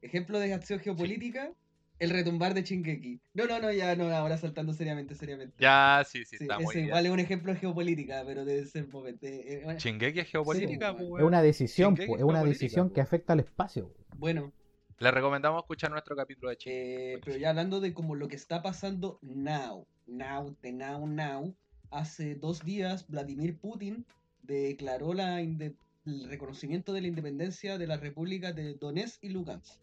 Ejemplo 0.00 0.38
de 0.38 0.54
acción 0.54 0.80
geopolítica, 0.80 1.52
el 1.98 2.10
retumbar 2.10 2.54
de 2.54 2.64
Chingeki. 2.64 3.20
No, 3.34 3.46
no, 3.46 3.60
no, 3.60 3.72
ya 3.72 3.94
no, 3.96 4.08
ahora 4.14 4.36
saltando 4.36 4.72
seriamente, 4.72 5.14
seriamente. 5.14 5.54
Ya, 5.60 6.02
sí, 6.08 6.24
sí, 6.24 6.36
Sí, 6.38 6.44
está 6.44 6.56
muy 6.58 6.64
ese 6.66 6.78
bien. 6.78 6.86
igual 6.88 7.06
es 7.06 7.12
un 7.12 7.20
ejemplo 7.20 7.52
de 7.52 7.58
geopolítica, 7.60 8.22
pero 8.26 8.44
debe 8.44 8.64
ser 8.66 8.88
momento. 8.88 9.26
eh, 9.26 9.42
eh, 9.46 9.60
bueno, 9.64 9.78
es 9.78 10.28
geopolítica, 10.28 10.90
Sí, 10.90 10.96
pues, 10.98 11.20
Es 11.22 11.26
una 11.26 11.42
decisión, 11.42 11.94
po, 11.96 12.16
es 12.16 12.22
una 12.22 12.42
decisión 12.44 12.88
po. 12.88 12.94
que 12.94 13.00
afecta 13.00 13.32
al 13.34 13.40
espacio. 13.40 13.94
bueno, 14.18 14.52
Le 14.98 15.10
recomendamos 15.10 15.62
escuchar 15.62 15.90
nuestro 15.90 16.14
capítulo 16.16 16.50
de 16.50 16.56
Shingeki. 16.56 16.70
Eh, 16.70 17.20
pero 17.24 17.36
ya 17.36 17.50
hablando 17.50 17.80
de 17.80 17.92
como 17.92 18.14
lo 18.14 18.28
que 18.28 18.36
está 18.36 18.62
pasando 18.62 19.18
now, 19.22 19.86
now, 20.06 20.56
de 20.62 20.72
now, 20.72 21.06
now, 21.06 21.54
hace 21.90 22.34
dos 22.36 22.64
días 22.64 23.06
Vladimir 23.08 23.56
Putin 23.58 24.04
declaró 24.42 25.12
la 25.14 25.40
inde- 25.42 25.76
el 26.04 26.28
reconocimiento 26.28 26.92
de 26.92 27.00
la 27.00 27.06
independencia 27.08 27.78
de 27.78 27.86
las 27.86 28.00
repúblicas 28.00 28.54
de 28.56 28.74
Donetsk 28.74 29.22
y 29.22 29.28
Lugansk. 29.30 29.78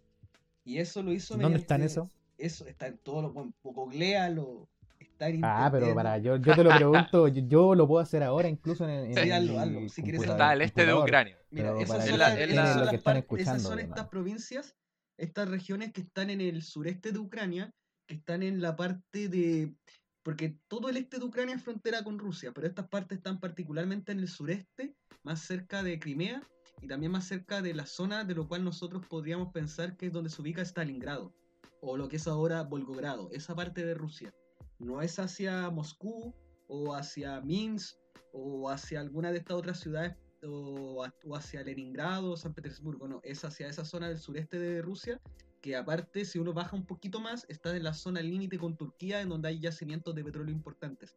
Y 0.70 0.78
eso 0.78 1.02
lo 1.02 1.12
hizo 1.12 1.36
¿Dónde 1.36 1.58
están 1.58 1.82
eso? 1.82 2.12
Eso 2.38 2.68
está 2.68 2.86
en 2.86 3.00
todo 3.00 3.24
lo 3.24 3.34
bueno, 3.34 3.52
googlealo, 3.64 4.70
está 5.00 5.28
en 5.28 5.44
Ah, 5.44 5.68
pero 5.72 5.96
para, 5.96 6.20
yo, 6.20 6.36
yo 6.38 6.54
te 6.56 6.64
lo 6.64 6.70
pregunto, 6.76 7.28
yo, 7.28 7.42
yo 7.48 7.74
lo 7.74 7.88
puedo 7.88 8.00
hacer 8.04 8.22
ahora 8.22 8.48
incluso 8.50 8.88
en, 8.88 8.92
en 8.92 9.14
Sí, 9.16 9.20
en 9.22 9.32
hazlo, 9.32 9.54
el 9.54 9.60
hazlo, 9.60 9.90
si 9.90 10.04
quieres 10.04 10.22
Está 10.22 10.52
al 10.52 10.62
este 10.62 10.86
de. 10.86 10.94
Ucrania. 10.94 11.40
Mira, 11.50 11.72
esas 11.82 12.08
son, 12.08 12.20
las- 12.20 12.34
ustedes 12.34 12.52
esas 12.52 12.70
son 12.70 12.78
lo 12.78 12.86
las 12.86 12.90
que 12.92 12.96
están 12.98 13.14
par- 13.14 13.18
esas 13.18 13.24
escuchando, 13.24 13.64
son 13.64 13.74
además. 13.80 13.98
estas 13.98 14.10
provincias, 14.10 14.76
estas 15.18 15.50
regiones 15.50 15.92
que 15.92 16.02
están 16.02 16.30
en 16.30 16.42
el 16.42 16.62
sureste 16.62 17.12
de 17.12 17.18
Ucrania, 17.18 17.74
que 18.06 18.14
están 18.14 18.44
en 18.44 18.62
la 18.62 18.76
parte 18.76 19.28
de... 19.28 19.74
Porque 20.22 20.56
todo 20.68 20.90
el 20.90 20.98
este 20.98 21.18
de 21.18 21.26
Ucrania 21.26 21.56
es 21.56 21.64
frontera 21.64 22.04
con 22.04 22.20
Rusia, 22.20 22.52
pero 22.54 22.68
estas 22.68 22.88
partes 22.90 23.18
están 23.18 23.40
particularmente 23.40 24.12
en 24.12 24.20
el 24.20 24.28
sureste, 24.28 24.94
más 25.24 25.40
cerca 25.40 25.82
de 25.82 25.98
Crimea 25.98 26.44
y 26.82 26.88
también 26.88 27.12
más 27.12 27.28
cerca 27.28 27.62
de 27.62 27.74
la 27.74 27.86
zona 27.86 28.24
de 28.24 28.36
lo 28.36 28.48
cual 28.48 28.64
nosotros 28.64 29.06
podríamos 29.08 29.52
pensar 29.52 29.98
que 29.98 30.08
es 30.08 30.14
donde 30.14 30.30
se 30.30 30.42
ubica 30.42 30.62
Stalingrado, 30.62 31.34
o 31.82 31.98
lo 31.98 32.08
que 32.08 32.18
es 32.18 32.28
ahora 32.28 32.64
Volgogrado, 32.64 33.30
esa 33.32 33.56
parte 33.56 33.86
de 33.86 33.94
Rusia. 33.94 34.34
No 34.80 35.02
es 35.02 35.20
hacia 35.20 35.70
Moscú 35.70 36.34
o 36.68 36.94
hacia 36.94 37.42
Minsk 37.42 37.98
o 38.32 38.70
hacia 38.70 39.00
alguna 39.00 39.32
de 39.32 39.40
estas 39.40 39.58
otras 39.58 39.80
ciudades 39.80 40.16
o, 40.44 41.06
o 41.26 41.36
hacia 41.36 41.64
Leningrado 41.64 42.32
o 42.32 42.38
San 42.38 42.54
Petersburgo, 42.54 43.08
no, 43.08 43.20
es 43.24 43.44
hacia 43.44 43.68
esa 43.68 43.84
zona 43.84 44.08
del 44.08 44.20
sureste 44.20 44.58
de 44.58 44.82
Rusia, 44.82 45.20
que 45.62 45.76
aparte, 45.76 46.24
si 46.24 46.40
uno 46.40 46.54
baja 46.54 46.76
un 46.76 46.86
poquito 46.86 47.20
más, 47.20 47.46
está 47.50 47.76
en 47.76 47.84
la 47.84 47.94
zona 47.94 48.22
límite 48.22 48.58
con 48.58 48.78
Turquía, 48.78 49.22
en 49.22 49.30
donde 49.30 49.50
hay 49.50 49.60
yacimientos 49.60 50.16
de 50.16 50.24
petróleo 50.24 50.56
importantes. 50.56 51.16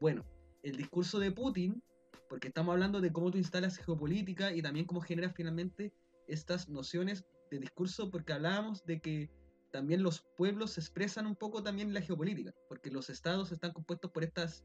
Bueno, 0.00 0.24
el 0.62 0.76
discurso 0.76 1.18
de 1.18 1.32
Putin, 1.32 1.82
porque 2.32 2.48
estamos 2.48 2.72
hablando 2.72 3.02
de 3.02 3.12
cómo 3.12 3.30
tú 3.30 3.36
instalas 3.36 3.76
geopolítica 3.76 4.54
y 4.54 4.62
también 4.62 4.86
cómo 4.86 5.02
generas 5.02 5.34
finalmente 5.36 5.92
estas 6.26 6.66
nociones 6.70 7.26
de 7.50 7.58
discurso, 7.58 8.10
porque 8.10 8.32
hablábamos 8.32 8.86
de 8.86 9.02
que 9.02 9.30
también 9.70 10.02
los 10.02 10.24
pueblos 10.38 10.78
expresan 10.78 11.26
un 11.26 11.36
poco 11.36 11.62
también 11.62 11.92
la 11.92 12.00
geopolítica, 12.00 12.54
porque 12.70 12.90
los 12.90 13.10
estados 13.10 13.52
están 13.52 13.74
compuestos 13.74 14.10
por 14.12 14.24
estas, 14.24 14.64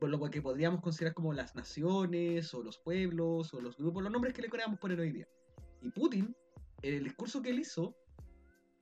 por 0.00 0.10
lo 0.10 0.28
que 0.28 0.42
podríamos 0.42 0.80
considerar 0.80 1.14
como 1.14 1.32
las 1.32 1.54
naciones, 1.54 2.52
o 2.52 2.64
los 2.64 2.78
pueblos, 2.78 3.54
o 3.54 3.60
los 3.60 3.76
grupos, 3.76 4.02
los 4.02 4.10
nombres 4.10 4.34
que 4.34 4.42
le 4.42 4.48
queramos 4.48 4.80
poner 4.80 4.98
hoy 4.98 5.12
día. 5.12 5.28
Y 5.82 5.90
Putin, 5.90 6.34
el 6.82 7.04
discurso 7.04 7.42
que 7.42 7.50
él 7.50 7.60
hizo, 7.60 7.94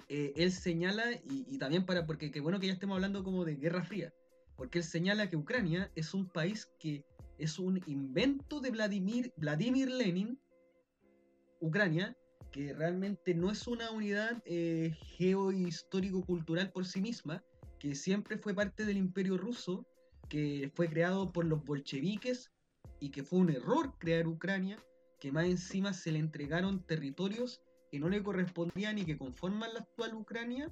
eh, 0.08 0.32
él 0.36 0.52
señala, 0.52 1.04
y, 1.12 1.44
y, 1.46 1.58
también 1.58 1.84
para, 1.84 2.06
porque 2.06 2.30
qué 2.30 2.40
bueno 2.40 2.60
que 2.60 2.68
ya 2.68 2.72
estemos 2.72 2.94
hablando 2.94 3.22
como 3.22 3.44
de 3.44 3.56
Guerra 3.56 3.84
Fría, 3.84 4.10
porque 4.56 4.78
él 4.78 4.84
señala 4.84 5.28
que 5.28 5.36
Ucrania 5.36 5.92
es 5.94 6.14
un 6.14 6.30
país 6.30 6.66
que 6.78 7.04
es 7.40 7.58
un 7.58 7.80
invento 7.86 8.60
de 8.60 8.70
Vladimir, 8.70 9.32
Vladimir 9.36 9.90
Lenin, 9.90 10.38
Ucrania, 11.60 12.16
que 12.52 12.72
realmente 12.74 13.34
no 13.34 13.50
es 13.50 13.66
una 13.66 13.90
unidad 13.90 14.42
eh, 14.44 14.92
geohistórico-cultural 15.16 16.70
por 16.70 16.86
sí 16.86 17.00
misma, 17.00 17.42
que 17.78 17.94
siempre 17.94 18.38
fue 18.38 18.54
parte 18.54 18.84
del 18.84 18.98
imperio 18.98 19.38
ruso, 19.38 19.86
que 20.28 20.70
fue 20.74 20.88
creado 20.88 21.32
por 21.32 21.44
los 21.44 21.64
bolcheviques 21.64 22.50
y 23.00 23.10
que 23.10 23.24
fue 23.24 23.38
un 23.38 23.50
error 23.50 23.94
crear 23.98 24.28
Ucrania, 24.28 24.78
que 25.18 25.32
más 25.32 25.46
encima 25.46 25.92
se 25.92 26.12
le 26.12 26.18
entregaron 26.18 26.84
territorios 26.86 27.62
que 27.90 27.98
no 27.98 28.08
le 28.08 28.22
correspondían 28.22 28.98
y 28.98 29.04
que 29.04 29.18
conforman 29.18 29.74
la 29.74 29.80
actual 29.80 30.14
Ucrania, 30.14 30.70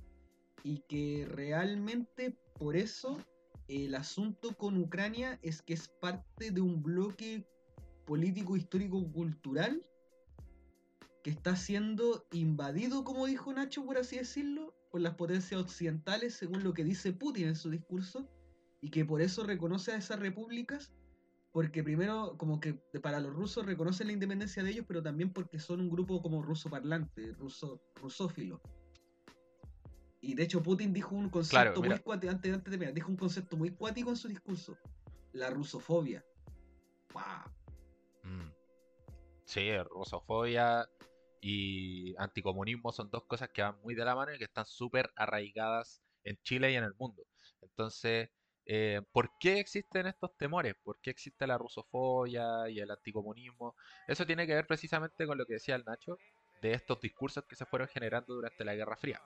y 0.62 0.82
que 0.88 1.26
realmente 1.28 2.36
por 2.58 2.76
eso 2.76 3.18
el 3.68 3.94
asunto 3.94 4.56
con 4.56 4.78
Ucrania 4.78 5.38
es 5.42 5.62
que 5.62 5.74
es 5.74 5.88
parte 6.00 6.50
de 6.50 6.60
un 6.60 6.82
bloque 6.82 7.46
político, 8.06 8.56
histórico, 8.56 9.12
cultural 9.12 9.84
que 11.22 11.30
está 11.30 11.54
siendo 11.54 12.26
invadido, 12.32 13.04
como 13.04 13.26
dijo 13.26 13.52
Nacho, 13.52 13.84
por 13.84 13.98
así 13.98 14.16
decirlo, 14.16 14.74
por 14.90 15.02
las 15.02 15.14
potencias 15.14 15.60
occidentales, 15.60 16.34
según 16.34 16.64
lo 16.64 16.72
que 16.72 16.84
dice 16.84 17.12
Putin 17.12 17.48
en 17.48 17.56
su 17.56 17.68
discurso, 17.68 18.26
y 18.80 18.90
que 18.90 19.04
por 19.04 19.20
eso 19.20 19.44
reconoce 19.44 19.92
a 19.92 19.96
esas 19.96 20.18
repúblicas, 20.18 20.92
porque 21.52 21.82
primero, 21.82 22.38
como 22.38 22.60
que 22.60 22.74
para 23.02 23.20
los 23.20 23.34
rusos 23.34 23.66
reconocen 23.66 24.06
la 24.06 24.12
independencia 24.14 24.62
de 24.62 24.70
ellos, 24.70 24.86
pero 24.88 25.02
también 25.02 25.32
porque 25.32 25.58
son 25.58 25.80
un 25.80 25.90
grupo 25.90 26.22
como 26.22 26.40
ruso 26.40 26.70
parlante, 26.70 27.32
ruso, 27.32 27.82
rusófilo. 27.96 28.62
Y 30.20 30.34
de 30.34 30.42
hecho 30.42 30.62
Putin 30.62 30.92
dijo 30.92 31.14
un 31.14 31.30
concepto 31.30 31.82
muy 31.82 31.98
cuático, 32.00 32.32
antes, 32.32 32.52
antes 32.52 32.78
de 32.78 32.92
dijo 32.92 33.10
un 33.10 33.16
concepto 33.16 33.56
muy 33.56 33.70
cuático 33.70 34.10
en 34.10 34.16
su 34.16 34.28
discurso. 34.28 34.76
La 35.32 35.50
rusofobia. 35.50 36.24
Mm. 38.22 38.50
Sí, 39.44 39.70
rusofobia 39.82 40.88
y 41.40 42.14
anticomunismo 42.18 42.92
son 42.92 43.10
dos 43.10 43.24
cosas 43.24 43.50
que 43.50 43.62
van 43.62 43.80
muy 43.82 43.94
de 43.94 44.04
la 44.04 44.14
mano 44.14 44.34
y 44.34 44.38
que 44.38 44.44
están 44.44 44.66
súper 44.66 45.10
arraigadas 45.16 46.02
en 46.24 46.36
Chile 46.42 46.72
y 46.72 46.76
en 46.76 46.84
el 46.84 46.94
mundo. 46.98 47.22
Entonces, 47.62 48.28
eh, 48.66 49.00
¿por 49.12 49.30
qué 49.38 49.60
existen 49.60 50.06
estos 50.06 50.36
temores? 50.36 50.74
¿Por 50.82 51.00
qué 51.00 51.10
existe 51.10 51.46
la 51.46 51.56
rusofobia 51.56 52.68
y 52.68 52.80
el 52.80 52.90
anticomunismo? 52.90 53.76
Eso 54.06 54.26
tiene 54.26 54.46
que 54.46 54.54
ver 54.54 54.66
precisamente 54.66 55.26
con 55.26 55.38
lo 55.38 55.46
que 55.46 55.54
decía 55.54 55.76
el 55.76 55.84
Nacho, 55.84 56.18
de 56.60 56.72
estos 56.72 57.00
discursos 57.00 57.44
que 57.44 57.56
se 57.56 57.64
fueron 57.64 57.88
generando 57.88 58.34
durante 58.34 58.64
la 58.64 58.74
Guerra 58.74 58.96
Fría. 58.96 59.22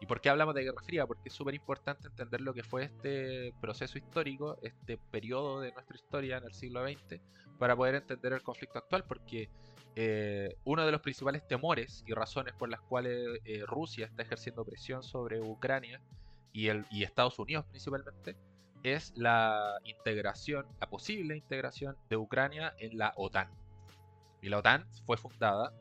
¿Y 0.00 0.06
por 0.06 0.20
qué 0.20 0.30
hablamos 0.30 0.54
de 0.54 0.64
Guerra 0.64 0.82
Fría? 0.82 1.06
Porque 1.06 1.28
es 1.28 1.34
súper 1.34 1.54
importante 1.54 2.08
entender 2.08 2.40
lo 2.40 2.52
que 2.52 2.64
fue 2.64 2.84
este 2.84 3.54
proceso 3.60 3.98
histórico, 3.98 4.58
este 4.62 4.98
periodo 4.98 5.60
de 5.60 5.72
nuestra 5.72 5.96
historia 5.96 6.38
en 6.38 6.44
el 6.44 6.52
siglo 6.52 6.84
XX, 6.86 7.20
para 7.58 7.76
poder 7.76 7.94
entender 7.94 8.32
el 8.32 8.42
conflicto 8.42 8.78
actual, 8.78 9.04
porque 9.04 9.48
eh, 9.94 10.56
uno 10.64 10.84
de 10.84 10.90
los 10.90 11.00
principales 11.02 11.46
temores 11.46 12.02
y 12.06 12.14
razones 12.14 12.54
por 12.54 12.68
las 12.68 12.80
cuales 12.80 13.40
eh, 13.44 13.62
Rusia 13.66 14.06
está 14.06 14.22
ejerciendo 14.22 14.64
presión 14.64 15.02
sobre 15.02 15.40
Ucrania 15.40 16.00
y, 16.52 16.68
el, 16.68 16.86
y 16.90 17.02
Estados 17.02 17.38
Unidos 17.38 17.66
principalmente 17.66 18.36
es 18.82 19.12
la 19.16 19.78
integración, 19.84 20.66
la 20.80 20.88
posible 20.88 21.36
integración 21.36 21.96
de 22.08 22.16
Ucrania 22.16 22.74
en 22.78 22.98
la 22.98 23.12
OTAN. 23.16 23.48
Y 24.40 24.48
la 24.48 24.58
OTAN 24.58 24.86
fue 25.06 25.16
fundada 25.16 25.72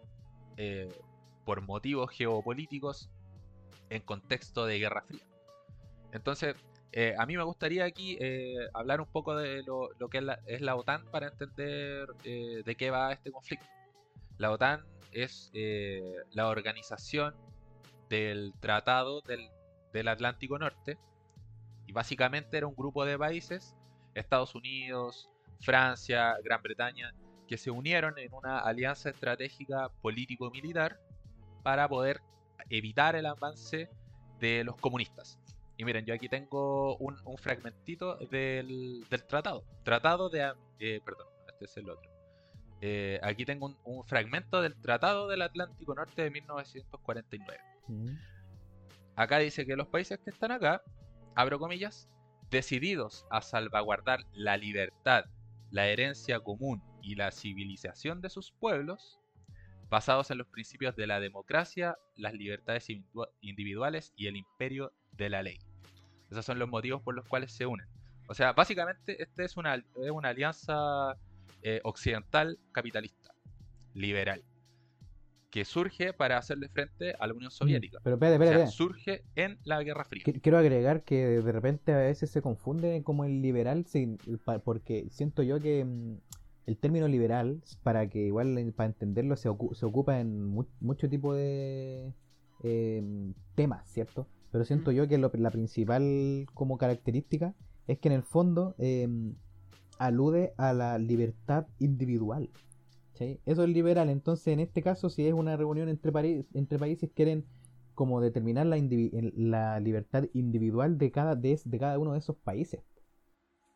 eh, 0.58 0.93
por 1.45 1.62
motivos 1.62 2.12
geopolíticos 2.12 3.10
en 3.91 4.01
contexto 4.01 4.65
de 4.65 4.80
Guerra 4.80 5.04
Fría. 5.04 5.21
Entonces, 6.13 6.56
eh, 6.93 7.13
a 7.17 7.25
mí 7.25 7.38
me 7.38 7.43
gustaría 7.43 7.86
aquí 7.86 8.17
eh, 8.19 8.56
hablar 8.73 9.01
un 9.01 9.08
poco 9.08 9.36
de 9.36 9.63
lo, 9.63 9.89
que 10.10 10.23
es 10.47 10.62
la, 10.62 10.75
OTAN 10.75 11.06
para 11.12 11.27
entender 11.27 12.08
eh, 12.23 12.63
de 12.65 12.75
qué 12.75 12.89
va 12.89 13.12
este 13.12 13.32
conflicto. 13.32 13.65
La 14.38 14.51
OTAN 14.51 14.84
es 15.12 15.51
la 16.32 16.47
organización 16.47 17.36
del 18.10 18.54
Tratado 18.62 19.21
del, 19.21 19.49
del, 19.91 20.08
Atlántico 20.08 20.58
Norte 20.58 20.97
y 21.86 21.91
básicamente 21.91 22.58
era 22.58 22.67
un 22.67 22.75
grupo 22.75 23.04
de 23.06 23.17
países, 23.17 23.75
Estados 24.15 24.56
Unidos, 24.56 25.30
Francia, 25.60 26.36
Gran 26.43 26.62
Bretaña, 26.62 27.13
que 27.45 27.58
se 27.58 27.71
unieron 27.71 28.17
en 28.17 28.34
una 28.34 28.60
alianza 28.60 29.10
estratégica 29.10 29.89
político-militar 30.01 30.97
para 31.62 31.89
poder 31.89 32.21
evitar 32.69 33.15
el 33.15 33.26
avance 33.26 33.89
de 34.39 34.63
los 34.63 34.76
comunistas. 34.78 35.39
Y 35.78 35.86
miren, 35.86 36.06
yo 36.06 36.13
aquí 36.13 36.30
tengo 36.30 36.95
un, 36.97 37.17
fragmentito 37.38 38.15
del, 38.17 39.06
tratado. 39.28 39.63
Tratado 39.84 40.30
de... 40.30 40.54
Eh, 40.80 41.02
perdón, 41.04 41.28
este 41.47 41.65
es 41.65 41.78
el 41.78 41.89
otro. 41.89 42.10
Eh, 42.82 43.19
aquí 43.21 43.45
tengo 43.45 43.76
un, 43.84 44.04
fragmento 44.06 44.62
del 44.62 44.76
Tratado 44.76 45.28
del 45.28 45.43
Atlántico 45.43 45.93
Norte 45.93 46.24
de 46.24 46.32
1949. 46.32 47.60
Mm. 47.88 48.10
Acá 49.15 49.38
dice 49.38 49.65
que 49.65 49.76
los 49.76 49.88
países 49.88 50.19
que 50.19 50.32
están 50.32 50.52
acá, 50.52 50.84
abro 51.36 51.60
comillas, 51.60 52.10
decididos 52.50 53.26
a 53.30 53.41
salvaguardar 53.41 54.26
la 54.34 54.58
libertad, 54.58 55.26
la 55.69 55.88
herencia 55.88 56.39
común 56.39 56.82
y 57.02 57.15
la 57.15 57.32
civilización 57.32 58.21
de 58.21 58.30
sus 58.30 58.52
pueblos, 58.52 59.20
basados 59.91 60.32
en 60.32 60.38
los 60.38 60.47
principios 60.47 60.95
de 60.95 61.06
la 61.06 61.19
democracia, 61.19 61.97
las 62.15 62.34
libertades 62.34 62.88
individuales 63.41 64.13
y 64.15 64.27
el 64.27 64.38
imperio 64.38 64.93
de 65.12 65.30
la 65.30 65.43
ley. 65.43 65.60
Esos 66.32 66.45
son 66.45 66.58
los 66.60 66.69
motivos 66.69 67.01
por 67.01 67.13
los 67.13 67.27
cuales 67.27 67.51
se 67.51 67.65
unen. 67.65 67.86
O 68.30 68.34
sea, 68.34 68.54
básicamente 68.54 69.21
esta 69.21 69.43
es 69.43 69.58
una, 69.58 69.84
una 69.95 70.30
alianza 70.30 71.17
eh, 71.62 71.82
occidental 71.84 72.58
capitalista, 72.71 73.36
liberal, 73.93 74.45
que 75.49 75.65
surge 75.65 76.13
para 76.13 76.38
hacerle 76.38 76.69
frente 76.69 77.13
a 77.19 77.27
la 77.27 77.34
Unión 77.34 77.49
mm, 77.49 77.51
Soviética. 77.51 77.99
Pero 78.01 78.15
espérate, 78.15 78.45
espérate, 78.45 78.71
surge 78.71 79.25
en 79.36 79.60
la 79.65 79.84
Guerra 79.84 80.06
Fría. 80.06 80.23
Quiero 80.41 80.58
agregar 80.58 81.04
que 81.04 81.17
de 81.17 81.51
repente 81.51 81.91
a 81.91 81.97
veces 81.97 82.30
se 82.30 82.41
confunde 82.41 83.04
como 83.04 83.25
el 83.25 83.41
liberal, 83.41 83.86
porque 84.63 85.10
siento 85.10 85.43
yo 85.43 85.60
que 85.60 85.84
mm, 85.84 86.17
el 86.65 86.78
término 86.78 87.08
liberal, 87.08 87.62
para 87.84 88.08
que 88.08 88.19
igual 88.28 88.74
para 88.76 88.88
entenderlo, 88.88 89.36
se, 89.36 89.50
ocupa 89.50 90.19
en 90.19 90.54
mucho 90.80 91.10
tipo 91.10 91.34
de 91.34 92.13
em, 92.63 93.34
temas, 93.56 93.88
¿cierto? 93.89 94.28
Pero 94.52 94.65
siento 94.65 94.91
yo 94.91 95.08
que 95.08 95.17
la 95.17 95.52
principal 95.52 96.45
como 96.54 96.78
característica 96.78 97.56
es 97.88 98.00
que 98.00 98.10
en 98.10 98.13
el 98.13 98.24
fondo 98.24 98.76
em, 98.78 99.36
alude 99.97 100.54
a 100.58 100.74
la 100.74 100.97
libertad 100.97 101.67
individual. 101.80 102.50
Eso 103.45 103.63
es 103.63 103.69
liberal. 103.69 104.10
Entonces, 104.10 104.47
en 104.47 104.60
este 104.60 104.82
caso, 104.82 105.10
si 105.10 105.28
es 105.28 105.34
una 105.34 105.56
reunión 105.56 105.89
entre, 105.89 106.45
entre 106.54 106.80
países, 106.80 107.12
quieren 107.13 107.45
como 107.93 108.19
determinar 108.19 108.65
la, 108.65 108.78
la 109.36 109.80
libertad 109.80 110.26
individual 110.34 110.97
de 110.97 111.12
cada, 111.12 111.36
de 111.36 111.60
cada 111.80 112.00
uno 112.00 112.13
de 112.13 112.19
esos 112.19 112.36
países. 112.38 112.82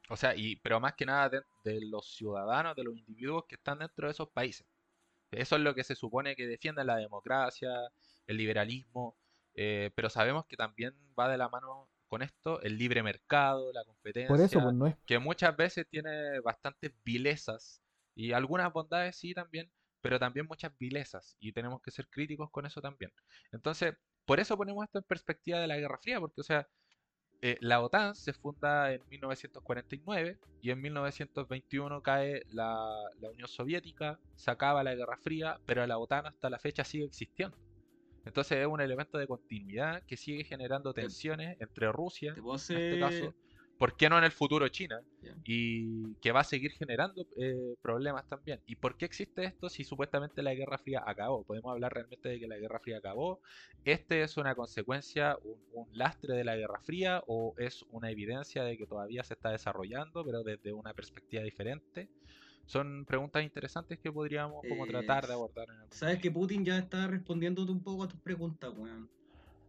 O 0.09 0.17
sea, 0.17 0.35
y, 0.35 0.57
pero 0.57 0.79
más 0.79 0.93
que 0.93 1.05
nada 1.05 1.29
de, 1.29 1.81
los 1.85 2.15
ciudadanos, 2.15 2.75
de 2.75 2.83
los 2.83 2.95
individuos 2.95 3.45
que 3.47 3.55
están 3.55 3.79
dentro 3.79 4.07
de 4.07 4.11
esos 4.11 4.29
países. 4.29 4.67
Eso 5.31 5.55
es 5.55 5.61
lo 5.61 5.73
que 5.73 5.83
se 5.83 5.95
supone 5.95 6.35
que 6.35 6.47
defiende 6.47 6.83
la 6.83 6.97
democracia, 6.97 7.71
el 8.27 8.37
liberalismo, 8.37 9.17
eh, 9.55 9.91
pero 9.95 10.09
sabemos 10.09 10.45
que 10.45 10.55
también 10.55 10.93
va 11.17 11.29
de 11.29 11.37
la 11.37 11.49
mano 11.49 11.89
con 12.07 12.21
esto 12.21 12.61
el 12.61 12.77
libre 12.77 13.01
mercado, 13.01 13.73
la 13.73 13.83
competencia, 13.83 14.27
Por 14.27 14.39
eso, 14.39 14.61
pues, 14.61 14.73
no 14.75 14.87
es... 14.87 14.95
que 15.05 15.17
muchas 15.17 15.55
veces 15.57 15.87
tiene 15.89 16.39
bastantes 16.41 16.91
vilezas 17.03 17.81
y 18.13 18.31
algunas 18.31 18.71
bondades 18.71 19.15
sí 19.15 19.33
también, 19.33 19.71
pero 20.01 20.19
también 20.19 20.45
muchas 20.45 20.77
vilezas 20.77 21.35
y 21.39 21.51
tenemos 21.51 21.81
que 21.81 21.91
ser 21.91 22.07
críticos 22.09 22.51
con 22.51 22.65
eso 22.65 22.79
también. 22.79 23.11
Entonces, 23.51 23.95
por 24.25 24.39
eso 24.39 24.55
ponemos 24.55 24.83
esto 24.85 24.99
en 24.99 25.03
perspectiva 25.05 25.59
de 25.59 25.67
la 25.67 25.77
Guerra 25.77 25.97
Fría, 25.97 26.19
porque 26.19 26.41
o 26.41 26.43
sea, 26.43 26.67
eh, 27.47 27.57
la 27.61 27.79
OTAN 27.79 28.15
se 28.15 28.33
funda 28.33 28.91
en 28.91 29.07
1949 29.07 30.39
y 30.63 30.71
en 30.71 30.81
1921 30.81 32.01
cae 32.01 32.41
la, 32.49 32.91
Unión 33.21 33.47
Soviética, 33.47 34.19
se 34.33 34.49
acaba 34.49 34.83
la 34.83 34.95
Guerra 34.95 35.15
Fría, 35.17 35.59
pero 35.67 35.85
la 35.85 35.99
OTAN 35.99 36.25
hasta 36.25 36.49
la 36.49 36.57
fecha 36.57 36.83
sigue 36.83 37.05
existiendo. 37.05 37.55
Entonces 38.25 38.57
es 38.57 38.65
un 38.65 38.81
elemento 38.81 39.19
de 39.19 39.27
continuidad 39.27 40.01
que 40.07 40.17
sigue 40.17 40.43
generando 40.43 40.91
tensiones 40.91 41.61
entre 41.61 41.91
Rusia, 41.91 42.33
en 42.35 42.55
este 42.55 42.99
caso, 42.99 43.35
¿por 43.77 43.95
qué 43.97 44.09
no 44.09 44.17
en 44.17 44.23
el 44.23 44.31
futuro 44.31 44.67
China? 44.69 45.01
Y 45.43 46.15
que 46.15 46.31
va 46.31 46.41
a 46.41 46.43
seguir 46.43 46.71
generando 46.71 47.25
eh, 47.37 47.75
problemas 47.81 48.27
también. 48.27 48.61
¿Y 48.65 48.75
por 48.75 48.97
qué 48.97 49.05
existe 49.05 49.43
esto 49.43 49.69
si 49.69 49.83
supuestamente 49.83 50.41
la 50.41 50.53
Guerra 50.53 50.77
Fría 50.77 51.03
acabó? 51.05 51.43
¿Podemos 51.43 51.71
hablar 51.71 51.93
realmente 51.93 52.29
de 52.29 52.39
que 52.39 52.47
la 52.47 52.57
Guerra 52.57 52.79
Fría 52.79 52.97
acabó? 52.97 53.41
¿Este 53.83 54.23
es 54.23 54.37
una 54.37 54.55
consecuencia, 54.55 55.37
un, 55.43 55.59
un 55.73 55.97
lastre 55.97 56.35
de 56.35 56.43
la 56.43 56.55
Guerra 56.55 56.79
Fría 56.81 57.23
o 57.27 57.55
es 57.57 57.83
una 57.91 58.11
evidencia 58.11 58.63
de 58.63 58.77
que 58.77 58.85
todavía 58.85 59.23
se 59.23 59.33
está 59.33 59.51
desarrollando, 59.51 60.23
pero 60.23 60.43
desde 60.43 60.73
una 60.73 60.93
perspectiva 60.93 61.43
diferente? 61.43 62.09
Son 62.65 63.05
preguntas 63.05 63.43
interesantes 63.43 63.99
que 63.99 64.11
podríamos 64.11 64.63
como 64.67 64.87
tratar 64.87 65.27
de 65.27 65.33
abordar 65.33 65.69
en 65.69 65.75
algún 65.75 65.91
Sabes 65.91 66.19
que 66.19 66.31
Putin 66.31 66.65
ya 66.65 66.77
está 66.77 67.07
respondiéndote 67.07 67.71
un 67.71 67.83
poco 67.83 68.03
a 68.03 68.07
tus 68.07 68.19
preguntas, 68.19 68.73
weón. 68.75 69.09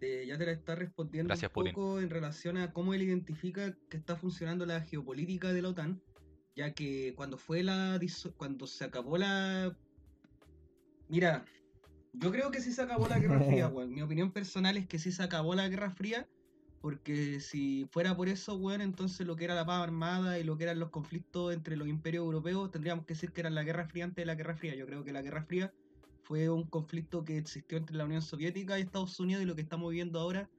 Ya 0.00 0.36
te 0.36 0.46
la 0.46 0.52
está 0.52 0.74
respondiendo 0.74 1.28
Gracias, 1.28 1.50
un 1.50 1.54
Putin. 1.54 1.72
poco 1.74 2.00
en 2.00 2.10
relación 2.10 2.58
a 2.58 2.72
cómo 2.72 2.92
él 2.94 3.02
identifica 3.02 3.76
que 3.88 3.96
está 3.96 4.16
funcionando 4.16 4.66
la 4.66 4.80
geopolítica 4.82 5.52
de 5.52 5.62
la 5.62 5.70
OTAN, 5.70 6.02
ya 6.54 6.72
que 6.74 7.14
cuando 7.16 7.38
fue 7.38 7.62
la 7.62 7.98
cuando 8.36 8.66
se 8.66 8.84
acabó 8.84 9.16
la 9.16 9.76
Mira, 11.08 11.44
yo 12.12 12.32
creo 12.32 12.50
que 12.50 12.60
sí 12.60 12.72
se 12.72 12.82
acabó 12.82 13.08
la 13.08 13.18
Guerra 13.18 13.40
Fría, 13.40 13.68
weón. 13.68 13.94
Mi 13.94 14.02
opinión 14.02 14.32
personal 14.32 14.76
es 14.76 14.86
que 14.86 14.98
sí 14.98 15.12
se 15.12 15.22
acabó 15.22 15.54
la 15.54 15.68
Guerra 15.68 15.90
Fría, 15.90 16.28
porque 16.80 17.40
si 17.40 17.86
fuera 17.90 18.16
por 18.16 18.28
eso, 18.28 18.56
weón, 18.56 18.80
entonces 18.80 19.26
lo 19.26 19.36
que 19.36 19.44
era 19.44 19.54
la 19.54 19.64
paz 19.64 19.82
armada 19.82 20.38
y 20.38 20.44
lo 20.44 20.56
que 20.56 20.64
eran 20.64 20.78
los 20.78 20.90
conflictos 20.90 21.54
entre 21.54 21.76
los 21.76 21.88
imperios 21.88 22.24
europeos, 22.24 22.70
tendríamos 22.70 23.06
que 23.06 23.14
decir 23.14 23.32
que 23.32 23.40
era 23.40 23.50
la 23.50 23.62
Guerra 23.62 23.86
Fría 23.86 24.04
antes 24.04 24.22
de 24.22 24.26
la 24.26 24.34
Guerra 24.34 24.56
Fría. 24.56 24.74
Yo 24.74 24.86
creo 24.86 25.04
que 25.04 25.12
la 25.12 25.22
Guerra 25.22 25.44
Fría 25.44 25.72
fue 26.26 26.50
un 26.50 26.64
conflicto 26.64 27.24
que 27.24 27.38
existió 27.38 27.78
entre 27.78 27.96
la 27.96 28.04
Unión 28.04 28.20
Soviética 28.20 28.78
y 28.78 28.82
Estados 28.82 29.18
Unidos 29.20 29.44
y 29.44 29.46
lo 29.46 29.54
que 29.54 29.62
estamos 29.62 29.90
viviendo 29.90 30.18
ahora 30.18 30.50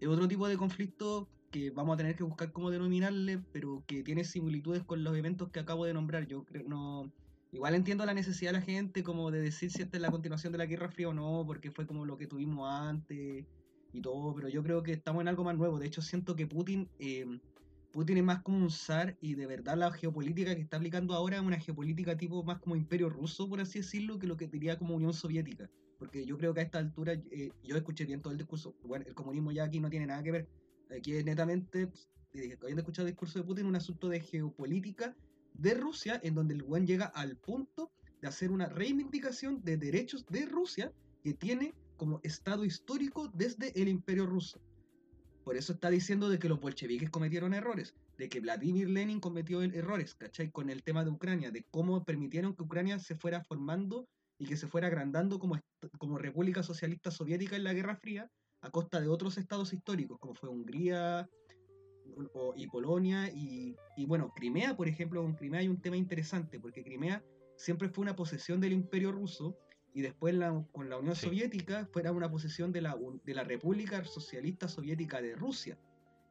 es 0.00 0.06
otro 0.06 0.28
tipo 0.28 0.46
de 0.48 0.58
conflicto 0.58 1.28
que 1.50 1.70
vamos 1.70 1.94
a 1.94 1.96
tener 1.96 2.14
que 2.14 2.24
buscar 2.24 2.52
cómo 2.52 2.70
denominarle, 2.70 3.42
pero 3.52 3.82
que 3.86 4.02
tiene 4.02 4.22
similitudes 4.24 4.84
con 4.84 5.02
los 5.02 5.16
eventos 5.16 5.50
que 5.50 5.60
acabo 5.60 5.86
de 5.86 5.94
nombrar. 5.94 6.26
Yo 6.26 6.44
creo 6.44 6.68
no 6.68 7.10
igual 7.52 7.74
entiendo 7.74 8.04
la 8.04 8.12
necesidad 8.12 8.52
de 8.52 8.58
la 8.58 8.64
gente 8.64 9.02
como 9.02 9.30
de 9.30 9.40
decir 9.40 9.70
si 9.70 9.80
esta 9.80 9.96
es 9.96 10.02
la 10.02 10.10
continuación 10.10 10.52
de 10.52 10.58
la 10.58 10.66
Guerra 10.66 10.90
Fría 10.90 11.08
o 11.08 11.14
no, 11.14 11.42
porque 11.46 11.70
fue 11.70 11.86
como 11.86 12.04
lo 12.04 12.18
que 12.18 12.26
tuvimos 12.26 12.70
antes 12.70 13.46
y 13.92 14.00
todo, 14.02 14.34
pero 14.34 14.50
yo 14.50 14.62
creo 14.62 14.82
que 14.82 14.92
estamos 14.92 15.22
en 15.22 15.28
algo 15.28 15.42
más 15.42 15.56
nuevo. 15.56 15.78
De 15.78 15.86
hecho, 15.86 16.02
siento 16.02 16.36
que 16.36 16.46
Putin 16.46 16.90
eh, 16.98 17.24
Putin 17.98 18.18
es 18.18 18.22
más 18.22 18.42
como 18.42 18.58
un 18.58 18.70
zar 18.70 19.18
y 19.20 19.34
de 19.34 19.44
verdad 19.48 19.76
la 19.76 19.90
geopolítica 19.90 20.54
que 20.54 20.60
está 20.60 20.76
aplicando 20.76 21.14
ahora 21.14 21.38
es 21.38 21.42
una 21.42 21.58
geopolítica 21.58 22.16
tipo 22.16 22.44
más 22.44 22.60
como 22.60 22.76
imperio 22.76 23.10
ruso, 23.10 23.48
por 23.48 23.60
así 23.60 23.80
decirlo, 23.80 24.20
que 24.20 24.28
lo 24.28 24.36
que 24.36 24.46
diría 24.46 24.78
como 24.78 24.94
Unión 24.94 25.12
Soviética. 25.12 25.68
Porque 25.98 26.24
yo 26.24 26.38
creo 26.38 26.54
que 26.54 26.60
a 26.60 26.62
esta 26.62 26.78
altura, 26.78 27.14
eh, 27.14 27.50
yo 27.64 27.76
escuché 27.76 28.04
bien 28.04 28.22
todo 28.22 28.30
el 28.30 28.38
discurso, 28.38 28.76
bueno, 28.84 29.04
el 29.08 29.14
comunismo 29.14 29.50
ya 29.50 29.64
aquí 29.64 29.80
no 29.80 29.90
tiene 29.90 30.06
nada 30.06 30.22
que 30.22 30.30
ver, 30.30 30.48
aquí 30.96 31.12
es 31.14 31.24
netamente, 31.24 31.88
pues, 31.88 32.08
eh, 32.34 32.56
habiendo 32.62 32.82
escuchado 32.82 33.08
el 33.08 33.14
discurso 33.14 33.40
de 33.40 33.44
Putin, 33.44 33.66
un 33.66 33.74
asunto 33.74 34.08
de 34.08 34.20
geopolítica 34.20 35.16
de 35.54 35.74
Rusia, 35.74 36.20
en 36.22 36.36
donde 36.36 36.54
el 36.54 36.62
buen 36.62 36.86
llega 36.86 37.06
al 37.06 37.36
punto 37.36 37.90
de 38.22 38.28
hacer 38.28 38.52
una 38.52 38.66
reivindicación 38.66 39.60
de 39.64 39.76
derechos 39.76 40.24
de 40.26 40.46
Rusia 40.46 40.92
que 41.24 41.34
tiene 41.34 41.74
como 41.96 42.20
estado 42.22 42.64
histórico 42.64 43.28
desde 43.34 43.72
el 43.82 43.88
imperio 43.88 44.24
ruso. 44.24 44.60
Por 45.48 45.56
eso 45.56 45.72
está 45.72 45.88
diciendo 45.88 46.28
de 46.28 46.38
que 46.38 46.46
los 46.50 46.60
bolcheviques 46.60 47.08
cometieron 47.08 47.54
errores, 47.54 47.94
de 48.18 48.28
que 48.28 48.38
Vladimir 48.38 48.90
Lenin 48.90 49.18
cometió 49.18 49.62
er- 49.62 49.74
errores, 49.74 50.14
¿cachai? 50.14 50.50
Con 50.50 50.68
el 50.68 50.82
tema 50.82 51.04
de 51.04 51.10
Ucrania, 51.10 51.50
de 51.50 51.64
cómo 51.70 52.04
permitieron 52.04 52.54
que 52.54 52.64
Ucrania 52.64 52.98
se 52.98 53.14
fuera 53.16 53.42
formando 53.42 54.06
y 54.38 54.44
que 54.44 54.58
se 54.58 54.66
fuera 54.66 54.88
agrandando 54.88 55.38
como, 55.38 55.58
como 55.96 56.18
República 56.18 56.62
Socialista 56.62 57.10
Soviética 57.10 57.56
en 57.56 57.64
la 57.64 57.72
Guerra 57.72 57.96
Fría, 57.96 58.30
a 58.60 58.70
costa 58.70 59.00
de 59.00 59.08
otros 59.08 59.38
estados 59.38 59.72
históricos, 59.72 60.18
como 60.20 60.34
fue 60.34 60.50
Hungría 60.50 61.26
o- 62.34 62.52
y 62.54 62.66
Polonia, 62.66 63.30
y, 63.34 63.74
y 63.96 64.04
bueno, 64.04 64.30
Crimea, 64.36 64.76
por 64.76 64.86
ejemplo, 64.86 65.22
con 65.22 65.34
Crimea 65.34 65.60
hay 65.60 65.68
un 65.68 65.80
tema 65.80 65.96
interesante, 65.96 66.60
porque 66.60 66.84
Crimea 66.84 67.24
siempre 67.56 67.88
fue 67.88 68.02
una 68.02 68.14
posesión 68.14 68.60
del 68.60 68.74
Imperio 68.74 69.12
Ruso, 69.12 69.56
y 69.98 70.00
después 70.02 70.32
la- 70.32 70.64
con 70.70 70.88
la 70.88 70.96
Unión 70.96 71.16
Sí. 71.16 71.26
Soviética 71.26 71.86
fuera 71.92 72.12
una 72.12 72.30
posesión 72.30 72.70
de 72.70 72.82
la, 72.82 72.96
de 73.24 73.34
la 73.34 73.42
República 73.42 74.04
Socialista 74.04 74.68
Soviética 74.68 75.20
de 75.20 75.34
Rusia. 75.34 75.76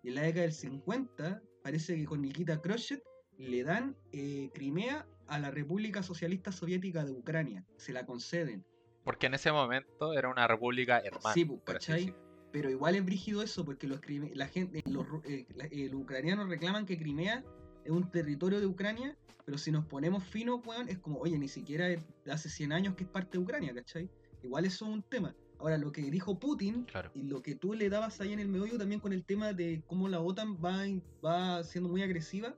Y 0.03 0.08
en 0.08 0.15
la 0.15 0.21
década 0.21 0.43
del 0.43 0.53
50, 0.53 1.41
parece 1.63 1.97
que 1.97 2.06
con 2.06 2.21
Nikita 2.21 2.62
Khrushchev 2.62 3.01
le 3.38 3.63
dan 3.65 3.97
eh, 4.13 4.49
Crimea 4.53 5.06
a 5.27 5.38
la 5.39 5.51
República 5.51 6.01
Socialista 6.01 6.53
Soviética 6.53 7.03
de 7.03 7.12
Ucrania. 7.12 7.65
Se 7.75 7.91
la 7.91 8.06
conceden. 8.06 8.63
Porque 9.03 9.25
en 9.27 9.34
ese 9.34 9.51
momento 9.51 10.13
era 10.13 10.30
una 10.30 10.47
república 10.47 10.99
hermana. 10.99 11.34
Sí, 11.34 11.43
pues, 11.43 11.60
¿cachai? 11.65 12.15
Pero 12.53 12.69
igual 12.69 12.95
es 12.95 13.03
brígido 13.03 13.41
eso, 13.43 13.65
porque 13.65 13.86
los, 13.86 13.99
la 14.34 14.47
gente, 14.47 14.82
los, 14.86 15.06
eh, 15.25 15.45
los 15.91 16.01
ucranianos 16.01 16.47
reclaman 16.47 16.86
que 16.86 16.97
Crimea 16.97 17.43
es 17.88 17.91
un 17.93 18.12
territorio 18.12 18.60
de 18.60 18.65
Ucrania, 18.65 19.17
pero 19.45 19.58
si 19.58 19.71
nos 19.71 19.86
ponemos 19.86 20.23
finos, 20.26 20.60
weón, 20.65 20.89
es 20.89 20.97
como, 21.00 21.19
oye, 21.19 21.39
ni 21.39 21.47
siquiera 21.47 21.88
hace 22.30 22.50
100 22.50 22.73
años 22.73 22.95
que 22.95 23.06
es 23.06 23.10
parte 23.10 23.38
de 23.38 23.43
Ucrania, 23.43 23.73
¿cachai? 23.73 24.10
Igual 24.43 24.65
eso 24.65 24.86
es 24.86 24.91
un 24.91 25.04
tema. 25.04 25.34
Ahora, 25.60 25.78
lo 25.78 25.91
que 25.91 26.02
dijo 26.12 26.38
Putin 26.38 26.84
Claro. 26.84 27.12
y 27.15 27.23
lo 27.23 27.41
que 27.41 27.56
tú 27.56 27.73
le 27.73 27.89
dabas 27.89 28.19
ahí 28.19 28.34
en 28.34 28.39
el 28.39 28.50
meollo 28.50 28.78
también 28.78 29.00
con 29.00 29.13
el 29.13 29.23
tema 29.23 29.54
de 29.54 29.82
cómo 29.88 30.10
la 30.10 30.19
OTAN 30.19 30.58
va, 30.63 30.84
va 31.26 31.63
siendo 31.63 31.89
muy 31.89 32.04
agresiva. 32.04 32.56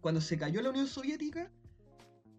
Cuando 0.00 0.20
se 0.20 0.36
cayó 0.36 0.60
la 0.60 0.70
Unión 0.70 0.88
Soviética, 0.88 1.50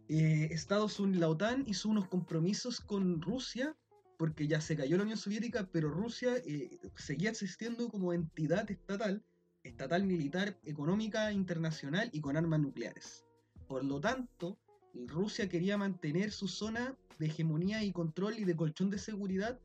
eh, 0.09 0.49
Estados 0.51 0.99
Unidos, 0.99 1.21
la 1.21 1.29
OTAN 1.29 1.63
hizo 1.65 1.87
unos 1.87 2.07
compromisos 2.09 2.81
con 2.81 3.21
Rusia, 3.21 3.75
porque 4.17 4.45
ya 4.47 4.59
se 4.59 4.75
cayó 4.75 4.97
la 4.97 5.03
Unión 5.03 5.17
Soviética, 5.17 5.69
pero 5.71 5.89
Rusia 5.89 6.35
eh, 6.45 6.77
seguía 6.95 7.29
existiendo 7.29 7.87
como 7.89 8.11
entidad 8.13 8.69
estatal, 8.69 9.23
estatal 9.63 10.03
militar, 10.03 10.57
económica, 10.63 11.31
internacional 11.31 12.09
y 12.11 12.21
con 12.21 12.37
armas 12.37 12.59
nucleares. 12.59 13.25
Por 13.67 13.83
lo 13.83 13.99
tanto, 13.99 14.57
Rusia 14.93 15.49
quería 15.49 15.77
mantener 15.77 16.31
su 16.31 16.47
zona 16.47 16.95
de 17.17 17.27
hegemonía 17.27 17.83
y 17.83 17.91
control 17.91 18.37
y 18.37 18.43
de 18.43 18.55
colchón 18.55 18.89
de 18.89 18.97
seguridad 18.97 19.59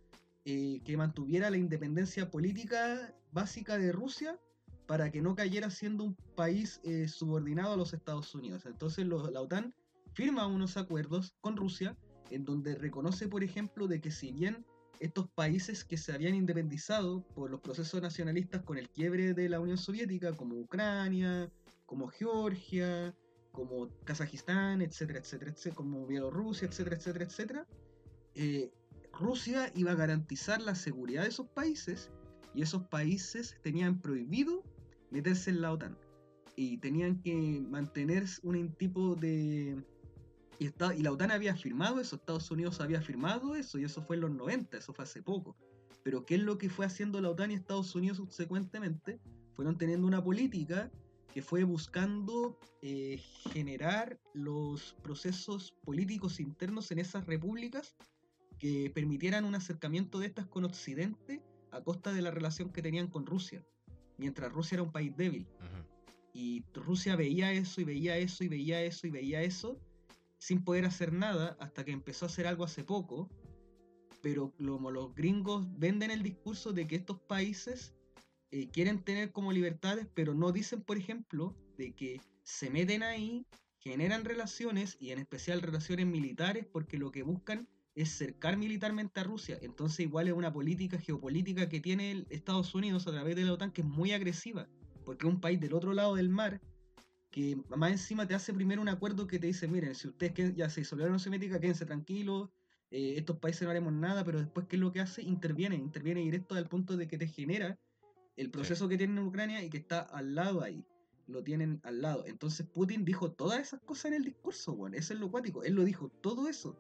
eh, 0.45 0.81
que 0.85 0.97
mantuviera 0.97 1.51
la 1.51 1.59
independencia 1.59 2.31
política 2.31 3.15
básica 3.33 3.77
de 3.77 3.93
Rusia 3.93 4.39
para 4.87 5.11
que 5.11 5.21
no 5.21 5.35
cayera 5.35 5.71
siendo 5.71 6.05
un 6.05 6.15
país 6.35 6.81
eh, 6.85 7.09
subordinado 7.09 7.75
a 7.75 7.77
los 7.77 7.93
Estados 7.93 8.35
Unidos. 8.35 8.65
Entonces 8.65 9.07
la 9.07 9.41
OTAN 9.41 9.75
firma 10.15 10.47
unos 10.47 10.77
acuerdos 10.77 11.35
con 11.43 11.57
Rusia 11.57 11.97
en 12.31 12.45
donde 12.45 12.75
reconoce, 12.75 13.29
por 13.29 13.45
ejemplo, 13.45 13.87
de 13.87 14.01
que 14.01 14.11
si 14.11 14.33
bien 14.33 14.65
estos 15.01 15.29
países 15.31 15.85
que 15.85 15.97
se 15.97 16.13
habían 16.13 16.35
independizado 16.35 17.23
por 17.35 17.51
los 17.51 17.61
procesos 17.61 18.03
nacionalistas 18.03 18.63
con 18.63 18.79
el 18.79 18.89
quiebre 18.89 19.35
de 19.35 19.49
la 19.49 19.61
Unión 19.61 19.79
Soviética, 19.79 20.33
como 20.33 20.57
Ucrania, 20.57 21.51
como 21.87 22.09
Georgia, 22.09 23.15
como 23.53 23.89
Kazajistán, 24.05 24.83
etcétera, 24.83 25.21
etcétera, 25.21 25.51
etcétera, 25.51 25.77
como 25.77 26.07
Bielorrusia, 26.07 26.69
etcétera, 26.69 26.97
etcétera, 26.97 27.25
etcétera, 27.25 27.67
eh, 28.35 28.71
Rusia 29.13 29.73
iba 29.75 29.93
a 29.93 29.97
garantizar 29.97 30.63
la 30.63 30.75
seguridad 30.75 31.23
de 31.23 31.31
esos 31.31 31.49
países 31.49 32.11
y 32.55 32.63
esos 32.63 32.85
países 32.85 33.57
tenían 33.63 34.01
prohibido 34.01 34.63
meterse 35.11 35.51
en 35.51 35.61
la 35.61 35.73
OTAN 35.73 35.99
y 36.55 36.79
tenían 36.79 37.21
que 37.23 37.35
mantener 37.69 38.27
un 38.43 38.73
tipo 38.75 39.15
de... 39.15 39.83
Y, 40.59 40.67
y 40.67 41.03
la 41.03 41.13
OTAN 41.13 41.31
había 41.31 41.57
firmado 41.57 42.01
eso, 42.01 42.17
Estados 42.17 42.51
Unidos 42.51 42.81
había 42.81 43.01
firmado 43.01 43.55
eso 43.55 43.79
y 43.79 43.85
eso 43.85 44.03
fue 44.03 44.17
en 44.17 44.23
los 44.23 44.31
90, 44.33 44.79
eso 44.79 44.93
fue 44.93 45.05
hace 45.05 45.23
poco. 45.23 45.57
Pero 46.03 46.25
¿qué 46.25 46.37
es 46.37 46.43
lo 46.43 46.59
que 46.59 46.71
fue 46.71 46.87
haciendo 46.87 47.21
la 47.21 47.31
OTAN 47.31 47.51
y 47.51 47.55
Estados 47.55 47.95
Unidos 47.95 48.17
subsecuentemente? 48.19 49.21
Fueron 49.55 49.77
teniendo 49.77 50.07
una 50.07 50.23
política 50.23 50.91
que 51.33 51.43
fue 51.43 51.65
buscando 51.65 52.59
eh, 52.83 53.21
generar 53.53 54.19
los 54.33 54.97
procesos 55.03 55.73
políticos 55.85 56.41
internos 56.41 56.91
en 56.91 56.99
esas 56.99 57.27
repúblicas 57.27 57.95
que 58.59 58.91
permitieran 58.95 59.45
un 59.45 59.55
acercamiento 59.55 60.19
de 60.19 60.27
estas 60.27 60.47
con 60.47 60.65
Occidente 60.65 61.43
a 61.71 61.83
costa 61.83 62.13
de 62.13 62.23
la 62.23 62.31
relación 62.31 62.71
que 62.71 62.83
tenían 62.83 63.09
con 63.09 63.27
Rusia, 63.27 63.65
mientras 64.17 64.53
Rusia 64.53 64.77
era 64.77 64.83
un 64.83 64.93
país 64.93 65.17
débil. 65.17 65.47
Y 66.33 66.65
Rusia 66.75 67.17
veía 67.17 67.53
eso 67.53 67.81
y 67.81 67.85
veía 67.85 68.17
eso 68.17 68.45
y 68.45 68.49
veía 68.49 68.83
eso 68.83 69.07
y 69.07 69.11
veía 69.11 69.43
eso 69.43 69.79
sin 70.39 70.65
poder 70.65 70.85
hacer 70.85 71.13
nada 71.13 71.57
hasta 71.61 71.85
que 71.85 71.93
empezó 71.93 72.25
a 72.25 72.29
hacer 72.29 72.47
algo 72.47 72.65
hace 72.65 72.85
poco. 72.85 73.29
Pero 74.23 74.53
como 74.57 74.91
los 74.91 75.15
gringos 75.15 75.67
venden 75.79 76.11
el 76.11 76.23
discurso 76.23 76.73
de 76.73 76.87
que 76.87 76.97
estos 76.97 77.21
países 77.21 77.95
eh, 78.51 78.69
quieren 78.71 79.05
tener 79.05 79.31
como 79.33 79.53
libertades, 79.53 80.09
pero 80.15 80.35
no 80.35 80.53
dicen, 80.53 80.83
por 80.83 80.97
ejemplo, 80.97 81.55
de 81.77 81.95
que 81.95 82.21
se 82.43 82.71
meten 82.71 83.03
ahí, 83.03 83.47
generan 83.79 84.25
relaciones 84.25 84.97
y 85.01 85.11
en 85.11 85.19
especial 85.19 85.63
relaciones 85.63 86.07
militares 86.07 86.67
porque 86.73 86.99
lo 86.99 87.11
que 87.13 87.23
buscan 87.23 87.69
es 87.95 88.11
cercar 88.17 88.57
militarmente 88.57 89.21
a 89.21 89.25
Rusia. 89.25 89.59
Entonces 89.61 90.01
igual 90.01 90.29
es 90.29 90.35
una 90.35 90.53
política 90.53 90.99
geopolítica 90.99 91.69
que 91.69 91.81
tiene 91.81 92.25
Estados 92.31 92.75
Unidos 92.75 93.07
a 93.07 93.13
través 93.13 93.37
de 93.37 93.45
la 93.45 93.53
OTAN 93.53 93.73
que 93.73 93.83
es 93.83 93.87
muy 93.87 94.13
agresiva, 94.13 94.69
porque 95.05 95.27
es 95.27 95.33
un 95.33 95.41
país 95.41 95.61
del 95.61 95.75
otro 95.75 95.95
lado 95.95 96.15
del 96.15 96.29
mar 96.29 96.61
que 97.39 97.57
más 97.77 97.93
encima 97.93 98.27
te 98.27 98.35
hace 98.35 98.53
primero 98.53 98.83
un 98.83 98.89
acuerdo 98.89 99.29
que 99.29 99.39
te 99.39 99.47
dice, 99.47 99.69
miren, 99.69 99.95
si 99.95 100.09
ustedes 100.09 100.57
ya 100.57 100.69
se 100.69 100.81
disolvieron 100.81 101.13
la 101.13 101.15
Unión 101.19 101.25
Soviética, 101.25 101.61
quédense 101.61 101.87
tranquilos, 101.87 102.51
eh, 102.91 103.15
estos 103.17 103.39
países 103.39 103.63
no 103.63 103.71
haremos 103.71 103.93
nada, 103.93 104.25
pero 104.25 104.41
después, 104.41 104.67
¿qué 104.67 104.75
es 104.75 104.81
lo 104.81 104.91
que 104.91 105.01
hace? 105.01 105.23
Interviene, 105.23 105.77
interviene 105.77 106.23
directo 106.23 106.57
al 106.57 106.69
punto 106.69 106.97
de 106.97 107.07
que 107.07 107.17
te 107.17 107.29
genera 107.29 107.79
el 108.35 108.51
proceso 108.51 108.89
que 108.89 108.99
tienen 108.99 109.19
en 109.19 109.25
Ucrania 109.25 109.63
y 109.63 109.71
que 109.71 109.77
está 109.77 110.01
al 110.01 110.35
lado 110.35 110.63
ahí. 110.63 110.85
lo 111.29 111.45
tienen 111.45 111.81
al 111.85 112.03
lado. 112.03 112.25
Entonces 112.27 112.67
Putin 112.67 113.05
dijo 113.05 113.31
todas 113.31 113.61
esas 113.61 113.81
cosas 113.83 114.07
en 114.07 114.15
el 114.15 114.25
discurso, 114.25 114.73
weón. 114.73 114.95
Eso 114.95 115.15
es 115.15 115.21
lo 115.21 115.31
cuático. 115.31 115.63
Él 115.63 115.75
lo 115.75 115.85
dijo 115.85 116.09
todo 116.09 116.49
eso. 116.49 116.77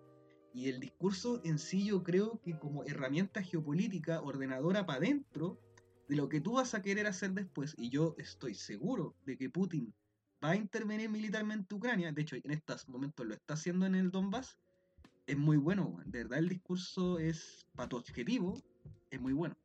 Y 0.52 0.68
el 0.70 0.80
discurso 0.80 1.40
en 1.44 1.60
sí 1.60 1.84
yo 1.84 2.02
creo 2.02 2.40
que 2.42 2.58
como 2.58 2.82
herramienta 2.82 3.44
geopolítica, 3.44 4.22
ordenadora 4.22 4.86
para 4.86 4.98
adentro, 4.98 5.60
de 6.08 6.16
lo 6.16 6.28
que 6.28 6.40
tú 6.40 6.54
vas 6.54 6.74
a 6.74 6.82
querer 6.82 7.06
hacer 7.06 7.30
después, 7.32 7.76
y 7.78 7.90
yo 7.90 8.16
estoy 8.18 8.54
seguro 8.54 9.14
de 9.24 9.36
que 9.36 9.50
Putin 9.50 9.94
va 10.42 10.50
a 10.50 10.56
intervenir 10.56 11.08
militarmente 11.10 11.66
en 11.70 11.76
Ucrania, 11.76 12.12
de 12.12 12.22
hecho 12.22 12.36
en 12.36 12.50
estos 12.50 12.88
momentos 12.88 13.26
lo 13.26 13.34
está 13.34 13.54
haciendo 13.54 13.86
en 13.86 13.94
el 13.94 14.10
Donbass, 14.10 14.58
es 15.26 15.36
muy 15.36 15.56
bueno. 15.56 16.00
De 16.04 16.22
verdad 16.22 16.38
el 16.38 16.48
discurso 16.48 17.18
es, 17.18 17.66
para 17.74 17.88
tu 17.88 17.96
objetivo, 17.96 18.60
es 19.10 19.20
muy 19.20 19.32
bueno. 19.32 19.56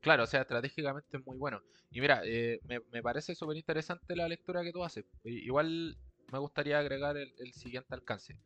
Claro, 0.00 0.24
o 0.24 0.26
sea, 0.26 0.42
estratégicamente 0.42 1.16
es 1.16 1.26
muy 1.26 1.36
bueno. 1.36 1.60
Y 1.90 2.00
mira, 2.00 2.22
eh, 2.24 2.60
me, 2.68 2.80
me 2.92 3.02
parece 3.02 3.34
súper 3.34 3.56
interesante 3.56 4.14
la 4.16 4.28
lectura 4.28 4.62
que 4.62 4.72
tú 4.72 4.84
haces. 4.84 5.04
Igual 5.24 5.96
me 6.32 6.38
gustaría 6.38 6.78
agregar 6.78 7.16
el, 7.16 7.32
el 7.38 7.52
siguiente 7.52 7.94
alcance. 7.94 8.36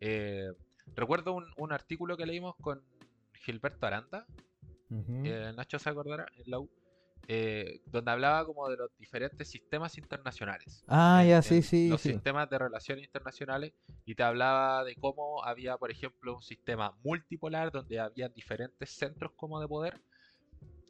Eh, 0.00 0.50
recuerdo 0.94 1.32
un, 1.32 1.46
un 1.56 1.72
artículo 1.72 2.16
que 2.16 2.26
leímos 2.26 2.56
con 2.56 2.82
Gilberto 3.34 3.86
Aranda, 3.86 4.26
eh, 4.90 5.52
Nacho 5.54 5.78
se 5.78 5.90
acordará, 5.90 6.26
en 6.36 6.50
la 6.50 6.60
U, 6.60 6.70
eh, 7.26 7.80
donde 7.86 8.10
hablaba 8.10 8.44
como 8.46 8.68
de 8.68 8.76
los 8.76 8.90
diferentes 8.98 9.48
sistemas 9.48 9.98
internacionales. 9.98 10.84
Ah, 10.88 11.22
en- 11.22 11.28
ya, 11.30 11.42
sí, 11.42 11.62
sí, 11.62 11.88
Los 11.88 12.00
sí. 12.00 12.12
sistemas 12.12 12.48
de 12.48 12.58
relaciones 12.58 13.04
internacionales 13.04 13.72
y 14.04 14.14
te 14.14 14.22
hablaba 14.22 14.84
de 14.84 14.94
cómo 14.96 15.44
había, 15.44 15.76
por 15.76 15.90
ejemplo, 15.90 16.34
un 16.34 16.42
sistema 16.42 16.94
multipolar 17.02 17.70
donde 17.70 17.98
había 17.98 18.28
diferentes 18.28 18.90
centros 18.90 19.32
como 19.36 19.60
de 19.60 19.68
poder. 19.68 20.00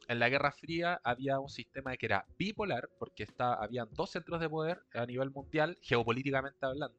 En 0.07 0.19
la 0.19 0.29
Guerra 0.29 0.51
Fría 0.51 0.99
había 1.03 1.39
un 1.39 1.49
sistema 1.49 1.95
que 1.95 2.05
era 2.07 2.25
bipolar 2.37 2.89
porque 2.97 3.23
está, 3.23 3.53
habían 3.53 3.87
dos 3.93 4.09
centros 4.09 4.39
de 4.41 4.49
poder 4.49 4.81
a 4.93 5.05
nivel 5.05 5.29
mundial, 5.29 5.77
geopolíticamente 5.81 6.65
hablando, 6.65 6.97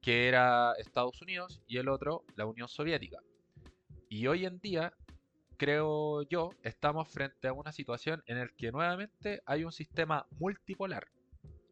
que 0.00 0.28
era 0.28 0.72
Estados 0.78 1.20
Unidos 1.22 1.62
y 1.66 1.76
el 1.78 1.88
otro 1.88 2.24
la 2.34 2.46
Unión 2.46 2.68
Soviética. 2.68 3.18
Y 4.08 4.26
hoy 4.26 4.46
en 4.46 4.58
día, 4.60 4.92
creo 5.62 6.22
yo, 6.24 6.58
estamos 6.62 7.08
frente 7.10 7.48
a 7.48 7.52
una 7.52 7.72
situación 7.72 8.22
en 8.26 8.38
la 8.40 8.48
que 8.56 8.72
nuevamente 8.72 9.42
hay 9.46 9.64
un 9.64 9.72
sistema 9.72 10.28
multipolar. 10.38 11.08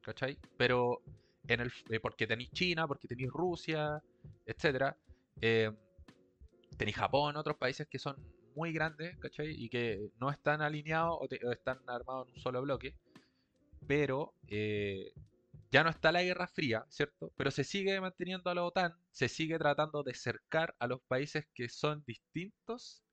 ¿Cachai? 0.02 0.40
Pero 0.56 1.04
en 1.48 1.60
el, 1.60 1.72
eh, 1.90 2.00
porque 2.00 2.26
tenéis 2.26 2.52
China, 2.52 2.88
porque 2.88 3.08
tenéis 3.08 3.30
Rusia, 3.32 4.02
etcétera. 4.46 4.98
eh, 5.40 5.72
tenéis 6.76 6.96
Japón, 6.96 7.36
otros 7.36 7.56
países 7.58 7.86
que 7.88 7.98
son 7.98 8.20
muy 8.54 8.72
grandes, 8.72 9.16
¿cachai? 9.18 9.50
Y 9.52 9.68
que 9.70 10.10
no 10.16 10.30
están 10.30 10.62
alineados 10.62 11.16
o, 11.20 11.28
te- 11.28 11.44
o 11.46 11.52
están 11.52 11.78
armados 11.88 12.26
en 12.26 12.30
un 12.32 12.36
solo 12.36 12.62
bloque. 12.62 12.96
Pero 13.86 14.36
eh, 14.48 15.14
ya 15.70 15.84
no 15.84 15.90
está 15.90 16.12
la 16.12 16.22
Guerra 16.22 16.48
Fría, 16.48 16.86
¿cierto? 16.90 17.32
Pero 17.36 17.50
se 17.52 17.64
sigue 17.64 18.00
manteniendo 18.00 18.50
a 18.50 18.54
la 18.54 18.64
OTAN, 18.64 18.94
se 19.12 19.28
sigue 19.28 19.58
tratando 19.58 20.02
de 20.04 20.14
cercar 20.14 20.76
a 20.80 20.86
los 20.88 21.02
países 21.02 21.46
que 21.54 21.68
son 21.68 22.04
distintos 22.06 23.04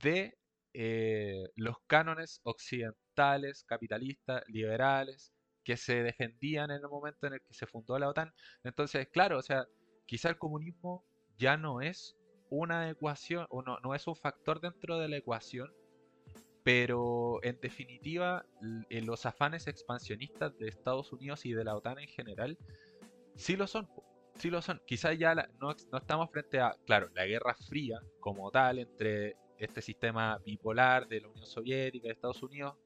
de 0.00 0.38
eh, 0.74 1.44
los 1.56 1.76
cánones 1.86 2.40
occidentales, 2.44 3.64
capitalistas, 3.64 4.42
liberales, 4.48 5.32
que 5.64 5.76
se 5.76 6.02
defendían 6.02 6.70
en 6.70 6.78
el 6.78 6.88
momento 6.88 7.26
en 7.26 7.34
el 7.34 7.40
que 7.40 7.54
se 7.54 7.66
fundó 7.66 7.98
la 7.98 8.08
OTAN. 8.08 8.32
Entonces, 8.64 9.08
claro, 9.12 9.38
o 9.38 9.42
sea, 9.42 9.66
quizá 10.06 10.28
el 10.28 10.38
comunismo 10.38 11.04
ya 11.36 11.56
no 11.56 11.80
es 11.80 12.16
una 12.50 12.90
ecuación, 12.90 13.46
o 13.50 13.62
no, 13.62 13.78
no 13.80 13.94
es 13.94 14.06
un 14.06 14.16
factor 14.16 14.60
dentro 14.60 14.98
de 14.98 15.08
la 15.08 15.16
ecuación, 15.18 15.72
pero 16.64 17.40
en 17.42 17.58
definitiva, 17.60 18.44
eh, 18.90 19.02
los 19.02 19.26
afanes 19.26 19.66
expansionistas 19.66 20.56
de 20.58 20.68
Estados 20.68 21.12
Unidos 21.12 21.44
y 21.44 21.52
de 21.52 21.64
la 21.64 21.76
OTAN 21.76 21.98
en 21.98 22.08
general, 22.08 22.56
sí 23.36 23.56
lo 23.56 23.66
son. 23.66 23.88
Sí 24.36 24.50
lo 24.50 24.62
son. 24.62 24.80
Quizás 24.86 25.18
ya 25.18 25.34
la- 25.34 25.48
no, 25.60 25.74
no 25.90 25.98
estamos 25.98 26.30
frente 26.30 26.60
a, 26.60 26.74
claro, 26.86 27.08
la 27.14 27.26
Guerra 27.26 27.54
Fría 27.68 28.00
como 28.20 28.50
tal 28.50 28.78
entre 28.78 29.36
este 29.58 29.82
sistema 29.82 30.38
bipolar 30.44 31.06
de 31.08 31.20
la 31.20 31.28
Unión 31.28 31.46
Soviética, 31.46 32.08
de 32.08 32.14
Estados 32.14 32.42
Unidos 32.42 32.76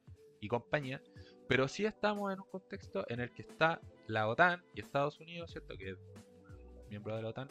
y 0.41 0.49
compañía, 0.49 1.01
pero 1.49 1.69
sí 1.69 1.85
estamos 1.85 2.33
en 2.33 2.41
un 2.41 2.47
contexto 2.51 3.05
en 3.09 3.21
el 3.21 3.31
que 3.33 3.43
está 3.43 3.81
la 4.07 4.29
OTAN 4.29 4.63
y 4.75 4.81
Estados 4.81 5.19
Unidos, 5.21 5.51
¿cierto? 5.51 5.77
Que 5.77 5.91
es 5.91 5.99
miembro 6.91 7.17
de 7.17 7.23
la 7.23 7.29
OTAN, 7.29 7.49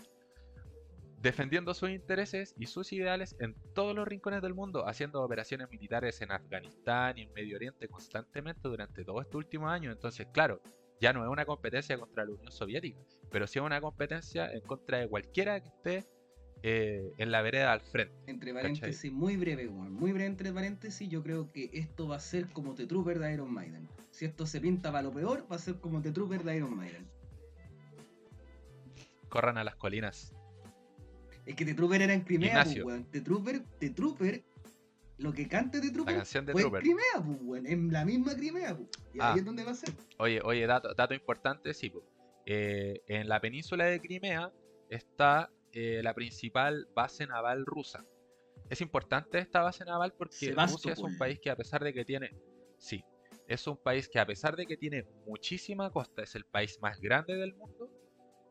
defendiendo 1.21 1.73
sus 1.73 1.89
intereses 1.89 2.53
y 2.57 2.67
sus 2.67 2.93
ideales 2.93 3.35
en 3.39 3.55
todos 3.73 3.95
los 3.95 4.07
rincones 4.07 4.41
del 4.41 4.53
mundo, 4.53 4.87
haciendo 4.87 5.23
operaciones 5.23 5.69
militares 5.71 6.21
en 6.21 6.31
Afganistán 6.31 7.17
y 7.17 7.23
en 7.23 7.33
Medio 7.33 7.55
Oriente 7.55 7.87
constantemente 7.87 8.67
durante 8.67 9.03
todos 9.03 9.23
estos 9.23 9.35
últimos 9.35 9.71
años. 9.71 9.95
Entonces, 9.95 10.27
claro, 10.31 10.61
ya 11.01 11.13
no 11.13 11.23
es 11.23 11.29
una 11.29 11.45
competencia 11.45 11.97
contra 11.97 12.25
la 12.25 12.31
Unión 12.31 12.51
Soviética, 12.51 12.99
pero 13.31 13.47
sí 13.47 13.59
es 13.59 13.65
una 13.65 13.81
competencia 13.81 14.51
en 14.51 14.61
contra 14.61 14.99
de 14.99 15.09
cualquiera 15.09 15.59
que 15.59 15.69
esté 15.69 16.07
eh, 16.67 17.13
en 17.19 17.29
la 17.31 17.41
vereda 17.43 17.71
al 17.73 17.81
frente. 17.81 18.15
Entre 18.25 18.51
¿Cachai? 18.51 18.71
paréntesis, 18.73 19.11
muy 19.11 19.37
breve, 19.37 19.67
weón. 19.67 19.93
Muy 19.93 20.11
breve 20.13 20.25
entre 20.27 20.51
paréntesis, 20.51 21.07
yo 21.07 21.21
creo 21.21 21.51
que 21.51 21.69
esto 21.73 22.07
va 22.07 22.15
a 22.15 22.19
ser 22.19 22.47
como 22.47 22.73
The 22.73 22.87
Trooper 22.87 23.19
de 23.19 23.33
Iron 23.33 23.53
Maiden. 23.53 23.87
Si 24.09 24.25
esto 24.25 24.47
se 24.47 24.59
pinta 24.61 24.91
para 24.91 25.03
lo 25.03 25.11
peor, 25.11 25.45
va 25.51 25.57
a 25.57 25.59
ser 25.59 25.75
como 25.75 26.01
The 26.01 26.11
Trooper 26.11 26.43
de 26.43 26.57
Iron 26.57 26.75
Maiden. 26.75 27.05
Corran 29.29 29.57
a 29.57 29.63
las 29.63 29.75
colinas. 29.75 30.33
Es 31.45 31.55
que 31.55 31.65
The 31.65 31.73
Trooper 31.75 32.01
era 32.01 32.13
en 32.13 32.21
Crimea, 32.21 32.63
pues, 32.63 32.83
weón. 32.83 33.05
The 33.11 33.21
Trooper, 33.21 33.61
The 33.79 33.89
Trooper, 33.91 34.43
lo 35.19 35.33
que 35.33 35.47
canta 35.47 35.79
The 35.79 35.87
La 35.87 35.93
Trooper 35.93 36.15
canción 36.15 36.45
de 36.45 36.53
fue 36.53 36.61
Trooper. 36.63 36.79
en 36.79 36.83
Crimea, 36.85 37.25
pues, 37.25 37.37
weón. 37.41 37.67
En 37.67 37.91
la 37.91 38.05
misma 38.05 38.35
Crimea, 38.35 38.75
pues. 38.75 38.89
Y 39.13 39.19
Ah. 39.19 39.33
ahí 39.33 39.39
es 39.39 39.45
donde 39.45 39.63
va 39.63 39.71
a 39.71 39.75
ser. 39.75 39.89
Oye, 40.17 40.41
oye, 40.43 40.65
dato, 40.65 40.93
dato 40.93 41.13
importante, 41.13 41.73
sí. 41.73 41.89
po. 41.89 42.01
Eh, 42.47 43.01
en 43.07 43.27
la 43.27 43.39
península 43.39 43.85
de 43.85 43.99
Crimea 43.99 44.51
está 44.89 45.49
eh, 45.75 46.01
la 46.01 46.13
principal 46.13 46.87
base 46.95 47.27
naval 47.27 47.65
rusa. 47.65 48.03
Es 48.69 48.81
importante 48.81 49.37
esta 49.37 49.61
base 49.61 49.85
naval 49.85 50.13
porque. 50.17 50.47
Rusia 50.71 50.93
es 50.93 50.99
un 50.99 51.17
país 51.19 51.39
que 51.39 51.51
a 51.51 51.55
pesar 51.55 51.83
de 51.83 51.93
que 51.93 52.03
tiene, 52.03 52.31
sí, 52.77 53.03
es 53.47 53.67
un 53.67 53.77
país 53.77 54.09
que 54.09 54.17
a 54.19 54.25
pesar 54.25 54.55
de 54.55 54.65
que 54.65 54.77
tiene 54.77 55.05
muchísima 55.27 55.91
costa, 55.91 56.23
es 56.23 56.33
el 56.33 56.45
país 56.45 56.79
más 56.81 56.99
grande 56.99 57.35
del 57.35 57.53
mundo 57.53 57.89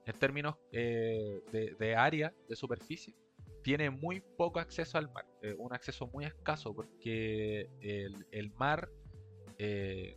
en 0.07 0.15
términos 0.19 0.55
eh, 0.71 1.41
de, 1.51 1.75
de 1.79 1.97
área, 1.97 2.33
de 2.49 2.55
superficie, 2.55 3.15
tiene 3.63 3.89
muy 3.89 4.21
poco 4.21 4.61
acceso 4.61 4.99
al 4.99 5.11
mar, 5.11 5.25
eh, 5.41 5.55
un 5.59 5.73
acceso 5.73 6.07
muy 6.09 6.27
escaso 6.27 6.75
porque 6.75 7.71
el, 7.81 8.27
el 8.31 8.51
mar 8.53 8.91
eh, 9.59 10.15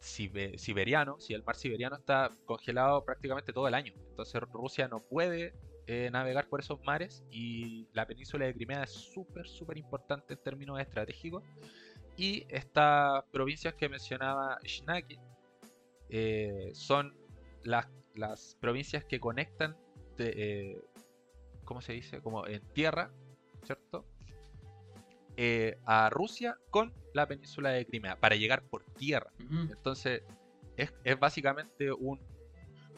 sibe- 0.00 0.56
siberiano, 0.56 1.18
si 1.18 1.34
el 1.34 1.42
mar 1.42 1.56
siberiano 1.56 1.96
está 1.96 2.30
congelado 2.44 3.04
prácticamente 3.04 3.52
todo 3.52 3.66
el 3.66 3.74
año. 3.74 3.92
Entonces 4.10 4.40
Rusia 4.52 4.86
no 4.88 5.00
puede 5.00 5.52
eh, 5.86 6.10
navegar 6.10 6.48
por 6.48 6.60
esos 6.60 6.82
mares 6.84 7.22
y 7.30 7.86
la 7.92 8.06
península 8.06 8.46
de 8.46 8.54
Crimea 8.54 8.82
es 8.82 8.90
súper, 8.90 9.46
súper 9.46 9.78
importante 9.78 10.34
en 10.34 10.42
términos 10.42 10.80
estratégicos. 10.80 11.44
Y 12.16 12.44
estas 12.48 13.22
provincias 13.30 13.74
que 13.74 13.88
mencionaba 13.88 14.58
Shnaki 14.64 15.18
eh, 16.08 16.70
son 16.74 17.14
las, 17.62 17.86
las 18.14 18.56
provincias 18.60 19.04
que 19.04 19.20
conectan, 19.20 19.76
de, 20.16 20.32
eh, 20.36 20.84
¿cómo 21.64 21.80
se 21.80 21.92
dice? 21.92 22.20
Como 22.20 22.46
en 22.46 22.62
tierra, 22.72 23.10
¿cierto? 23.64 24.04
Eh, 25.36 25.78
a 25.84 26.08
Rusia 26.08 26.56
con 26.70 26.92
la 27.12 27.28
península 27.28 27.70
de 27.70 27.84
Crimea 27.86 28.16
para 28.16 28.36
llegar 28.36 28.62
por 28.62 28.82
tierra. 28.94 29.30
Ujú. 29.44 29.72
Entonces, 29.72 30.22
es, 30.76 30.92
es 31.04 31.18
básicamente 31.18 31.92
un, 31.92 32.18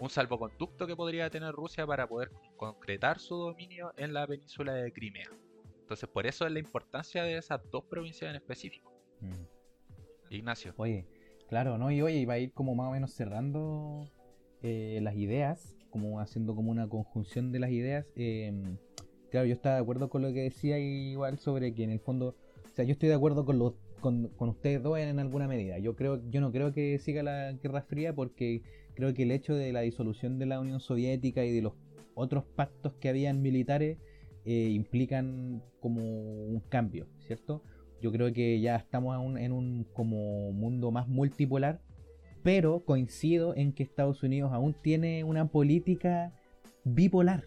un 0.00 0.10
salvoconducto 0.10 0.86
que 0.86 0.96
podría 0.96 1.30
tener 1.30 1.52
Rusia 1.52 1.86
para 1.86 2.06
poder 2.06 2.30
concretar 2.56 3.18
su 3.18 3.36
dominio 3.36 3.92
en 3.96 4.12
la 4.12 4.26
península 4.26 4.74
de 4.74 4.92
Crimea. 4.92 5.28
Entonces, 5.80 6.08
por 6.08 6.26
eso 6.26 6.46
es 6.46 6.52
la 6.52 6.58
importancia 6.58 7.22
de 7.22 7.36
esas 7.36 7.60
dos 7.70 7.84
provincias 7.84 8.30
en 8.30 8.36
específico. 8.36 8.92
Mm. 9.20 10.34
Ignacio. 10.34 10.74
Oye, 10.76 11.06
claro, 11.48 11.78
¿no? 11.78 11.90
Y 11.90 12.02
oye, 12.02 12.16
iba 12.18 12.34
a 12.34 12.38
ir 12.38 12.52
como 12.52 12.74
más 12.74 12.88
o 12.88 12.92
menos 12.92 13.12
cerrando 13.12 14.10
eh, 14.62 15.00
las 15.02 15.16
ideas, 15.16 15.76
como 15.90 16.20
haciendo 16.20 16.54
como 16.54 16.70
una 16.70 16.88
conjunción 16.88 17.52
de 17.52 17.58
las 17.58 17.70
ideas. 17.70 18.06
eh, 18.16 18.52
claro, 19.30 19.46
yo 19.46 19.54
estaba 19.54 19.76
de 19.76 19.82
acuerdo 19.82 20.08
con 20.08 20.22
lo 20.22 20.32
que 20.32 20.42
decía 20.42 20.78
igual 20.78 21.38
sobre 21.38 21.74
que 21.74 21.84
en 21.84 21.90
el 21.90 22.00
fondo, 22.00 22.36
o 22.64 22.74
sea, 22.74 22.84
yo 22.84 22.92
estoy 22.92 23.08
de 23.08 23.14
acuerdo 23.14 23.44
con 23.44 23.58
los 23.58 23.74
con, 23.98 24.28
con 24.36 24.48
ustedes 24.50 24.82
dos 24.82 24.98
en 24.98 25.18
alguna 25.18 25.48
medida. 25.48 25.78
Yo 25.78 25.96
creo, 25.96 26.20
yo 26.30 26.40
no 26.40 26.52
creo 26.52 26.72
que 26.72 26.98
siga 26.98 27.22
la 27.22 27.52
Guerra 27.52 27.82
Fría 27.82 28.14
porque 28.14 28.62
creo 28.94 29.14
que 29.14 29.22
el 29.22 29.30
hecho 29.30 29.54
de 29.54 29.72
la 29.72 29.80
disolución 29.80 30.38
de 30.38 30.46
la 30.46 30.60
Unión 30.60 30.80
Soviética 30.80 31.44
y 31.44 31.52
de 31.52 31.62
los 31.62 31.74
otros 32.14 32.44
pactos 32.44 32.94
que 32.94 33.08
habían 33.08 33.42
militares 33.42 33.98
eh, 34.44 34.70
implican 34.70 35.62
como 35.80 36.00
un 36.00 36.60
cambio, 36.68 37.06
¿cierto? 37.26 37.62
Yo 38.00 38.12
creo 38.12 38.32
que 38.32 38.60
ya 38.60 38.76
estamos 38.76 39.14
en 39.14 39.20
un, 39.20 39.38
en 39.38 39.52
un 39.52 39.86
como 39.92 40.52
mundo 40.52 40.90
más 40.90 41.06
multipolar, 41.08 41.80
pero 42.42 42.84
coincido 42.84 43.54
en 43.54 43.72
que 43.72 43.82
Estados 43.82 44.22
Unidos 44.22 44.52
aún 44.52 44.74
tiene 44.74 45.24
una 45.24 45.48
política 45.48 46.32
bipolar, 46.84 47.44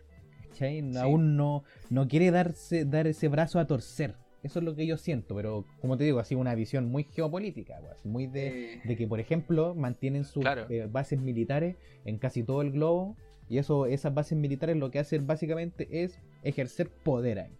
¿cachai? 0.49 0.81
Sí. 0.81 0.97
Aún 0.97 1.35
no, 1.37 1.63
no 1.89 2.07
quiere 2.07 2.31
darse, 2.31 2.85
dar 2.85 3.07
ese 3.07 3.27
brazo 3.27 3.59
a 3.59 3.67
torcer, 3.67 4.15
Eso 4.43 4.59
es 4.59 4.65
lo 4.65 4.75
que 4.75 4.87
yo 4.87 4.97
siento, 4.97 5.35
pero 5.35 5.65
como 5.81 5.97
te 5.97 6.03
digo, 6.03 6.19
ha 6.19 6.25
sido 6.25 6.41
una 6.41 6.55
visión 6.55 6.89
muy 6.89 7.03
geopolítica, 7.03 7.79
muy 8.03 8.25
de, 8.27 8.47
Eh, 8.75 8.81
de 8.83 8.95
que, 8.95 9.07
por 9.07 9.19
ejemplo, 9.19 9.75
mantienen 9.75 10.23
sus 10.23 10.41
Claro. 10.41 10.65
eh, 10.69 10.87
bases 10.91 11.19
militares 11.19 11.75
en 12.05 12.17
casi 12.17 12.41
todo 12.43 12.61
el 12.63 12.71
globo 12.71 13.15
y 13.49 13.59
eso, 13.59 13.85
esas 13.85 14.13
bases 14.13 14.37
militares 14.37 14.77
lo 14.77 14.89
que 14.89 14.97
hacen 14.99 15.27
básicamente 15.27 15.87
es 16.03 16.19
ejercer 16.43 16.89
poder 16.89 17.39
ahí. 17.39 17.55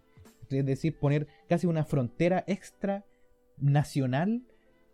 Es 0.50 0.66
decir, 0.66 0.98
poner 0.98 1.28
casi 1.48 1.66
una 1.66 1.84
frontera 1.84 2.42
extra 2.46 3.04
nacional 3.58 4.42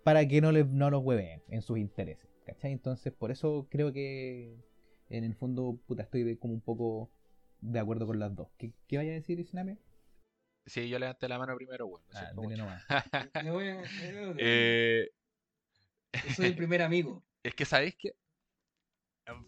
para 0.04 0.26
que 0.28 0.40
no, 0.40 0.52
les, 0.52 0.66
no 0.68 0.90
los 0.90 1.02
hueven 1.04 1.42
en 1.48 1.62
sus 1.62 1.78
intereses. 1.78 2.28
¿Cachai? 2.44 2.72
Entonces, 2.72 3.12
por 3.12 3.30
eso 3.30 3.66
creo 3.70 3.92
que 3.92 4.56
en 5.10 5.24
el 5.24 5.34
fondo, 5.34 5.78
puta, 5.86 6.02
estoy 6.02 6.22
de- 6.22 6.38
como 6.38 6.54
un 6.54 6.60
poco 6.60 7.10
de 7.60 7.78
acuerdo 7.78 8.06
con 8.06 8.18
las 8.18 8.34
dos. 8.34 8.48
¿Qué, 8.56 8.72
qué 8.86 8.96
vaya 8.98 9.10
a 9.10 9.14
decir, 9.14 9.38
Isname? 9.40 9.78
Sí, 10.68 10.88
yo 10.88 10.98
levanté 10.98 11.28
la 11.28 11.38
mano 11.38 11.54
primero, 11.56 11.86
weón. 11.86 12.02
Ah, 12.14 12.32
nomás. 12.34 12.82
me 13.44 13.50
voy 13.50 13.68
a- 13.68 13.74
me 13.76 14.26
voy 14.26 14.32
a- 14.32 14.34
Eh, 14.38 15.10
Yo 16.12 16.34
soy 16.34 16.46
el 16.46 16.56
primer 16.56 16.82
amigo. 16.82 17.24
es 17.42 17.54
que, 17.54 17.64
¿sabéis 17.64 17.96
qué? 17.98 18.12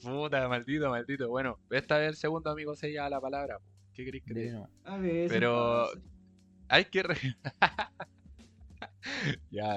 Puta, 0.03 0.47
maldito, 0.49 0.91
maldito. 0.91 1.29
Bueno, 1.29 1.59
esta 1.71 1.99
vez 1.99 2.09
el 2.11 2.17
segundo 2.17 2.51
amigo 2.51 2.75
se 2.77 2.91
lleva 2.91 3.09
la 3.09 3.21
palabra. 3.21 3.59
¿Qué 3.95 4.05
queréis 4.05 4.25
que 4.25 4.35
te. 4.35 4.55
A 4.85 4.97
ver, 4.99 5.29
Pero- 5.29 5.89
Hay 6.69 6.85
que... 6.85 7.03
re- 7.03 7.17
ya, 9.51 9.77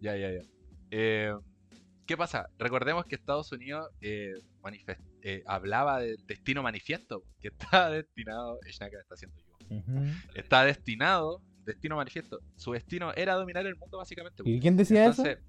ya, 0.00 0.16
ya, 0.16 0.30
ya. 0.30 0.42
Eh, 0.90 1.34
¿Qué 2.06 2.16
pasa? 2.16 2.50
Recordemos 2.58 3.06
que 3.06 3.14
Estados 3.14 3.50
Unidos 3.52 3.88
eh, 4.00 4.34
eh, 5.22 5.42
hablaba 5.46 6.00
del 6.00 6.16
destino 6.26 6.62
manifiesto, 6.62 7.24
que 7.40 7.48
está 7.48 7.88
destinado... 7.90 8.58
Shnaka 8.66 8.98
está 9.00 9.14
haciendo 9.14 9.38
yo. 9.40 9.51
Está 10.34 10.64
destinado, 10.64 11.40
destino 11.64 11.96
manifiesto. 11.96 12.40
Su 12.56 12.72
destino 12.72 13.12
era 13.14 13.34
dominar 13.34 13.66
el 13.66 13.76
mundo 13.76 13.98
básicamente. 13.98 14.42
¿Y 14.44 14.60
quién 14.60 14.76
decía 14.76 15.06
eso? 15.06 15.24
Entonces, 15.24 15.44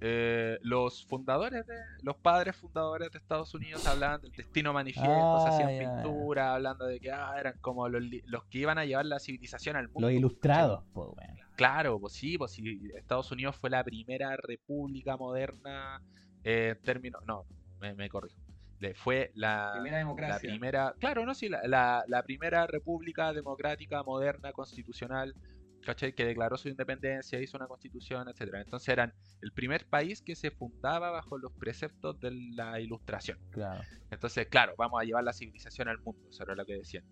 eh, 0.00 0.58
los 0.60 1.06
fundadores, 1.06 1.66
de, 1.66 1.74
los 2.02 2.16
padres 2.16 2.54
fundadores 2.54 3.10
de 3.10 3.18
Estados 3.18 3.54
Unidos 3.54 3.86
hablaban 3.86 4.20
del 4.20 4.30
destino 4.30 4.74
manifiesto, 4.74 5.40
se 5.42 5.48
hacían 5.48 5.78
pintura, 5.78 6.54
hablando 6.54 6.84
de 6.84 7.00
que 7.00 7.10
ah, 7.10 7.34
eran 7.38 7.54
como 7.60 7.88
los, 7.88 8.02
los 8.26 8.44
que 8.44 8.58
iban 8.58 8.76
a 8.76 8.84
llevar 8.84 9.06
la 9.06 9.18
civilización 9.18 9.76
al 9.76 9.88
mundo. 9.88 10.08
Los 10.08 10.12
ilustrados, 10.12 10.84
weón. 10.94 11.14
Claro, 11.56 11.98
pues 11.98 12.12
sí, 12.12 12.36
pues 12.36 12.52
sí, 12.52 12.90
Estados 12.94 13.30
Unidos 13.32 13.56
fue 13.56 13.70
la 13.70 13.82
primera 13.82 14.36
república 14.36 15.16
moderna 15.16 16.02
eh, 16.44 16.74
en 16.76 16.82
términos... 16.82 17.22
No, 17.26 17.46
me, 17.80 17.94
me 17.94 18.10
corrijo. 18.10 18.45
Le- 18.78 18.94
Fue 18.94 19.30
la 19.34 19.70
Primera 19.74 19.96
la 19.96 19.98
democracia. 19.98 20.48
primera, 20.50 20.94
claro, 20.98 21.24
no, 21.24 21.34
sí, 21.34 21.48
la, 21.48 21.60
la- 21.66 22.04
la 22.08 22.22
primera 22.22 22.66
república 22.66 23.32
democrática, 23.32 24.02
moderna, 24.02 24.52
constitucional, 24.52 25.34
¿cachai? 25.82 26.12
Que 26.14 26.24
declaró 26.26 26.56
su 26.56 26.68
independencia, 26.68 27.40
hizo 27.40 27.56
una 27.56 27.66
constitución, 27.66 28.28
etcétera. 28.28 28.60
Entonces 28.60 28.88
eran 28.88 29.14
el 29.40 29.52
primer 29.52 29.86
país 29.86 30.20
que 30.22 30.34
se 30.36 30.50
fundaba 30.50 31.10
bajo 31.10 31.38
los 31.38 31.52
preceptos 31.52 32.18
de 32.20 32.32
la 32.54 32.78
ilustración. 32.80 33.38
Claro. 33.50 33.82
Entonces, 34.10 34.46
claro, 34.48 34.74
vamos 34.76 35.00
a 35.00 35.04
llevar 35.04 35.24
la 35.24 35.32
civilización 35.32 35.88
al 35.88 35.98
mundo, 36.04 36.20
eso 36.28 36.42
era 36.42 36.54
lo 36.54 36.64
que 36.66 36.74
decían. 36.74 37.04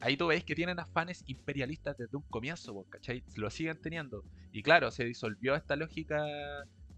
Ahí 0.00 0.16
tú 0.16 0.26
veis 0.26 0.44
que 0.44 0.54
tienen 0.54 0.78
afanes 0.78 1.22
imperialistas 1.26 1.96
desde 1.96 2.16
un 2.16 2.24
comienzo, 2.28 2.84
¿cachai? 2.90 3.24
Lo 3.36 3.48
siguen 3.50 3.80
teniendo. 3.80 4.22
Y 4.52 4.62
claro, 4.62 4.90
se 4.90 5.04
disolvió 5.04 5.54
esta 5.54 5.76
lógica 5.76 6.22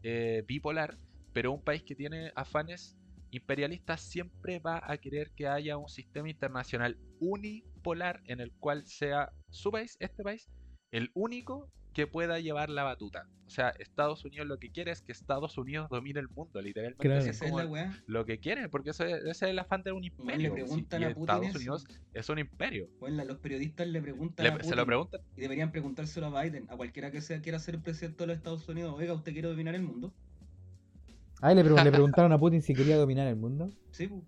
eh, 0.03 0.43
bipolar, 0.47 0.99
pero 1.33 1.53
un 1.53 1.63
país 1.63 1.83
que 1.85 1.95
tiene 1.95 2.33
afanes 2.35 2.97
imperialistas 3.37 4.01
siempre 4.01 4.59
va 4.59 4.83
a 4.85 4.97
querer 4.99 5.31
que 5.37 5.47
haya 5.47 5.77
un 5.77 5.89
sistema 5.89 6.29
internacional 6.29 6.99
unipolar 7.21 8.21
en 8.27 8.41
el 8.41 8.53
cual 8.53 8.87
sea 8.87 9.31
su 9.51 9.71
país, 9.71 9.97
este 10.01 10.23
país, 10.23 10.49
el 10.91 11.11
único 11.15 11.71
que 11.93 12.07
pueda 12.07 12.39
llevar 12.41 12.69
la 12.69 12.83
batuta. 12.83 13.27
O 13.47 13.49
sea, 13.51 13.71
Estados 13.79 14.23
Unidos 14.25 14.47
lo 14.47 14.59
que 14.59 14.71
quiere 14.71 14.91
es 14.91 15.01
que 15.01 15.13
Estados 15.13 15.57
Unidos 15.57 15.89
domine 15.89 16.21
el 16.21 16.29
mundo, 16.29 16.61
literalmente. 16.61 17.01
Claro. 17.09 17.21
es 17.21 17.29
Esa 17.29 17.45
es 17.47 17.51
como 17.51 17.63
la 17.63 17.69
weá. 17.71 18.03
lo 18.07 18.27
que 18.27 18.39
quiere, 18.39 18.69
porque 18.69 18.91
eso 18.91 19.05
es- 19.07 19.15
ese 19.23 19.31
es 19.31 19.43
el 19.43 19.59
afán 19.59 19.83
de 19.83 19.93
un 19.93 20.03
le 20.03 20.09
imperio. 20.09 20.67
sí, 20.67 20.87
y 20.91 21.05
a 21.05 21.15
Putin 21.15 21.21
Estados 21.23 21.47
eso. 21.47 21.57
Unidos 21.59 21.87
es 22.13 22.29
un 22.29 22.39
imperio. 22.39 22.89
Bueno, 22.99 23.25
los 23.25 23.39
periodistas 23.39 23.87
le 23.87 24.03
preguntan 24.03 24.45
Le- 24.45 24.51
a 24.51 24.53
se 24.57 24.59
Putin, 24.59 24.77
lo 24.77 24.85
preguntan. 24.87 25.21
y 25.37 25.41
deberían 25.41 25.73
preguntárselo 25.73 26.27
a 26.27 26.43
Biden, 26.43 26.67
a 26.69 26.77
cualquiera 26.77 27.11
que 27.11 27.23
sea 27.23 27.41
quiera 27.41 27.59
ser 27.61 27.81
presidente 27.81 28.25
de 28.25 28.27
los 28.27 28.37
Estados 28.37 28.69
Unidos. 28.69 28.95
Oiga, 28.95 29.15
¿usted 29.15 29.33
quiere 29.33 29.49
dominar 29.49 29.75
el 29.75 29.83
mundo? 29.83 30.13
Ah, 31.43 31.53
le, 31.55 31.63
le 31.63 31.65
preguntaron 31.93 32.33
a 32.33 32.39
Putin 32.39 32.63
si 32.63 32.75
quería 32.75 32.97
dominar 32.97 33.27
el 33.27 33.37
mundo. 33.37 33.69
Sí. 33.91 34.07
Pero- 34.09 34.23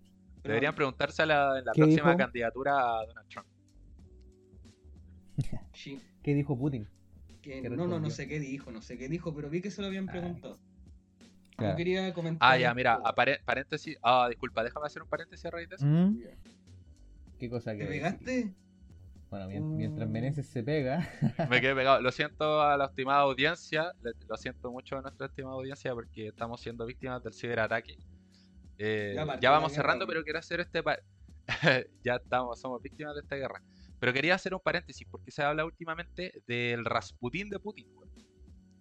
Deberían 0.55 0.75
preguntarse 0.75 1.23
a 1.23 1.27
la, 1.27 1.59
en 1.59 1.65
la 1.65 1.73
¿Qué 1.73 1.83
próxima 1.83 2.09
dijo? 2.09 2.19
candidatura 2.19 2.99
a 3.01 3.07
Donald 3.07 3.29
Trump. 3.29 3.47
Sí, 5.75 6.01
¿Qué 6.23 6.35
dijo 6.35 6.59
Putin? 6.59 6.89
que- 7.43 7.63
¿Qué 7.63 7.71
no, 7.71 7.87
no, 7.87 7.99
no 8.01 8.11
sé 8.11 8.27
qué 8.29 8.41
dijo, 8.41 8.71
no 8.73 8.83
sé 8.83 8.99
qué 8.99 9.09
dijo, 9.09 9.35
pero 9.35 9.49
vi 9.49 9.61
que 9.63 9.71
se 9.71 9.81
lo 9.81 9.87
habían 9.87 10.07
preguntado. 10.07 10.59
claro. 11.57 11.73
Yo 11.73 11.77
quería 11.77 12.13
comentar. 12.13 12.47
Ah, 12.53 12.59
ya, 12.59 12.75
mira, 12.75 13.01
paréntesis. 13.45 13.97
Ah, 14.03 14.27
disculpa, 14.29 14.63
déjame 14.65 14.87
hacer 14.87 15.03
un 15.03 15.09
paréntesis 15.09 15.47
a 15.47 15.51
raíz 15.51 15.69
de 15.69 15.77
eso. 15.77 15.87
¿Mm? 15.87 16.19
¿Qué 17.39 17.49
cosa 17.49 17.73
que 17.73 17.85
¿Te 17.85 17.87
pegaste? 17.87 18.55
Bueno, 19.31 19.47
mien- 19.49 19.76
mientras. 19.76 20.09
Meneses 20.09 20.47
se 20.49 20.62
pega. 20.62 21.09
Me 21.51 21.61
quedé 21.61 21.74
pegado. 21.74 22.01
Lo 22.01 22.11
siento 22.12 22.62
a 22.62 22.76
la 22.76 22.87
estimada 22.87 23.20
audiencia. 23.20 23.93
Lo 24.29 24.37
siento 24.37 24.70
mucho 24.70 24.97
a 24.97 25.03
nuestra 25.03 25.26
estimada 25.26 25.55
audiencia 25.57 25.93
porque 25.95 26.29
estamos 26.29 26.61
siendo 26.61 26.87
víctimas 26.87 27.22
del 27.22 27.35
ciberataque. 27.35 27.99
Eh, 28.79 29.16
Ya 29.41 29.51
vamos 29.51 29.72
cerrando, 29.72 30.07
pero 30.07 30.22
quiero 30.24 30.39
hacer 30.39 30.61
este. 30.61 30.83
pa- 30.83 30.99
ya 32.05 32.16
estamos, 32.16 32.61
somos 32.61 32.81
víctimas 32.83 33.14
de 33.14 33.20
esta 33.20 33.37
guerra. 33.37 33.62
Pero 33.99 34.12
quería 34.12 34.35
hacer 34.35 34.55
un 34.55 34.61
paréntesis 34.61 35.07
porque 35.11 35.31
se 35.31 35.43
habla 35.43 35.64
últimamente 35.64 36.43
del 36.47 36.85
Rasputín 36.85 37.51
de 37.51 37.59
Putin. 37.59 37.87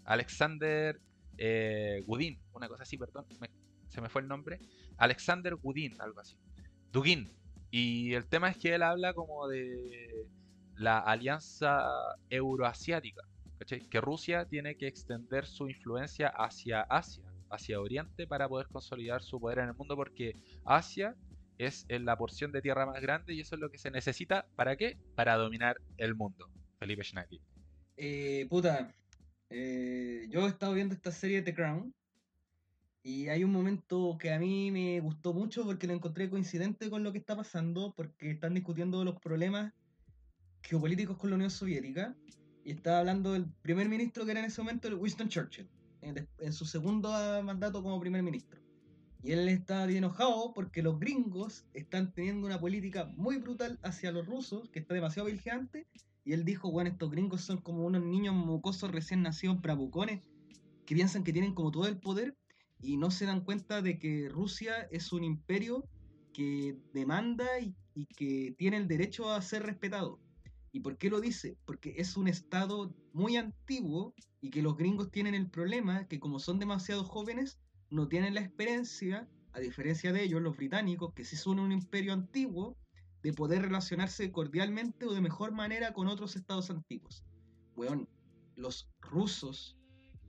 Alexander 0.05 0.99
eh, 1.37 2.03
Gudin, 2.07 2.39
una 2.53 2.67
cosa 2.67 2.83
así, 2.83 2.97
perdón, 2.97 3.25
me- 3.39 3.49
se 3.89 4.01
me 4.01 4.09
fue 4.09 4.21
el 4.21 4.27
nombre. 4.27 4.59
Alexander 4.97 5.55
Gudin, 5.55 5.99
algo 5.99 6.19
así. 6.19 6.37
Dugin. 6.91 7.27
Y 7.69 8.13
el 8.13 8.25
tema 8.27 8.49
es 8.49 8.57
que 8.57 8.73
él 8.75 8.83
habla 8.83 9.13
como 9.13 9.47
de 9.47 10.25
la 10.77 10.99
alianza 10.99 11.87
euroasiática. 12.29 13.23
¿cachai? 13.59 13.87
Que 13.89 14.01
Rusia 14.01 14.45
tiene 14.45 14.75
que 14.77 14.87
extender 14.87 15.45
su 15.45 15.69
influencia 15.69 16.29
hacia 16.29 16.81
Asia, 16.81 17.21
hacia 17.49 17.79
Oriente, 17.79 18.27
para 18.27 18.47
poder 18.47 18.67
consolidar 18.67 19.21
su 19.23 19.39
poder 19.39 19.59
en 19.59 19.69
el 19.69 19.75
mundo, 19.75 19.95
porque 19.95 20.35
Asia 20.65 21.15
es 21.57 21.85
en 21.89 22.05
la 22.05 22.17
porción 22.17 22.51
de 22.51 22.61
tierra 22.61 22.85
más 22.85 23.01
grande 23.01 23.33
y 23.33 23.41
eso 23.41 23.55
es 23.55 23.61
lo 23.61 23.71
que 23.71 23.77
se 23.77 23.91
necesita. 23.91 24.47
¿Para 24.55 24.75
qué? 24.75 24.97
Para 25.15 25.35
dominar 25.35 25.77
el 25.97 26.15
mundo. 26.15 26.49
Felipe 26.79 27.03
Schnacki. 27.03 27.41
Eh, 27.97 28.45
puta, 28.47 28.93
eh, 29.49 30.27
yo 30.29 30.45
he 30.45 30.49
estado 30.49 30.73
viendo 30.73 30.93
esta 30.93 31.11
serie 31.11 31.41
The 31.41 31.55
Crown 31.55 31.93
y 33.01 33.29
hay 33.29 33.43
un 33.43 33.51
momento 33.51 34.17
que 34.19 34.31
a 34.31 34.39
mí 34.39 34.69
me 34.69 34.99
gustó 34.99 35.33
mucho 35.33 35.63
porque 35.63 35.87
lo 35.87 35.93
encontré 35.93 36.29
coincidente 36.29 36.91
con 36.91 37.03
lo 37.03 37.11
que 37.11 37.17
está 37.17 37.35
pasando, 37.35 37.93
porque 37.95 38.31
están 38.31 38.53
discutiendo 38.53 39.03
los 39.03 39.19
problemas 39.19 39.73
geopolíticos 40.67 41.17
con 41.17 41.29
la 41.29 41.37
Unión 41.37 41.49
Soviética 41.49 42.13
y 42.63 42.71
estaba 42.71 42.99
hablando 42.99 43.31
del 43.31 43.45
primer 43.61 43.87
ministro 43.87 44.25
que 44.25 44.31
era 44.31 44.41
en 44.41 44.47
ese 44.47 44.61
momento 44.61 44.89
Winston 44.89 45.29
Churchill, 45.29 45.69
en, 46.01 46.27
en 46.39 46.53
su 46.53 46.65
segundo 46.65 47.09
ah, 47.13 47.41
mandato 47.41 47.81
como 47.81 47.99
primer 47.99 48.21
ministro. 48.21 48.59
Y 49.23 49.31
él 49.31 49.47
está 49.47 49.85
bien 49.85 49.99
enojado 49.99 50.53
porque 50.53 50.81
los 50.81 50.99
gringos 50.99 51.65
están 51.73 52.13
teniendo 52.13 52.45
una 52.45 52.59
política 52.59 53.05
muy 53.15 53.37
brutal 53.37 53.79
hacia 53.81 54.11
los 54.11 54.25
rusos, 54.25 54.69
que 54.69 54.79
está 54.79 54.93
demasiado 54.93 55.29
vigilante, 55.29 55.87
y 56.25 56.33
él 56.33 56.43
dijo, 56.43 56.69
bueno, 56.69 56.89
estos 56.89 57.09
gringos 57.09 57.41
son 57.41 57.61
como 57.61 57.85
unos 57.85 58.03
niños 58.03 58.35
mocosos 58.35 58.91
recién 58.91 59.21
nacidos 59.21 59.61
bravucones 59.61 60.21
que 60.85 60.95
piensan 60.95 61.23
que 61.23 61.31
tienen 61.31 61.53
como 61.53 61.71
todo 61.71 61.87
el 61.87 61.97
poder 61.97 62.35
y 62.81 62.97
no 62.97 63.11
se 63.11 63.25
dan 63.25 63.41
cuenta 63.41 63.81
de 63.81 63.97
que 63.97 64.27
Rusia 64.29 64.87
es 64.91 65.13
un 65.13 65.23
imperio 65.23 65.87
que 66.33 66.77
demanda 66.93 67.45
y, 67.61 67.73
y 67.95 68.05
que 68.07 68.53
tiene 68.57 68.75
el 68.75 68.89
derecho 68.89 69.31
a 69.31 69.41
ser 69.41 69.63
respetado. 69.63 70.19
¿Y 70.71 70.81
por 70.81 70.97
qué 70.97 71.09
lo 71.09 71.21
dice? 71.21 71.57
Porque 71.65 71.95
es 71.97 72.17
un 72.17 72.27
estado 72.27 72.93
muy 73.13 73.35
antiguo 73.37 74.13
y 74.41 74.49
que 74.49 74.61
los 74.61 74.77
gringos 74.77 75.11
tienen 75.11 75.33
el 75.33 75.49
problema 75.49 76.07
que 76.07 76.19
como 76.19 76.39
son 76.39 76.59
demasiado 76.59 77.03
jóvenes, 77.03 77.59
no 77.89 78.07
tienen 78.07 78.33
la 78.33 78.41
experiencia, 78.41 79.27
a 79.53 79.59
diferencia 79.59 80.11
de 80.11 80.23
ellos, 80.23 80.41
los 80.41 80.57
británicos, 80.57 81.13
que 81.13 81.25
sí 81.25 81.35
son 81.35 81.59
un 81.59 81.71
imperio 81.71 82.13
antiguo, 82.13 82.77
de 83.23 83.33
poder 83.33 83.63
relacionarse 83.63 84.31
cordialmente 84.31 85.05
o 85.05 85.13
de 85.13 85.21
mejor 85.21 85.51
manera 85.51 85.93
con 85.93 86.07
otros 86.07 86.35
estados 86.35 86.69
antiguos. 86.69 87.23
Weón, 87.75 88.07
los 88.55 88.89
rusos, 89.01 89.77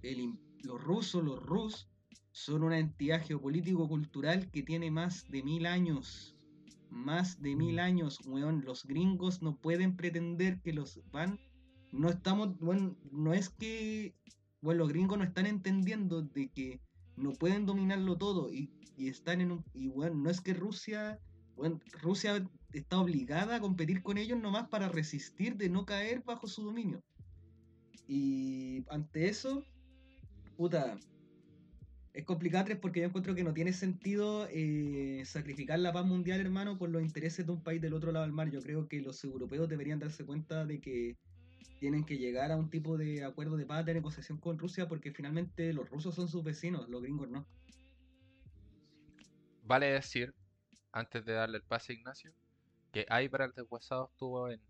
el 0.03 0.39
los 0.63 0.83
rusos, 0.83 1.23
los 1.23 1.41
rus, 1.43 1.89
son 2.33 2.63
una 2.63 2.79
entidad 2.79 3.25
geopolítico-cultural 3.25 4.51
que 4.51 4.63
tiene 4.63 4.91
más 4.91 5.29
de 5.29 5.43
mil 5.43 5.67
años. 5.67 6.37
Más 6.91 7.41
de 7.41 7.55
mil 7.57 7.79
años, 7.79 8.21
weón. 8.27 8.63
Los 8.65 8.85
gringos 8.85 9.43
no 9.43 9.57
pueden 9.57 9.97
pretender 9.97 10.61
que 10.61 10.73
los 10.73 11.01
van. 11.11 11.39
No 11.93 12.09
estamos, 12.11 12.59
bueno, 12.59 12.97
no 13.11 13.33
es 13.33 13.49
que, 13.49 14.15
bueno, 14.61 14.81
los 14.81 14.89
gringos 14.91 15.19
no 15.19 15.25
están 15.25 15.47
entendiendo 15.47 16.23
de 16.23 16.49
que 16.51 16.81
no 17.17 17.33
pueden 17.33 17.67
dominarlo 17.67 18.17
todo 18.17 18.53
y, 18.53 18.71
y 18.97 19.09
están 19.09 19.41
en 19.41 19.53
un, 19.53 19.65
y 19.73 19.89
bueno, 19.89 20.17
no 20.17 20.31
es 20.31 20.41
que 20.41 20.55
Rusia, 20.55 21.19
bueno, 21.57 21.81
Rusia 22.03 22.47
está 22.73 23.01
obligada 23.01 23.57
a 23.57 23.61
competir 23.61 24.03
con 24.03 24.19
ellos 24.19 24.39
nomás 24.39 24.69
para 24.69 24.89
resistir 24.89 25.57
de 25.57 25.71
no 25.71 25.87
caer 25.87 26.23
bajo 26.25 26.47
su 26.47 26.63
dominio. 26.63 27.03
Y 28.07 28.85
ante 28.91 29.29
eso, 29.29 29.63
puta, 30.57 30.99
es 32.19 32.25
complicado 32.25 32.67
porque 32.81 32.99
yo 32.99 33.07
encuentro 33.07 33.37
que 33.37 33.45
no 33.45 33.55
tiene 33.55 33.73
sentido 33.73 34.49
eh, 34.51 35.23
sacrificar 35.25 35.79
la 35.79 35.93
paz 35.93 36.05
mundial, 36.05 36.41
hermano, 36.41 36.77
por 36.77 36.91
los 36.91 37.01
intereses 37.01 37.47
de 37.47 37.53
un 37.53 37.63
país 37.63 37.81
del 37.81 37.95
otro 37.95 38.11
lado 38.11 38.25
del 38.25 38.35
mar. 38.35 38.51
Yo 38.51 38.61
creo 38.61 38.89
que 38.89 39.01
los 39.01 39.23
europeos 39.23 39.69
deberían 39.69 40.01
darse 40.01 40.27
cuenta 40.27 40.67
de 40.67 40.81
que 40.81 41.17
tienen 41.79 42.05
que 42.05 42.19
llegar 42.19 42.51
a 42.51 42.57
un 42.57 42.71
tipo 42.71 42.99
de 42.99 43.25
acuerdo 43.25 43.57
de 43.57 43.67
paz, 43.67 43.87
de 43.87 43.95
negociación 43.95 44.39
con 44.39 44.59
Rusia, 44.59 44.89
porque 44.89 45.13
finalmente 45.13 45.73
los 45.73 45.89
rusos 45.89 46.17
son 46.17 46.27
sus 46.27 46.43
vecinos, 46.43 46.89
los 46.89 47.03
gringos 47.03 47.31
no. 47.31 47.47
Vale 49.63 49.87
decir, 49.87 50.35
antes 50.91 51.25
de 51.25 51.35
darle 51.35 51.59
el 51.59 51.63
pase 51.63 51.93
a 51.93 51.95
Ignacio, 51.95 52.33
que 52.91 53.07
Ibar 53.09 53.55
deshuesado 53.55 54.11
estuvo 54.11 54.51
en 54.51 54.61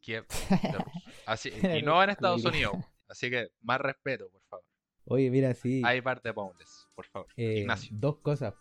Kiev, 0.00 0.26
Así, 1.26 1.48
y 1.74 1.80
no 1.80 2.04
en 2.04 2.10
Estados 2.10 2.44
Unidos. 2.44 2.76
Así 3.08 3.30
que 3.30 3.48
más 3.62 3.80
respeto, 3.80 4.28
por 4.28 4.42
favor. 4.42 4.64
Oye, 5.10 5.30
mira, 5.30 5.54
sí. 5.54 5.82
Ibar 5.96 6.20
de 6.22 6.32
Boundless, 6.32 6.86
por 6.94 7.06
favor. 7.06 7.28
Eh, 7.36 7.60
Ignacio. 7.60 7.96
Dos 7.98 8.18
cosas. 8.18 8.54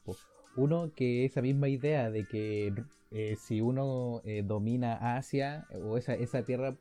Uno, 0.55 0.91
que 0.95 1.25
esa 1.25 1.41
misma 1.41 1.67
idea 1.67 2.09
de 2.09 2.25
que 2.25 2.73
eh, 3.11 3.35
si 3.37 3.61
uno 3.61 4.21
eh, 4.23 4.43
domina 4.45 5.15
Asia 5.17 5.67
o 5.83 5.97
esa, 5.97 6.13
esa 6.13 6.43
tierra 6.43 6.75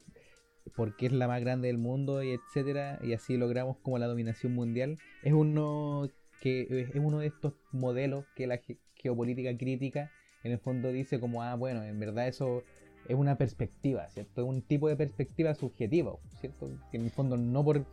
porque 0.74 1.06
es 1.06 1.12
la 1.12 1.28
más 1.28 1.40
grande 1.40 1.68
del 1.68 1.78
mundo 1.78 2.22
y 2.22 2.30
etcétera 2.30 2.98
y 3.02 3.12
así 3.12 3.36
logramos 3.36 3.76
como 3.78 3.98
la 3.98 4.06
dominación 4.06 4.52
mundial 4.52 4.98
es 5.22 5.32
uno 5.32 6.08
que 6.40 6.88
es 6.92 6.96
uno 6.96 7.20
de 7.20 7.28
estos 7.28 7.54
modelos 7.70 8.24
que 8.34 8.48
la 8.48 8.60
geopolítica 8.96 9.56
crítica 9.56 10.10
en 10.42 10.50
el 10.50 10.58
fondo 10.58 10.90
dice 10.90 11.20
como 11.20 11.42
ah 11.44 11.54
bueno 11.54 11.84
en 11.84 12.00
verdad 12.00 12.26
eso 12.26 12.64
es 13.08 13.14
una 13.14 13.38
perspectiva 13.38 14.08
cierto 14.08 14.42
es 14.42 14.48
un 14.48 14.62
tipo 14.62 14.88
de 14.88 14.96
perspectiva 14.96 15.54
subjetiva 15.54 16.16
cierto 16.40 16.68
que 16.90 16.96
en 16.96 17.04
el 17.04 17.10
fondo 17.10 17.36
no 17.36 17.64
por 17.64 17.86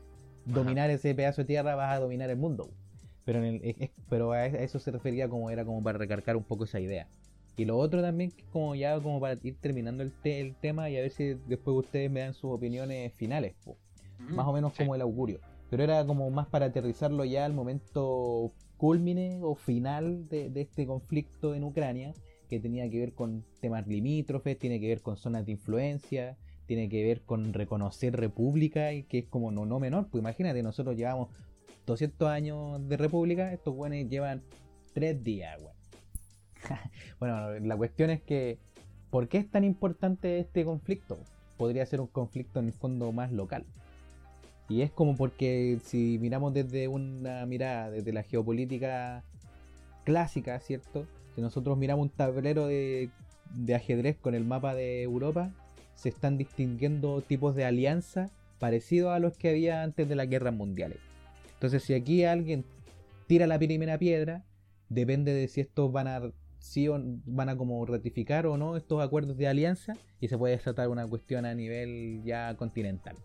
dominar 0.45 0.89
ese 0.89 1.13
pedazo 1.15 1.41
de 1.41 1.47
tierra 1.47 1.75
vas 1.75 1.95
a 1.95 1.99
dominar 1.99 2.29
el 2.29 2.37
mundo. 2.37 2.69
Pero 3.25 3.43
en 3.43 3.61
el, 3.63 3.91
pero 4.09 4.31
a 4.33 4.45
eso 4.45 4.79
se 4.79 4.91
refería 4.91 5.29
como 5.29 5.49
era 5.49 5.63
como 5.65 5.81
para 5.81 5.97
recargar 5.97 6.35
un 6.35 6.43
poco 6.43 6.65
esa 6.65 6.79
idea. 6.79 7.07
Y 7.55 7.65
lo 7.65 7.77
otro 7.77 8.01
también, 8.01 8.31
que 8.31 8.43
como 8.45 8.75
ya 8.75 8.99
como 8.99 9.19
para 9.19 9.39
ir 9.43 9.55
terminando 9.61 10.03
el, 10.03 10.11
el 10.23 10.55
tema 10.55 10.89
y 10.89 10.97
a 10.97 11.01
ver 11.01 11.11
si 11.11 11.35
después 11.47 11.77
ustedes 11.77 12.09
me 12.09 12.21
dan 12.21 12.33
sus 12.33 12.51
opiniones 12.51 13.13
finales, 13.13 13.53
más 14.17 14.47
o 14.47 14.53
menos 14.53 14.73
como 14.73 14.95
el 14.95 15.01
augurio. 15.01 15.39
Pero 15.69 15.83
era 15.83 16.05
como 16.05 16.29
más 16.29 16.47
para 16.47 16.67
aterrizarlo 16.67 17.25
ya 17.25 17.45
al 17.45 17.53
momento 17.53 18.51
culmine 18.77 19.39
o 19.41 19.55
final 19.55 20.27
de, 20.27 20.51
este 20.55 20.85
conflicto 20.85 21.55
en 21.55 21.63
Ucrania, 21.63 22.13
que 22.49 22.59
tenía 22.59 22.89
que 22.89 22.99
ver 22.99 23.13
con 23.13 23.45
temas 23.61 23.87
limítrofes, 23.87 24.57
tiene 24.57 24.79
que 24.79 24.87
ver 24.87 25.01
con 25.01 25.15
zonas 25.15 25.45
de 25.45 25.53
influencia, 25.53 26.37
tiene 26.65 26.89
que 26.89 27.03
ver 27.03 27.21
con 27.21 27.53
reconocer 27.53 28.15
república 28.15 28.93
y 28.93 29.03
que 29.03 29.19
es 29.19 29.25
como 29.25 29.51
no, 29.51 29.65
no 29.65 29.79
menor, 29.79 30.07
pues 30.09 30.21
imagínate, 30.21 30.63
nosotros 30.63 30.95
llevamos 30.95 31.29
200 31.85 32.29
años 32.29 32.87
de 32.87 32.97
república, 32.97 33.51
estos 33.53 33.75
buenos 33.75 34.09
llevan 34.09 34.41
3 34.93 35.23
días, 35.23 35.61
güey. 35.61 35.73
bueno, 37.19 37.59
la 37.59 37.77
cuestión 37.77 38.09
es 38.09 38.21
que, 38.21 38.57
¿por 39.09 39.27
qué 39.27 39.37
es 39.37 39.49
tan 39.49 39.63
importante 39.63 40.39
este 40.39 40.63
conflicto? 40.63 41.19
Podría 41.57 41.85
ser 41.85 42.01
un 42.01 42.07
conflicto 42.07 42.59
en 42.59 42.67
el 42.67 42.73
fondo 42.73 43.11
más 43.11 43.31
local. 43.31 43.65
Y 44.69 44.81
es 44.81 44.91
como 44.91 45.15
porque 45.15 45.79
si 45.83 46.17
miramos 46.19 46.53
desde 46.53 46.87
una 46.87 47.45
mirada, 47.45 47.91
desde 47.91 48.13
la 48.13 48.23
geopolítica 48.23 49.23
clásica, 50.05 50.59
¿cierto? 50.59 51.05
Si 51.35 51.41
nosotros 51.41 51.77
miramos 51.77 52.03
un 52.03 52.09
tablero 52.09 52.67
de, 52.67 53.09
de 53.53 53.75
ajedrez 53.75 54.17
con 54.17 54.35
el 54.35 54.45
mapa 54.45 54.73
de 54.73 55.03
Europa, 55.03 55.51
se 55.95 56.09
están 56.09 56.37
distinguiendo 56.37 57.21
tipos 57.21 57.55
de 57.55 57.65
alianza 57.65 58.29
parecidos 58.59 59.13
a 59.13 59.19
los 59.19 59.37
que 59.37 59.49
había 59.49 59.83
antes 59.83 60.07
de 60.07 60.15
las 60.15 60.29
guerras 60.29 60.53
mundiales. 60.53 60.99
Entonces, 61.53 61.83
si 61.83 61.93
aquí 61.93 62.23
alguien 62.23 62.65
tira 63.27 63.47
la 63.47 63.59
primera 63.59 63.97
piedra, 63.97 64.43
depende 64.89 65.33
de 65.33 65.47
si 65.47 65.61
estos 65.61 65.91
van 65.91 66.07
a 66.07 66.21
si 66.59 66.87
van 66.87 67.49
a 67.49 67.57
como 67.57 67.85
ratificar 67.85 68.47
o 68.47 68.55
no 68.55 68.77
estos 68.77 69.03
acuerdos 69.03 69.35
de 69.35 69.49
alianza 69.49 69.97
y 70.21 70.29
se 70.29 70.37
puede 70.37 70.57
tratar 70.57 70.87
una 70.87 71.05
cuestión 71.05 71.45
a 71.45 71.53
nivel 71.53 72.21
ya 72.23 72.55
continental. 72.55 73.17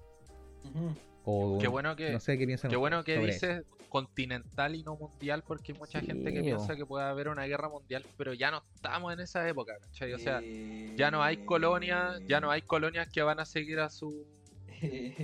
Qué 1.60 1.68
bueno 1.68 1.96
que, 1.96 2.10
no 2.10 2.20
sé 2.20 2.38
qué 2.38 2.46
piensan 2.46 2.70
qué 2.70 2.76
bueno 2.76 3.04
que 3.04 3.18
dices 3.18 3.64
continental 3.88 4.74
y 4.74 4.82
no 4.82 4.96
mundial 4.96 5.42
porque 5.46 5.72
hay 5.72 5.78
mucha 5.78 6.00
gente 6.00 6.32
que 6.32 6.42
piensa 6.42 6.76
que 6.76 6.84
puede 6.84 7.06
haber 7.06 7.28
una 7.28 7.44
guerra 7.44 7.68
mundial, 7.68 8.04
pero 8.18 8.34
ya 8.34 8.50
no 8.50 8.62
estamos 8.74 9.12
en 9.14 9.20
esa 9.20 9.48
época, 9.48 9.78
¿cachai? 9.80 10.12
O 10.12 10.18
sea, 10.18 10.42
ya 10.94 11.10
no 11.10 11.22
hay 11.22 11.38
colonias, 11.38 12.20
ya 12.26 12.38
no 12.40 12.50
hay 12.50 12.60
colonias 12.60 13.08
que 13.08 13.22
van 13.22 13.40
a 13.40 13.46
seguir 13.46 13.80
a 13.80 13.88
su 13.88 14.26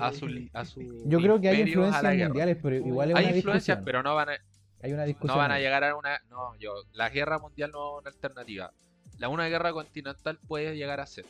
a 0.00 0.12
su, 0.12 0.48
a 0.54 0.64
su 0.64 0.80
Yo 1.06 1.20
creo 1.20 1.40
que 1.40 1.48
hay 1.50 1.60
influencias 1.60 2.16
mundiales, 2.28 2.58
pero 2.62 2.76
igual 2.76 3.10
es 3.10 3.16
hay 3.16 3.36
influencias, 3.36 3.80
pero 3.84 4.02
no 4.02 4.14
van 4.14 4.30
a 4.30 4.38
hay 4.84 4.92
una 4.92 5.04
discusión. 5.04 5.38
No 5.38 5.42
van 5.42 5.50
a 5.50 5.58
llegar 5.58 5.82
a 5.82 5.96
una. 5.96 6.20
No, 6.28 6.54
yo. 6.58 6.74
La 6.92 7.08
guerra 7.08 7.38
mundial 7.38 7.70
no 7.72 7.96
es 7.96 8.02
una 8.02 8.10
alternativa. 8.10 8.70
La 9.18 9.30
una 9.30 9.48
guerra 9.48 9.72
continental 9.72 10.38
puede 10.46 10.76
llegar 10.76 11.00
a 11.00 11.06
ser. 11.06 11.24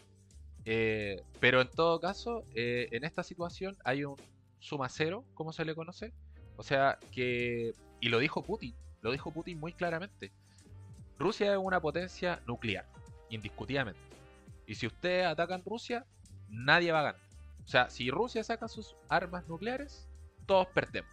Eh, 0.64 1.22
pero 1.38 1.60
en 1.60 1.70
todo 1.70 2.00
caso, 2.00 2.42
eh, 2.56 2.88
en 2.90 3.04
esta 3.04 3.22
situación 3.22 3.76
hay 3.84 4.04
un 4.04 4.16
suma 4.64 4.88
cero, 4.88 5.24
como 5.34 5.52
se 5.52 5.64
le 5.64 5.74
conoce. 5.74 6.12
O 6.56 6.62
sea 6.62 6.98
que. 7.12 7.74
Y 8.00 8.08
lo 8.08 8.18
dijo 8.18 8.42
Putin. 8.42 8.74
Lo 9.02 9.12
dijo 9.12 9.30
Putin 9.30 9.60
muy 9.60 9.72
claramente. 9.72 10.32
Rusia 11.18 11.52
es 11.52 11.58
una 11.58 11.80
potencia 11.80 12.40
nuclear, 12.46 12.86
indiscutiblemente. 13.28 14.00
Y 14.66 14.74
si 14.74 14.86
ustedes 14.86 15.26
atacan 15.26 15.62
Rusia, 15.64 16.06
nadie 16.48 16.90
va 16.90 17.00
a 17.00 17.02
ganar. 17.02 17.20
O 17.64 17.68
sea, 17.68 17.90
si 17.90 18.10
Rusia 18.10 18.42
saca 18.42 18.66
sus 18.66 18.96
armas 19.08 19.46
nucleares, 19.46 20.08
todos 20.46 20.66
perdemos. 20.68 21.10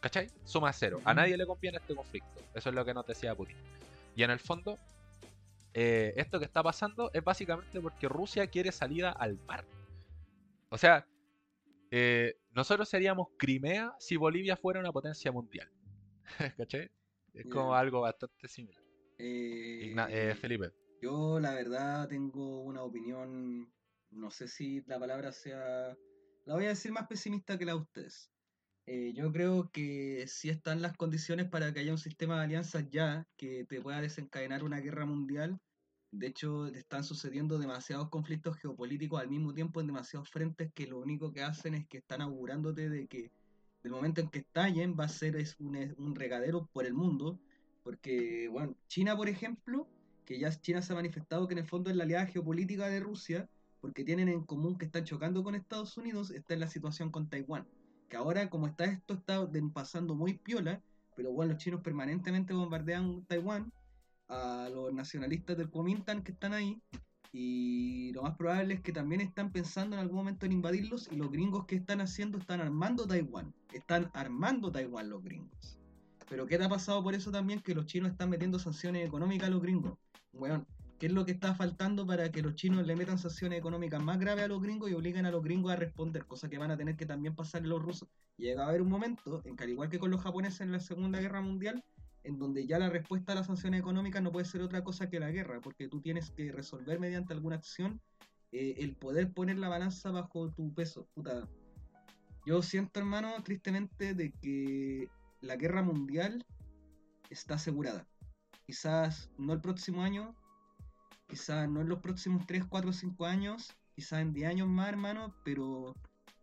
¿Cachai? 0.00 0.28
Suma 0.44 0.72
cero. 0.72 1.00
A 1.04 1.14
nadie 1.14 1.36
le 1.36 1.46
conviene 1.46 1.78
este 1.78 1.94
conflicto. 1.94 2.28
Eso 2.54 2.68
es 2.68 2.74
lo 2.74 2.84
que 2.84 2.94
nos 2.94 3.06
decía 3.06 3.34
Putin. 3.34 3.56
Y 4.14 4.22
en 4.22 4.30
el 4.30 4.38
fondo, 4.38 4.78
eh, 5.72 6.12
esto 6.16 6.38
que 6.38 6.44
está 6.44 6.62
pasando 6.62 7.10
es 7.12 7.24
básicamente 7.24 7.80
porque 7.80 8.08
Rusia 8.08 8.46
quiere 8.46 8.72
salida 8.72 9.10
al 9.10 9.38
mar. 9.46 9.64
O 10.68 10.78
sea, 10.78 11.06
eh, 11.90 12.36
nosotros 12.50 12.88
seríamos 12.88 13.28
Crimea 13.36 13.94
si 13.98 14.16
Bolivia 14.16 14.56
fuera 14.56 14.80
una 14.80 14.92
potencia 14.92 15.32
mundial. 15.32 15.70
¿Cachai? 16.56 16.90
Es 17.34 17.46
como 17.46 17.74
algo 17.74 18.00
bastante 18.00 18.48
similar. 18.48 18.82
Eh, 19.18 20.34
Felipe. 20.40 20.72
Yo 21.02 21.40
la 21.40 21.54
verdad 21.54 22.08
tengo 22.08 22.62
una 22.62 22.82
opinión, 22.82 23.72
no 24.10 24.30
sé 24.30 24.48
si 24.48 24.82
la 24.86 24.98
palabra 24.98 25.32
sea, 25.32 25.96
la 26.44 26.54
voy 26.54 26.66
a 26.66 26.70
decir 26.70 26.92
más 26.92 27.06
pesimista 27.06 27.58
que 27.58 27.64
la 27.64 27.72
de 27.72 27.78
ustedes. 27.78 28.30
Eh, 28.86 29.12
yo 29.14 29.30
creo 29.30 29.70
que 29.70 30.24
sí 30.26 30.50
están 30.50 30.82
las 30.82 30.96
condiciones 30.96 31.48
para 31.48 31.72
que 31.72 31.80
haya 31.80 31.92
un 31.92 31.98
sistema 31.98 32.38
de 32.38 32.44
alianzas 32.44 32.88
ya 32.90 33.26
que 33.36 33.64
te 33.64 33.80
pueda 33.80 34.00
desencadenar 34.00 34.64
una 34.64 34.80
guerra 34.80 35.06
mundial. 35.06 35.60
De 36.12 36.26
hecho, 36.26 36.66
están 36.66 37.04
sucediendo 37.04 37.58
demasiados 37.58 38.08
conflictos 38.08 38.56
geopolíticos 38.56 39.20
al 39.20 39.28
mismo 39.28 39.54
tiempo 39.54 39.80
en 39.80 39.86
demasiados 39.86 40.28
frentes 40.28 40.72
que 40.72 40.86
lo 40.86 40.98
único 40.98 41.32
que 41.32 41.42
hacen 41.42 41.74
es 41.74 41.86
que 41.86 41.98
están 41.98 42.20
augurándote 42.20 42.88
de 42.88 43.06
que 43.06 43.30
el 43.84 43.90
momento 43.90 44.20
en 44.20 44.28
que 44.28 44.40
estallen 44.40 44.96
va 44.98 45.04
a 45.04 45.08
ser 45.08 45.36
es 45.36 45.56
un, 45.60 46.14
regadero 46.14 46.68
por 46.72 46.84
el 46.84 46.94
mundo. 46.94 47.38
Porque, 47.82 48.48
bueno, 48.48 48.76
China, 48.88 49.16
por 49.16 49.28
ejemplo, 49.28 49.88
que 50.24 50.38
ya 50.38 50.50
China 50.50 50.82
se 50.82 50.92
ha 50.92 50.96
manifestado 50.96 51.46
que 51.46 51.54
en 51.54 51.58
el 51.58 51.66
fondo 51.66 51.90
es 51.90 51.96
la 51.96 52.04
aliada 52.04 52.26
geopolítica 52.26 52.88
de 52.88 53.00
Rusia, 53.00 53.48
porque 53.80 54.04
tienen 54.04 54.28
en 54.28 54.44
común 54.44 54.76
que 54.76 54.86
están 54.86 55.04
chocando 55.04 55.42
con 55.42 55.54
Estados 55.54 55.96
Unidos, 55.96 56.30
está 56.30 56.54
en 56.54 56.60
la 56.60 56.68
situación 56.68 57.10
con 57.10 57.30
Taiwán 57.30 57.66
que 58.10 58.16
ahora 58.16 58.50
como 58.50 58.66
está 58.66 58.84
esto 58.84 59.14
está 59.14 59.48
pasando 59.72 60.14
muy 60.14 60.34
piola, 60.34 60.82
pero 61.16 61.32
bueno, 61.32 61.52
los 61.52 61.62
chinos 61.62 61.80
permanentemente 61.80 62.52
bombardean 62.52 63.24
Taiwán, 63.26 63.72
a 64.30 64.68
los 64.72 64.92
nacionalistas 64.92 65.56
del 65.56 65.68
Kuomintang 65.68 66.22
que 66.22 66.32
están 66.32 66.54
ahí, 66.54 66.80
y 67.32 68.12
lo 68.12 68.22
más 68.22 68.36
probable 68.36 68.74
es 68.74 68.80
que 68.80 68.92
también 68.92 69.20
están 69.20 69.52
pensando 69.52 69.94
en 69.94 70.00
algún 70.00 70.16
momento 70.16 70.46
en 70.46 70.52
invadirlos, 70.52 71.08
y 71.12 71.16
los 71.16 71.30
gringos 71.30 71.66
que 71.66 71.76
están 71.76 72.00
haciendo 72.00 72.38
están 72.38 72.60
armando 72.60 73.06
Taiwán, 73.06 73.52
están 73.72 74.10
armando 74.14 74.72
Taiwán 74.72 75.10
los 75.10 75.22
gringos. 75.22 75.78
Pero 76.28 76.46
¿qué 76.46 76.56
te 76.56 76.64
ha 76.64 76.68
pasado 76.68 77.02
por 77.02 77.14
eso 77.14 77.30
también? 77.30 77.60
Que 77.60 77.74
los 77.74 77.86
chinos 77.86 78.12
están 78.12 78.30
metiendo 78.30 78.58
sanciones 78.58 79.06
económicas 79.06 79.48
a 79.48 79.50
los 79.50 79.60
gringos. 79.60 79.98
Bueno, 80.32 80.64
¿Qué 81.00 81.06
es 81.06 81.12
lo 81.12 81.24
que 81.24 81.32
está 81.32 81.54
faltando 81.54 82.06
para 82.06 82.30
que 82.30 82.42
los 82.42 82.56
chinos 82.56 82.86
le 82.86 82.94
metan 82.94 83.16
sanciones 83.16 83.58
económicas 83.58 84.02
más 84.02 84.18
graves 84.18 84.44
a 84.44 84.48
los 84.48 84.60
gringos 84.60 84.90
y 84.90 84.92
obliguen 84.92 85.24
a 85.24 85.30
los 85.30 85.42
gringos 85.42 85.72
a 85.72 85.76
responder? 85.76 86.26
Cosa 86.26 86.50
que 86.50 86.58
van 86.58 86.70
a 86.70 86.76
tener 86.76 86.94
que 86.94 87.06
también 87.06 87.34
pasar 87.34 87.62
los 87.62 87.82
rusos. 87.82 88.06
Llega 88.36 88.66
a 88.66 88.68
haber 88.68 88.82
un 88.82 88.90
momento 88.90 89.40
en 89.46 89.56
que, 89.56 89.64
al 89.64 89.70
igual 89.70 89.88
que 89.88 89.98
con 89.98 90.10
los 90.10 90.20
japoneses 90.20 90.60
en 90.60 90.72
la 90.72 90.78
Segunda 90.78 91.18
Guerra 91.18 91.40
Mundial, 91.40 91.82
en 92.24 92.38
donde 92.38 92.66
ya 92.66 92.78
la 92.78 92.90
respuesta 92.90 93.32
a 93.32 93.34
las 93.34 93.46
sanciones 93.46 93.80
económicas 93.80 94.22
no 94.22 94.32
puede 94.32 94.44
ser 94.44 94.62
otra 94.62 94.84
cosa 94.84 95.08
que 95.08 95.20
la 95.20 95.30
guerra, 95.30 95.60
porque 95.60 95.88
tú 95.88 96.00
tienes 96.00 96.30
que 96.30 96.52
resolver 96.52 96.98
mediante 97.00 97.32
alguna 97.32 97.56
acción 97.56 98.00
eh, 98.52 98.76
el 98.78 98.96
poder 98.96 99.32
poner 99.32 99.58
la 99.58 99.68
balanza 99.68 100.10
bajo 100.10 100.50
tu 100.52 100.74
peso. 100.74 101.08
Puta. 101.14 101.48
Yo 102.46 102.62
siento, 102.62 103.00
hermano, 103.00 103.42
tristemente, 103.44 104.14
de 104.14 104.32
que 104.32 105.08
la 105.40 105.56
guerra 105.56 105.82
mundial 105.82 106.44
está 107.30 107.54
asegurada. 107.54 108.06
Quizás 108.66 109.30
no 109.38 109.52
el 109.52 109.60
próximo 109.60 110.02
año, 110.02 110.34
quizás 111.28 111.68
no 111.68 111.80
en 111.80 111.88
los 111.88 112.00
próximos 112.00 112.46
3, 112.46 112.64
4, 112.64 112.92
5 112.92 113.26
años, 113.26 113.76
quizás 113.94 114.20
en 114.20 114.32
10 114.32 114.48
años 114.48 114.68
más, 114.68 114.88
hermano, 114.88 115.34
pero 115.44 115.94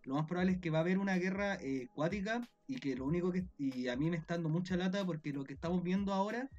lo 0.08 0.16
más 0.16 0.26
probable 0.26 0.54
es 0.54 0.60
que 0.60 0.70
va 0.70 0.78
a 0.78 0.82
haber 0.82 1.00
una 1.00 1.18
guerra 1.18 1.56
eh, 1.56 1.90
acuática 1.92 2.42
y 2.66 2.80
que 2.80 2.96
lo 2.96 3.06
único 3.06 3.30
que, 3.30 3.46
y 3.58 3.90
a 3.90 3.98
mí 3.98 4.10
me 4.10 4.16
está 4.16 4.36
dando 4.36 4.48
mucha 4.48 4.78
lata 4.78 5.06
porque 5.06 5.34
lo 5.34 5.44
que 5.44 5.54
estamos 5.54 5.84
viendo 5.84 6.14
ahora, 6.14 6.50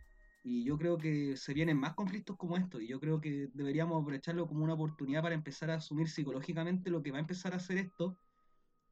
y 0.45 0.65
yo 0.65 0.77
creo 0.77 0.99
que 0.99 1.35
se 1.37 1.55
vienen 1.55 1.79
más 1.79 1.95
conflictos 1.95 2.37
como 2.37 2.59
estos, 2.59 2.83
y 2.83 2.87
yo 2.87 3.01
creo 3.01 3.23
que 3.23 3.49
deberíamos 3.55 4.03
aprovecharlo 4.03 4.47
como 4.47 4.65
una 4.65 4.75
oportunidad 4.75 5.23
para 5.23 5.35
empezar 5.35 5.71
a 5.71 5.77
asumir 5.77 6.11
psicológicamente 6.11 6.91
lo 6.91 7.03
que 7.03 7.11
va 7.11 7.17
a 7.17 7.21
empezar 7.21 7.55
a 7.55 7.57
hacer 7.57 7.79
esto, 7.79 8.19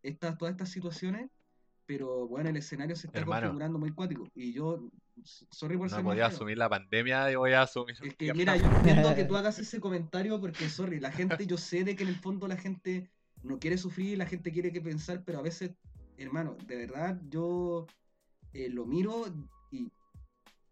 estas, 0.02 0.38
todas 0.38 0.52
estas 0.52 0.70
situaciones, 0.70 1.30
pero 1.84 2.26
bueno, 2.26 2.48
el 2.48 2.56
escenario 2.56 2.96
se 2.96 3.08
está 3.08 3.20
Hermano. 3.20 3.42
configurando 3.42 3.78
muy 3.78 3.92
cuático, 3.92 4.26
y 4.34 4.54
yo, 4.54 4.88
sorry 5.22 5.76
por 5.76 5.90
No 5.90 5.96
ser 5.96 6.04
podía 6.04 6.26
asumir 6.26 6.56
la 6.56 6.70
pandemia 6.70 7.30
y 7.30 7.34
voy 7.34 7.52
a 7.52 7.62
asumir. 7.62 7.94
Es 8.02 8.16
que 8.16 8.32
mira, 8.34 8.56
yo 8.56 8.64
entiendo 8.76 9.14
que 9.14 9.24
tú 9.26 9.36
hagas 9.36 9.58
ese 9.58 9.80
comentario 9.80 10.40
porque, 10.40 10.70
sorry, 10.70 10.98
la 10.98 11.12
gente, 11.12 11.46
yo 11.46 11.58
sé 11.58 11.84
de 11.84 11.94
que 11.94 12.04
en 12.04 12.08
el 12.08 12.16
fondo 12.16 12.48
la 12.48 12.56
gente 12.56 13.10
no 13.46 13.58
quiere 13.58 13.78
sufrir, 13.78 14.18
la 14.18 14.26
gente 14.26 14.52
quiere 14.52 14.72
que 14.72 14.80
pensar, 14.80 15.24
pero 15.24 15.38
a 15.38 15.42
veces, 15.42 15.72
hermano, 16.16 16.56
de 16.66 16.76
verdad 16.76 17.20
yo 17.28 17.86
eh, 18.52 18.68
lo 18.68 18.86
miro 18.86 19.24
y 19.70 19.90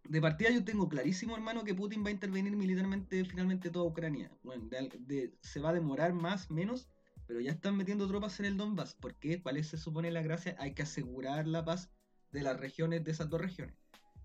de 0.08 0.20
partida 0.20 0.50
yo 0.50 0.64
tengo 0.64 0.88
clarísimo, 0.88 1.34
hermano, 1.34 1.64
que 1.64 1.74
Putin 1.74 2.04
va 2.04 2.08
a 2.08 2.12
intervenir 2.12 2.54
militarmente 2.56 3.24
finalmente 3.24 3.70
toda 3.70 3.86
Ucrania. 3.86 4.30
Bueno, 4.42 4.66
de- 4.68 4.92
de- 5.00 5.34
se 5.40 5.60
va 5.60 5.70
a 5.70 5.74
demorar 5.74 6.12
más, 6.12 6.50
menos, 6.50 6.88
pero 7.26 7.40
ya 7.40 7.52
están 7.52 7.76
metiendo 7.76 8.06
tropas 8.06 8.38
en 8.40 8.46
el 8.46 8.56
Donbass. 8.56 8.94
¿Por 8.94 9.14
qué? 9.14 9.40
¿Cuál 9.42 9.56
es, 9.56 9.68
se 9.68 9.78
supone 9.78 10.10
la 10.10 10.22
gracia? 10.22 10.56
Hay 10.58 10.74
que 10.74 10.82
asegurar 10.82 11.46
la 11.46 11.64
paz 11.64 11.90
de 12.32 12.42
las 12.42 12.60
regiones, 12.60 13.02
de 13.04 13.12
esas 13.12 13.30
dos 13.30 13.40
regiones 13.40 13.74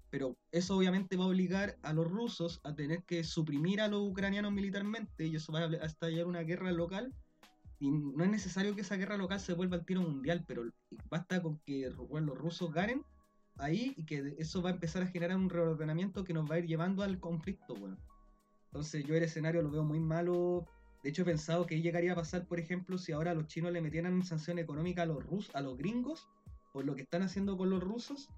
pero 0.09 0.37
eso 0.51 0.75
obviamente 0.75 1.17
va 1.17 1.25
a 1.25 1.27
obligar 1.27 1.77
a 1.83 1.93
los 1.93 2.09
rusos 2.09 2.61
a 2.63 2.73
tener 2.75 3.03
que 3.03 3.23
suprimir 3.23 3.79
a 3.81 3.87
los 3.87 4.01
ucranianos 4.01 4.51
militarmente 4.51 5.25
y 5.27 5.35
eso 5.35 5.51
va 5.51 5.59
a 5.61 5.85
estallar 5.85 6.25
una 6.25 6.41
guerra 6.41 6.71
local 6.71 7.13
y 7.79 7.91
no 7.91 8.23
es 8.23 8.29
necesario 8.29 8.75
que 8.75 8.81
esa 8.81 8.97
guerra 8.97 9.17
local 9.17 9.39
se 9.39 9.53
vuelva 9.53 9.77
al 9.77 9.85
tiro 9.85 10.01
mundial, 10.01 10.43
pero 10.47 10.63
basta 11.09 11.41
con 11.41 11.59
que 11.59 11.89
bueno, 12.09 12.27
los 12.27 12.37
rusos 12.37 12.73
ganen 12.73 13.03
ahí 13.57 13.93
y 13.95 14.05
que 14.05 14.35
eso 14.37 14.61
va 14.61 14.69
a 14.69 14.73
empezar 14.73 15.03
a 15.03 15.07
generar 15.07 15.37
un 15.37 15.49
reordenamiento 15.49 16.23
que 16.23 16.33
nos 16.33 16.49
va 16.49 16.55
a 16.55 16.59
ir 16.59 16.67
llevando 16.67 17.03
al 17.03 17.19
conflicto, 17.19 17.75
bueno. 17.75 17.97
Entonces 18.65 19.05
yo 19.05 19.15
el 19.15 19.23
escenario 19.23 19.61
lo 19.61 19.71
veo 19.71 19.83
muy 19.83 19.99
malo. 19.99 20.65
De 21.03 21.09
hecho 21.09 21.21
he 21.23 21.25
pensado 21.25 21.65
que 21.65 21.81
llegaría 21.81 22.11
a 22.11 22.15
pasar, 22.15 22.45
por 22.45 22.59
ejemplo, 22.59 22.97
si 22.97 23.13
ahora 23.13 23.33
los 23.33 23.47
chinos 23.47 23.71
le 23.71 23.81
metieran 23.81 24.23
sanción 24.23 24.59
económica 24.59 25.03
a 25.03 25.05
los 25.05 25.25
rus 25.25 25.49
a 25.55 25.61
los 25.61 25.77
gringos 25.77 26.27
por 26.73 26.85
lo 26.85 26.95
que 26.95 27.01
están 27.01 27.23
haciendo 27.23 27.57
con 27.57 27.69
los 27.69 27.81
rusos 27.81 28.29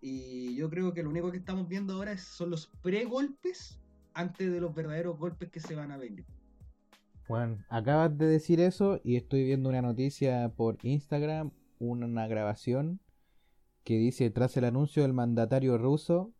y 0.00 0.54
yo 0.56 0.70
creo 0.70 0.92
que 0.92 1.02
lo 1.02 1.10
único 1.10 1.30
que 1.30 1.38
estamos 1.38 1.68
viendo 1.68 1.94
ahora 1.94 2.16
son 2.18 2.50
los 2.50 2.66
pre-golpes 2.82 3.78
antes 4.14 4.50
de 4.50 4.60
los 4.60 4.74
verdaderos 4.74 5.18
golpes 5.18 5.50
que 5.50 5.60
se 5.60 5.74
van 5.74 5.92
a 5.92 5.96
venir. 5.96 6.24
Bueno, 7.30 7.58
acabas 7.68 8.16
de 8.18 8.26
decir 8.26 8.60
eso 8.60 9.00
y 9.04 9.16
estoy 9.16 9.44
viendo 9.44 9.68
una 9.68 9.80
noticia 9.82 10.48
por 10.56 10.78
Instagram, 10.82 11.52
una 11.78 12.26
grabación 12.26 12.98
que 13.84 13.96
dice, 13.98 14.30
tras 14.30 14.56
el 14.56 14.64
anuncio 14.64 15.02
del 15.04 15.12
mandatario 15.12 15.78
ruso, 15.78 16.32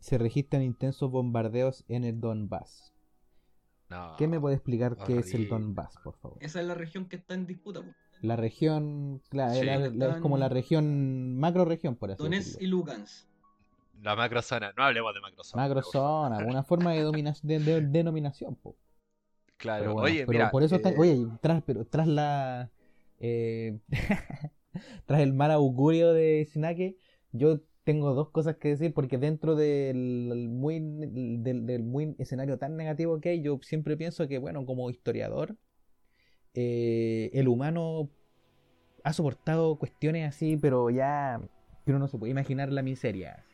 se 0.00 0.16
registran 0.18 0.62
intensos 0.62 1.10
bombardeos 1.10 1.84
en 1.88 2.04
el 2.04 2.20
Donbass. 2.20 2.92
No. 3.90 4.14
¿Qué 4.16 4.26
me 4.26 4.40
puede 4.40 4.54
explicar 4.56 4.96
qué 5.06 5.18
es 5.18 5.34
el. 5.34 5.46
Donbass, 5.48 5.94
por 6.02 6.14
favor? 6.16 6.38
Esa 6.40 6.60
es 6.60 6.66
la 6.66 6.74
región 6.74 7.06
que 7.06 7.16
está 7.16 7.34
en 7.34 7.46
disputa. 7.46 7.80
po. 7.82 7.88
La 8.22 8.36
región, 8.36 9.20
claro, 9.28 9.54
Sí. 9.60 9.66
la- 9.66 9.78
la- 9.90 10.14
es 10.16 10.16
como 10.22 10.38
la 10.38 10.48
región, 10.48 11.36
macro 11.38 11.66
región, 11.66 11.96
por 11.96 12.10
así 12.10 12.22
Donetsk 12.22 12.46
decirlo. 12.54 12.66
y 12.66 12.70
Lugansk. 12.70 13.26
La 14.02 14.16
macrozona. 14.16 14.72
No 14.76 14.84
hablemos 14.84 15.12
de 15.14 15.20
macrozona. 15.20 15.62
Macro 15.62 15.82
por 15.82 15.92
favor. 15.92 16.30
zona, 16.38 16.46
una 16.50 16.62
forma 16.62 16.92
de- 16.92 17.04
de- 17.42 17.80
denominación, 17.82 18.54
po. 18.56 18.74
Claro. 19.64 19.80
Pero 19.82 19.92
bueno, 19.94 20.04
Oye, 20.06 20.26
pero 20.26 20.38
mira. 20.38 20.50
por 20.50 20.62
eso 20.62 20.76
está- 20.76 20.90
eh, 20.90 20.94
oye, 20.98 21.26
tras, 21.40 21.62
pero 21.62 21.86
tras 21.86 22.06
la 22.06 22.70
eh, 23.18 23.78
tras 25.06 25.20
el 25.22 25.32
mal 25.32 25.50
augurio 25.52 26.12
de 26.12 26.46
Sinake, 26.52 26.98
yo 27.32 27.60
tengo 27.82 28.12
dos 28.12 28.28
cosas 28.28 28.56
que 28.56 28.68
decir 28.68 28.92
porque 28.92 29.16
dentro 29.16 29.56
del 29.56 30.48
muy 30.50 30.80
del, 30.80 31.64
del 31.64 31.82
muy 31.82 32.14
escenario 32.18 32.58
tan 32.58 32.76
negativo 32.76 33.20
que 33.22 33.30
hay, 33.30 33.40
yo 33.40 33.58
siempre 33.62 33.96
pienso 33.96 34.28
que 34.28 34.36
bueno, 34.36 34.66
como 34.66 34.90
historiador, 34.90 35.56
eh, 36.52 37.30
el 37.32 37.48
humano 37.48 38.10
ha 39.02 39.14
soportado 39.14 39.76
cuestiones 39.78 40.28
así, 40.28 40.58
pero 40.58 40.90
ya 40.90 41.40
uno 41.86 41.98
no 41.98 42.08
se 42.08 42.18
puede 42.18 42.32
imaginar 42.32 42.70
la 42.70 42.82
miseria. 42.82 43.44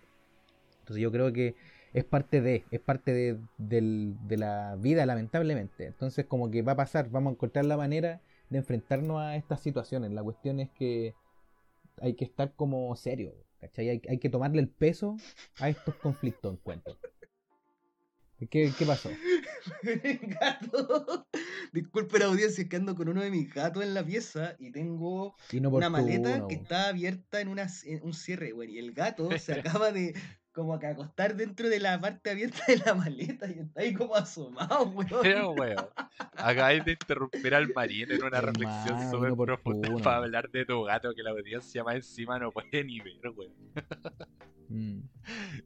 Entonces 0.80 1.02
yo 1.02 1.12
creo 1.12 1.32
que 1.32 1.54
es 1.92 2.04
parte 2.04 2.40
de, 2.40 2.64
es 2.70 2.80
parte 2.80 3.12
de, 3.12 3.38
del- 3.58 4.16
de 4.26 4.36
la 4.36 4.76
vida, 4.76 5.06
lamentablemente. 5.06 5.86
Entonces 5.86 6.26
como 6.26 6.50
que 6.50 6.62
va 6.62 6.72
a 6.72 6.76
pasar, 6.76 7.10
vamos 7.10 7.32
a 7.32 7.34
encontrar 7.34 7.64
la 7.64 7.76
manera 7.76 8.20
de 8.48 8.58
enfrentarnos 8.58 9.20
a 9.20 9.36
estas 9.36 9.60
situaciones. 9.60 10.10
La 10.12 10.22
cuestión 10.22 10.60
es 10.60 10.70
que 10.70 11.14
hay 12.00 12.14
que 12.14 12.24
estar 12.24 12.52
como 12.54 12.94
serio, 12.96 13.34
¿cachai? 13.60 13.88
Hay, 13.90 14.02
hay 14.08 14.18
que 14.18 14.28
tomarle 14.30 14.60
el 14.60 14.68
peso 14.68 15.16
a 15.58 15.68
estos 15.68 15.94
conflictos, 15.96 16.52
encuentro. 16.54 16.96
¿Qué, 18.48 18.72
qué 18.78 18.86
pasó? 18.86 19.10
Gato. 20.40 21.26
Disculpe 21.72 22.18
la 22.18 22.24
audiencia, 22.26 22.62
es 22.62 22.68
que 22.70 22.76
ando 22.76 22.94
con 22.94 23.08
uno 23.08 23.22
de 23.22 23.30
mis 23.30 23.52
gatos 23.52 23.82
en 23.84 23.92
la 23.94 24.04
pieza 24.04 24.56
y 24.58 24.70
tengo 24.72 25.36
una 25.78 25.90
maleta 25.90 26.30
que 26.48 26.54
está 26.54 26.88
abierta 26.88 27.40
en, 27.40 27.48
una, 27.48 27.66
en 27.84 28.02
un 28.02 28.14
cierre, 28.14 28.52
güey. 28.52 28.74
Y 28.74 28.78
el 28.78 28.92
gato 28.92 29.28
se 29.38 29.52
acaba 29.60 29.92
de 29.92 30.14
como 30.60 30.78
que 30.78 30.86
acostar 30.86 31.34
dentro 31.36 31.68
de 31.68 31.80
la 31.80 31.98
parte 32.00 32.30
abierta 32.30 32.58
de 32.68 32.76
la 32.78 32.94
maleta 32.94 33.46
y 33.48 33.58
está 33.58 33.80
ahí 33.80 33.94
como 33.94 34.14
asomado, 34.14 34.86
güey. 34.90 35.08
Pero, 35.22 35.50
weón, 35.52 35.86
acabáis 36.36 36.84
de 36.84 36.92
interrumpir 36.92 37.54
al 37.54 37.72
Marín 37.74 38.10
en 38.10 38.22
una 38.22 38.40
reflexión 38.40 39.10
súper 39.10 39.34
profunda 39.34 39.88
para 40.02 40.16
hablar 40.18 40.50
de 40.50 40.64
tu 40.64 40.82
gato 40.84 41.14
que 41.14 41.22
la 41.22 41.30
audiencia 41.30 41.82
más 41.84 41.96
encima 41.96 42.38
no 42.38 42.50
puede 42.52 42.84
ni 42.84 43.00
ver, 43.00 43.20
weón. 43.36 43.52
Mm. 44.68 45.00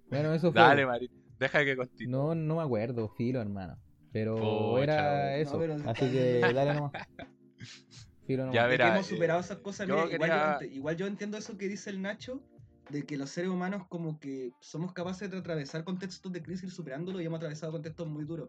Bueno, 0.08 0.32
eso 0.34 0.50
fue. 0.52 0.60
Dale, 0.60 0.86
Marín, 0.86 1.10
deja 1.38 1.64
que 1.64 1.76
continúe. 1.76 2.10
No, 2.10 2.34
no 2.34 2.56
me 2.56 2.62
acuerdo, 2.62 3.08
filo, 3.08 3.40
hermano. 3.40 3.76
Pero 4.12 4.36
Pucha, 4.36 4.82
era 4.82 5.02
weón. 5.02 5.40
eso. 5.40 5.52
No, 5.52 5.58
pero 5.58 5.90
Así 5.90 6.10
que 6.10 6.40
dale 6.40 6.74
nomás. 6.74 6.92
Filo 8.26 8.44
nomás. 8.46 8.54
Ya 8.54 8.66
verá, 8.66 8.88
hemos 8.94 9.06
superado 9.06 9.40
eh, 9.40 9.42
esas 9.42 9.58
cosas. 9.58 9.86
yo 9.86 10.06
mira, 10.06 10.56
quería- 10.58 10.72
igual 10.74 10.96
yo 10.96 11.06
entiendo 11.06 11.36
eso 11.36 11.58
que 11.58 11.68
dice 11.68 11.90
el 11.90 12.00
Nacho, 12.00 12.42
de 12.90 13.04
que 13.04 13.16
los 13.16 13.30
seres 13.30 13.50
humanos 13.50 13.86
como 13.88 14.18
que 14.20 14.52
somos 14.60 14.92
capaces 14.92 15.30
de 15.30 15.38
atravesar 15.38 15.84
contextos 15.84 16.32
de 16.32 16.42
crisis 16.42 16.72
superándolo 16.72 17.20
y 17.20 17.24
hemos 17.24 17.38
atravesado 17.38 17.72
contextos 17.72 18.08
muy 18.08 18.24
duros. 18.24 18.48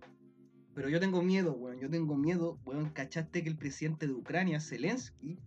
Pero 0.73 0.89
yo 0.89 0.99
tengo 0.99 1.21
miedo, 1.21 1.53
weón, 1.53 1.79
yo 1.79 1.89
tengo 1.89 2.17
miedo, 2.17 2.59
weón, 2.65 2.89
¿cachaste 2.89 3.43
que 3.43 3.49
el 3.49 3.57
presidente 3.57 4.07
de 4.07 4.13
Ucrania, 4.13 4.59
Zelensky, 4.59 5.39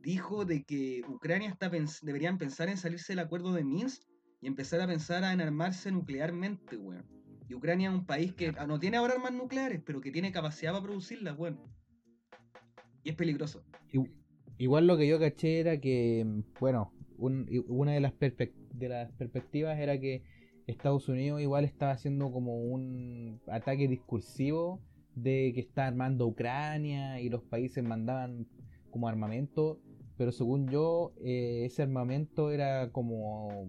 dijo 0.00 0.44
de 0.44 0.62
que 0.62 1.02
Ucrania 1.08 1.48
está 1.48 1.70
pens- 1.70 2.00
deberían 2.02 2.38
pensar 2.38 2.68
en 2.68 2.76
salirse 2.76 3.12
del 3.12 3.18
acuerdo 3.18 3.52
de 3.52 3.64
Minsk 3.64 4.02
y 4.40 4.46
empezar 4.46 4.80
a 4.80 4.86
pensar 4.86 5.24
en 5.24 5.40
armarse 5.40 5.90
nuclearmente, 5.90 6.76
weón? 6.76 7.04
Y 7.48 7.54
Ucrania 7.54 7.88
es 7.90 7.94
un 7.96 8.06
país 8.06 8.32
que 8.32 8.52
no 8.52 8.78
tiene 8.78 8.96
ahora 8.96 9.14
armas 9.14 9.32
nucleares, 9.32 9.82
pero 9.84 10.00
que 10.00 10.12
tiene 10.12 10.30
capacidad 10.30 10.70
para 10.72 10.84
producirlas, 10.84 11.36
weón. 11.36 11.58
Y 13.02 13.10
es 13.10 13.16
peligroso. 13.16 13.64
Igual 14.56 14.86
lo 14.86 14.96
que 14.96 15.08
yo 15.08 15.18
caché 15.18 15.58
era 15.58 15.80
que, 15.80 16.24
bueno, 16.60 16.92
una 17.20 17.92
de 17.92 18.00
las, 18.00 18.12
perspectivas 18.12 19.78
era 19.78 19.98
que 19.98 20.22
Estados 20.66 21.08
Unidos 21.08 21.40
igual 21.40 21.64
estaba 21.64 21.92
haciendo 21.92 22.30
como 22.32 22.56
un 22.62 23.40
ataque 23.48 23.88
discursivo 23.88 24.80
de 25.14 25.52
que 25.54 25.60
está 25.60 25.86
armando 25.86 26.26
Ucrania 26.26 27.20
y 27.20 27.28
los 27.28 27.42
países 27.42 27.84
mandaban 27.84 28.46
como 28.90 29.08
armamento, 29.08 29.80
pero 30.16 30.32
según 30.32 30.68
yo 30.68 31.12
eh, 31.22 31.62
ese 31.64 31.82
armamento 31.82 32.50
era 32.50 32.90
como, 32.90 33.68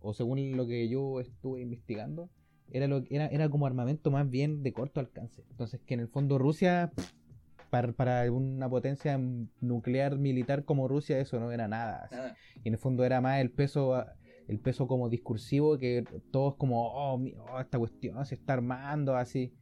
o 0.00 0.14
según 0.14 0.56
lo 0.56 0.66
que 0.66 0.88
yo 0.88 1.20
estuve 1.20 1.60
investigando, 1.62 2.30
era, 2.70 2.86
era, 3.10 3.26
era 3.26 3.48
como 3.48 3.66
armamento 3.66 4.10
más 4.10 4.28
bien 4.28 4.62
de 4.62 4.72
corto 4.72 5.00
alcance. 5.00 5.44
Entonces 5.50 5.80
que 5.82 5.94
en 5.94 6.00
el 6.00 6.08
fondo 6.08 6.38
Rusia 6.38 6.92
para, 7.72 7.90
para 7.94 8.30
una 8.30 8.68
potencia 8.68 9.18
nuclear 9.62 10.18
militar 10.18 10.66
como 10.66 10.88
Rusia 10.88 11.18
eso 11.18 11.40
no 11.40 11.50
era 11.52 11.68
nada. 11.68 12.10
Y 12.62 12.68
en 12.68 12.74
el 12.74 12.78
fondo 12.78 13.02
era 13.02 13.22
más 13.22 13.40
el 13.40 13.50
peso 13.50 14.04
el 14.46 14.58
peso 14.60 14.86
como 14.86 15.08
discursivo 15.08 15.78
que 15.78 16.04
todos 16.30 16.56
como 16.56 16.86
oh, 16.92 17.18
oh, 17.50 17.60
esta 17.60 17.78
cuestión 17.78 18.22
se 18.26 18.34
está 18.34 18.52
armando 18.52 19.16
así. 19.16 19.54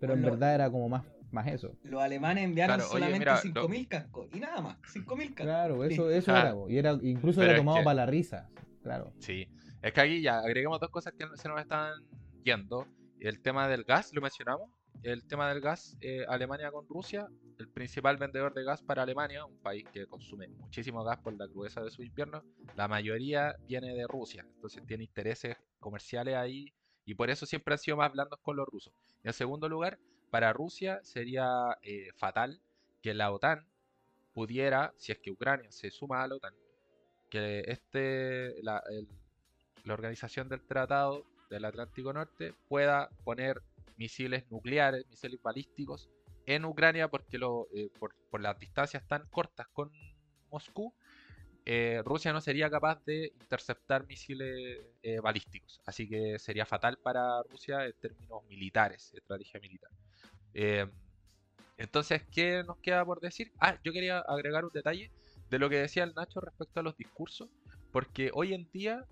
Pero 0.00 0.14
en 0.14 0.22
verdad 0.22 0.54
era 0.54 0.70
como 0.70 0.88
más 0.88 1.04
más 1.30 1.46
eso. 1.48 1.76
Los 1.82 2.00
alemanes 2.02 2.44
enviaron 2.44 2.76
Claro, 2.76 2.90
solamente 2.90 3.18
mira, 3.18 3.36
5.000 3.36 3.86
cascos 3.86 4.28
y 4.32 4.40
nada 4.40 4.62
más, 4.62 4.78
5.000 4.90 5.28
cascos. 5.34 5.44
Claro, 5.44 5.84
eso 5.84 6.10
eso 6.10 6.32
Ah. 6.34 6.40
era, 6.40 6.54
y 6.68 6.78
era 6.78 6.98
incluso 7.02 7.42
era 7.42 7.56
tomado 7.56 7.78
que- 7.78 7.84
para 7.84 7.94
la 7.94 8.06
risa, 8.06 8.48
claro. 8.82 9.12
Sí, 9.18 9.46
es 9.82 9.92
que 9.92 10.00
aquí 10.00 10.22
ya 10.22 10.38
agreguemos 10.38 10.80
dos 10.80 10.88
cosas 10.90 11.12
que 11.18 11.26
se 11.34 11.48
nos 11.50 11.60
están 11.60 11.92
yendo. 12.44 12.86
El 13.20 13.40
tema 13.42 13.68
del 13.68 13.84
gas, 13.84 14.10
lo 14.14 14.22
mencionamos. 14.22 14.70
El 15.02 15.24
tema 15.26 15.48
del 15.48 15.60
gas, 15.60 15.96
eh, 16.00 16.24
Alemania 16.28 16.70
con 16.70 16.86
Rusia, 16.88 17.28
el 17.58 17.68
principal 17.68 18.16
vendedor 18.16 18.54
de 18.54 18.64
gas 18.64 18.82
para 18.82 19.02
Alemania, 19.02 19.44
un 19.44 19.58
país 19.58 19.84
que 19.92 20.06
consume 20.06 20.48
muchísimo 20.48 21.02
gas 21.02 21.18
por 21.18 21.34
la 21.34 21.48
crudeza 21.48 21.82
de 21.82 21.90
su 21.90 22.02
invierno, 22.02 22.44
la 22.76 22.86
mayoría 22.86 23.56
viene 23.66 23.94
de 23.94 24.06
Rusia, 24.06 24.46
entonces 24.54 24.84
tiene 24.86 25.04
intereses 25.04 25.56
comerciales 25.80 26.36
ahí 26.36 26.72
y 27.04 27.14
por 27.14 27.30
eso 27.30 27.46
siempre 27.46 27.74
han 27.74 27.78
sido 27.78 27.96
más 27.96 28.12
blandos 28.12 28.38
con 28.40 28.56
los 28.56 28.66
rusos. 28.68 28.92
En 29.24 29.32
segundo 29.32 29.68
lugar, 29.68 29.98
para 30.30 30.52
Rusia 30.52 31.00
sería 31.02 31.76
eh, 31.82 32.10
fatal 32.14 32.60
que 33.02 33.12
la 33.12 33.32
OTAN 33.32 33.66
pudiera, 34.32 34.94
si 34.96 35.12
es 35.12 35.18
que 35.18 35.30
Ucrania 35.30 35.70
se 35.72 35.90
suma 35.90 36.22
a 36.22 36.28
la 36.28 36.36
OTAN, 36.36 36.54
que 37.28 37.64
este, 37.66 38.62
la, 38.62 38.82
la 39.84 39.94
organización 39.94 40.48
del 40.48 40.62
Tratado 40.62 41.24
del 41.50 41.64
Atlántico 41.64 42.12
Norte 42.12 42.54
pueda 42.68 43.10
poner 43.24 43.62
misiles 43.96 44.50
nucleares, 44.50 45.06
misiles 45.08 45.40
balísticos 45.42 46.10
en 46.46 46.64
Ucrania 46.64 47.08
porque 47.08 47.38
lo, 47.38 47.68
eh, 47.74 47.90
por, 47.98 48.14
las 48.40 48.58
distancias 48.58 49.06
tan 49.06 49.26
cortas 49.26 49.68
con 49.68 49.90
Moscú, 50.50 50.92
eh, 51.64 52.02
Rusia 52.04 52.32
no 52.32 52.40
sería 52.40 52.68
capaz 52.68 53.04
de 53.04 53.32
interceptar 53.40 54.06
misiles 54.06 54.80
eh, 55.02 55.20
balísticos. 55.20 55.80
Así 55.86 56.08
que 56.08 56.38
sería 56.38 56.66
fatal 56.66 56.98
para 56.98 57.42
Rusia 57.44 57.84
en 57.86 57.92
términos 58.00 58.44
militares, 58.48 59.12
estrategia 59.14 59.60
militar. 59.60 59.90
Eh, 60.54 60.86
entonces, 61.78 62.22
¿qué 62.32 62.64
nos 62.64 62.78
queda 62.78 63.04
por 63.04 63.20
decir? 63.20 63.52
Ah, 63.60 63.78
yo 63.84 63.92
quería 63.92 64.18
agregar 64.20 64.64
un 64.64 64.72
detalle 64.72 65.10
de 65.50 65.58
lo 65.58 65.70
que 65.70 65.76
decía 65.76 66.04
el 66.04 66.14
Nacho 66.14 66.40
respecto 66.40 66.80
a 66.80 66.82
los 66.82 66.96
discursos, 66.96 67.48
porque 67.92 68.30
hoy 68.34 68.54
en 68.54 68.68
día 68.72 69.04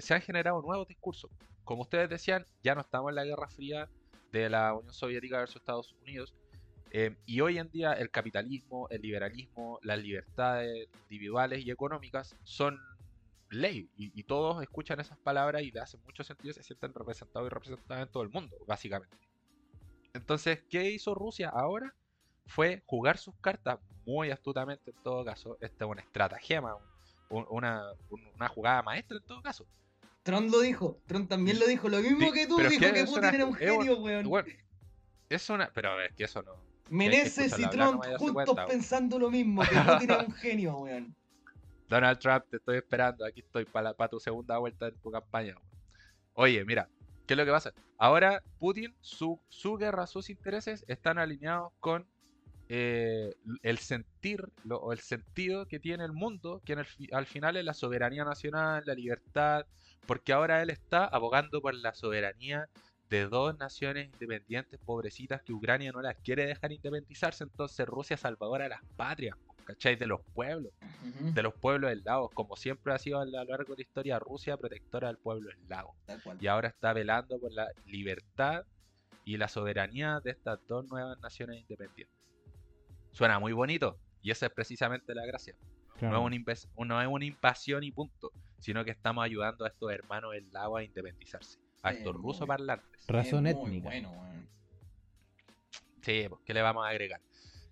se 0.00 0.12
han 0.12 0.20
generado 0.22 0.60
nuevos 0.60 0.88
discursos. 0.88 1.30
Como 1.62 1.82
ustedes 1.82 2.10
decían, 2.10 2.44
ya 2.64 2.74
no 2.74 2.80
estamos 2.80 3.10
en 3.10 3.14
la 3.14 3.24
Guerra 3.24 3.46
Fría 3.46 3.88
de 4.32 4.48
la 4.50 4.74
Unión 4.74 4.92
Soviética 4.94 5.38
versus 5.38 5.56
Estados 5.56 5.94
Unidos, 6.02 6.34
eh, 6.90 7.16
y 7.26 7.40
hoy 7.40 7.58
en 7.58 7.70
día 7.70 7.92
el 7.92 8.10
capitalismo, 8.10 8.88
el 8.90 9.02
liberalismo, 9.02 9.78
las 9.82 9.98
libertades 9.98 10.88
individuales 11.02 11.64
y 11.64 11.70
económicas 11.70 12.34
son 12.44 12.78
ley, 13.50 13.90
y, 13.96 14.22
todos 14.24 14.62
escuchan 14.62 15.00
esas 15.00 15.18
palabras 15.18 15.62
y 15.62 15.70
le 15.70 15.80
hacen 15.80 16.00
mucho 16.04 16.22
sentido 16.22 16.52
se 16.54 16.62
sienten 16.62 16.92
representados 16.94 17.46
y 17.46 17.50
representados 17.50 18.02
en 18.06 18.10
todo 18.12 18.22
el 18.22 18.28
mundo, 18.30 18.56
básicamente. 18.66 19.16
Entonces, 20.14 20.64
¿qué 20.68 20.90
hizo 20.90 21.14
Rusia 21.14 21.48
ahora? 21.50 21.94
Fue 22.46 22.82
jugar 22.86 23.18
sus 23.18 23.34
cartas 23.40 23.78
muy 24.06 24.30
astutamente 24.30 24.90
en 24.90 24.96
todo 25.02 25.24
caso. 25.24 25.56
Esta 25.60 25.84
es 25.84 25.90
una 25.90 26.02
estratagema, 26.02 26.74
un- 27.30 27.46
una, 27.50 27.82
un- 28.08 28.26
una 28.34 28.48
jugada 28.48 28.82
maestra 28.82 29.16
en 29.18 29.24
todo 29.24 29.42
caso. 29.42 29.66
Trump 30.28 30.50
lo 30.50 30.60
dijo, 30.60 31.00
Trump 31.06 31.28
también 31.28 31.58
lo 31.58 31.66
dijo, 31.66 31.88
lo 31.88 32.00
mismo 32.00 32.30
que 32.32 32.46
tú, 32.46 32.56
pero 32.56 32.68
es 32.68 32.78
dijo 32.78 32.92
que 32.92 33.04
Putin 33.04 33.18
una- 33.20 33.30
era 33.30 33.46
un 33.46 33.54
es 33.54 33.58
genio, 33.60 33.96
weón. 33.98 34.46
Es 35.30 35.48
una. 35.50 35.70
Pero 35.72 36.00
es 36.02 36.12
que 36.14 36.24
eso 36.24 36.42
no. 36.42 36.52
Meneses 36.90 37.58
y 37.58 37.62
no 37.62 37.70
Trump 37.70 38.02
darse 38.02 38.18
juntos 38.18 38.44
cuenta, 38.44 38.66
pensando 38.66 39.18
lo 39.18 39.30
mismo, 39.30 39.62
que 39.62 39.74
Putin 39.74 40.10
era 40.10 40.18
un 40.26 40.32
genio, 40.34 40.76
weón. 40.80 41.14
Donald 41.88 42.18
Trump, 42.18 42.44
te 42.50 42.58
estoy 42.58 42.76
esperando. 42.76 43.24
Aquí 43.24 43.40
estoy 43.40 43.64
para 43.64 43.94
tu 44.08 44.20
segunda 44.20 44.58
vuelta 44.58 44.88
en 44.88 44.98
tu 44.98 45.10
campaña. 45.10 45.54
weón. 45.54 45.68
Oye, 46.34 46.64
mira, 46.66 46.88
¿qué 47.26 47.32
es 47.34 47.38
lo 47.38 47.44
que 47.46 47.50
pasa? 47.50 47.72
Ahora 47.96 48.42
Putin, 48.58 48.94
su, 49.00 49.40
su 49.48 49.76
guerra, 49.76 50.06
sus 50.06 50.28
intereses 50.30 50.84
están 50.88 51.18
alineados 51.18 51.72
con 51.80 52.06
eh, 52.68 53.34
el 53.62 53.78
sentir 53.78 54.44
lo- 54.64 54.76
o 54.78 54.92
el 54.92 55.00
sentido 55.00 55.66
que 55.66 55.80
tiene 55.80 56.04
el 56.04 56.12
mundo, 56.12 56.60
que 56.66 56.74
en 56.74 56.80
el 56.80 56.84
fi- 56.84 57.08
al 57.12 57.24
final 57.26 57.56
es 57.56 57.64
la 57.64 57.72
soberanía 57.72 58.24
nacional, 58.24 58.82
la 58.84 58.94
libertad, 58.94 59.64
porque 60.06 60.32
ahora 60.32 60.62
él 60.62 60.70
está 60.70 61.04
abogando 61.04 61.60
por 61.60 61.74
la 61.74 61.94
soberanía 61.94 62.68
de 63.10 63.26
dos 63.26 63.56
naciones 63.58 64.10
independientes 64.12 64.78
pobrecitas 64.84 65.42
que 65.42 65.52
Ucrania 65.52 65.92
no 65.92 66.02
las 66.02 66.16
quiere 66.16 66.46
dejar 66.46 66.72
independizarse, 66.72 67.44
entonces 67.44 67.86
Rusia 67.86 68.16
salvadora 68.16 68.64
de 68.64 68.70
las 68.70 68.84
patrias, 68.96 69.36
¿cachai? 69.64 69.96
De 69.96 70.06
los 70.06 70.20
pueblos 70.34 70.72
de 71.20 71.42
los 71.42 71.54
pueblos 71.54 71.90
eslavos, 71.90 72.30
como 72.32 72.56
siempre 72.56 72.92
ha 72.92 72.98
sido 72.98 73.20
a 73.20 73.24
lo 73.24 73.44
largo 73.44 73.74
de 73.74 73.78
la 73.78 73.82
historia 73.82 74.18
Rusia 74.18 74.56
protectora 74.56 75.08
del 75.08 75.18
pueblo 75.18 75.50
eslavo. 75.50 75.96
Y 76.40 76.46
ahora 76.46 76.68
está 76.68 76.92
velando 76.92 77.38
por 77.38 77.52
la 77.52 77.68
libertad 77.86 78.64
y 79.24 79.36
la 79.36 79.48
soberanía 79.48 80.20
de 80.22 80.30
estas 80.30 80.58
dos 80.66 80.86
nuevas 80.88 81.18
naciones 81.20 81.60
independientes. 81.60 82.16
Suena 83.12 83.38
muy 83.38 83.52
bonito, 83.52 83.98
y 84.22 84.30
esa 84.30 84.46
es 84.46 84.52
precisamente 84.52 85.14
la 85.14 85.26
gracia. 85.26 85.54
Claro. 85.98 86.28
No, 86.28 86.28
es 86.28 86.68
una 86.76 86.94
no 86.94 87.02
es 87.02 87.08
una 87.08 87.24
invasión 87.24 87.82
y 87.82 87.90
punto, 87.90 88.30
sino 88.58 88.84
que 88.84 88.90
estamos 88.90 89.24
ayudando 89.24 89.64
a 89.64 89.68
estos 89.68 89.90
hermanos 89.92 90.34
eslavos 90.34 90.80
a 90.80 90.84
independizarse, 90.84 91.58
a 91.82 91.92
Eh, 91.92 91.98
estos 91.98 92.14
muy 92.14 92.22
rusos 92.22 92.46
parlantes. 92.46 93.04
Razón 93.06 93.46
Es 93.46 93.56
muy 93.56 93.64
étnica. 93.66 93.88
bueno, 93.88 94.10
weón. 94.12 94.48
Sí, 96.02 96.26
pues, 96.28 96.40
¿qué 96.44 96.54
le 96.54 96.62
vamos 96.62 96.84
a 96.86 96.88
agregar? 96.88 97.20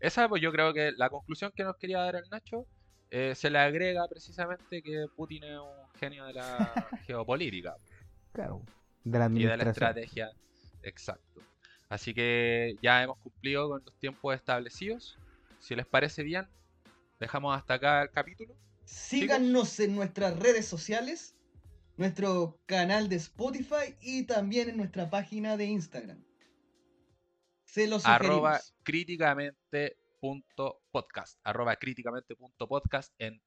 Esa, 0.01 0.28
pues 0.28 0.43
yo 0.43 0.53
creo 0.53 0.72
que 0.74 0.93
la 0.93 1.09
conclusión 1.09 1.53
que 1.55 1.64
nos 1.64 1.76
quería 1.76 2.01
dar 2.01 2.16
el 2.16 2.28
Nacho 2.30 2.66
eh, 3.11 3.34
se 3.34 3.51
le 3.51 3.59
agrega 3.59 4.07
precisamente 4.09 4.82
que 4.82 5.07
Putin 5.16 5.45
es 5.45 5.59
un 5.59 5.89
genio 5.99 6.24
de 6.26 6.34
la 6.34 6.72
geopolítica 7.07 7.76
Claro. 8.32 8.62
De 9.05 9.18
la 9.18 9.26
y 9.32 9.45
de 9.45 9.57
la 9.57 9.70
estrategia. 9.70 10.30
Exacto. 10.82 11.41
Así 11.89 12.12
que 12.12 12.76
ya 12.82 13.03
hemos 13.03 13.16
cumplido 13.18 13.68
con 13.68 13.82
los 13.84 13.95
tiempos 13.99 14.34
establecidos. 14.34 15.16
Si 15.61 15.74
les 15.76 15.87
parece 15.87 16.22
bien, 16.24 16.47
dejamos 17.20 17.57
hasta 17.57 17.74
acá 17.74 18.03
el 18.03 18.11
capítulo. 18.11 18.55
Síganos 18.87 19.78
en 19.80 19.95
nuestras 19.97 20.39
redes 20.39 20.64
sociales, 20.66 21.34
nuestro 21.97 22.61
canal 22.66 23.09
de 23.09 23.16
Spotify 23.16 23.97
y 24.01 24.22
también 24.24 24.68
en 24.70 24.76
nuestra 24.76 25.11
página 25.11 25.57
de 25.57 25.64
Instagram. 25.66 26.22
Se 27.64 27.89
los 27.89 28.07
arroba 28.07 28.59
sugerimos. 28.61 28.82
críticamente.podcast. 28.84 31.41
Arroba 31.43 31.74
críticamente.podcast 31.76 33.12
en, 33.18 33.41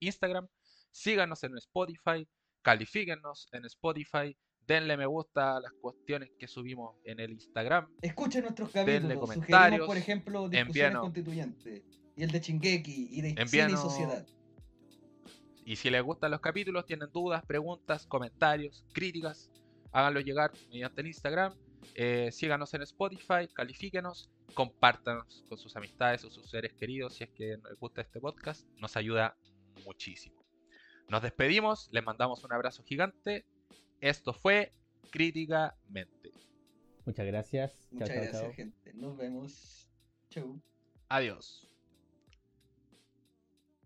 Instagram. 0.00 0.46
Síganos 0.90 1.42
en 1.44 1.56
Spotify. 1.56 2.28
Califíquennos 2.62 3.48
en 3.52 3.64
Spotify. 3.64 4.36
Denle 4.66 4.96
me 4.98 5.06
gusta 5.06 5.56
a 5.56 5.60
las 5.60 5.72
cuestiones 5.80 6.30
que 6.38 6.46
subimos 6.46 6.94
en 7.04 7.20
el 7.20 7.32
Instagram. 7.32 7.88
Escuchen 8.02 8.42
nuestros 8.42 8.70
denle 8.72 8.98
capítulos. 9.00 9.18
Sugerimos, 9.20 9.46
comentarios, 9.46 9.86
por 9.86 9.96
ejemplo, 9.96 10.46
discusiones 10.48 10.92
envíanos- 10.92 11.00
constituyentes. 11.00 11.82
Y 12.16 12.22
el 12.24 12.30
de 12.32 12.40
Chingeki 12.42 13.08
y 13.12 13.20
de 13.22 13.28
cine 13.30 13.40
y 13.40 13.44
Envíanos- 13.44 13.80
sociedad. 13.80 14.26
Y 15.68 15.76
si 15.76 15.90
les 15.90 16.02
gustan 16.02 16.30
los 16.30 16.40
capítulos, 16.40 16.86
tienen 16.86 17.10
dudas, 17.12 17.44
preguntas, 17.44 18.06
comentarios, 18.06 18.86
críticas, 18.94 19.50
háganlo 19.92 20.20
llegar 20.20 20.50
mediante 20.70 21.02
el 21.02 21.08
Instagram. 21.08 21.52
Eh, 21.94 22.30
síganos 22.32 22.72
en 22.72 22.80
Spotify, 22.80 23.46
califíquenos, 23.52 24.30
compártanos 24.54 25.44
con 25.46 25.58
sus 25.58 25.76
amistades 25.76 26.24
o 26.24 26.30
sus 26.30 26.48
seres 26.48 26.72
queridos 26.72 27.16
si 27.16 27.24
es 27.24 27.30
que 27.32 27.58
les 27.58 27.78
gusta 27.78 28.00
este 28.00 28.18
podcast. 28.18 28.66
Nos 28.78 28.96
ayuda 28.96 29.36
muchísimo. 29.84 30.42
Nos 31.06 31.20
despedimos, 31.20 31.90
les 31.92 32.02
mandamos 32.02 32.42
un 32.44 32.52
abrazo 32.54 32.82
gigante. 32.82 33.44
Esto 34.00 34.32
fue 34.32 34.72
Críticamente. 35.10 36.30
Muchas 37.04 37.26
gracias. 37.26 37.88
Muchas 37.90 38.08
gracias, 38.08 38.54
gente. 38.54 38.94
Nos 38.94 39.18
vemos. 39.18 39.86
Chau. 40.30 40.62
Adiós. 41.10 41.68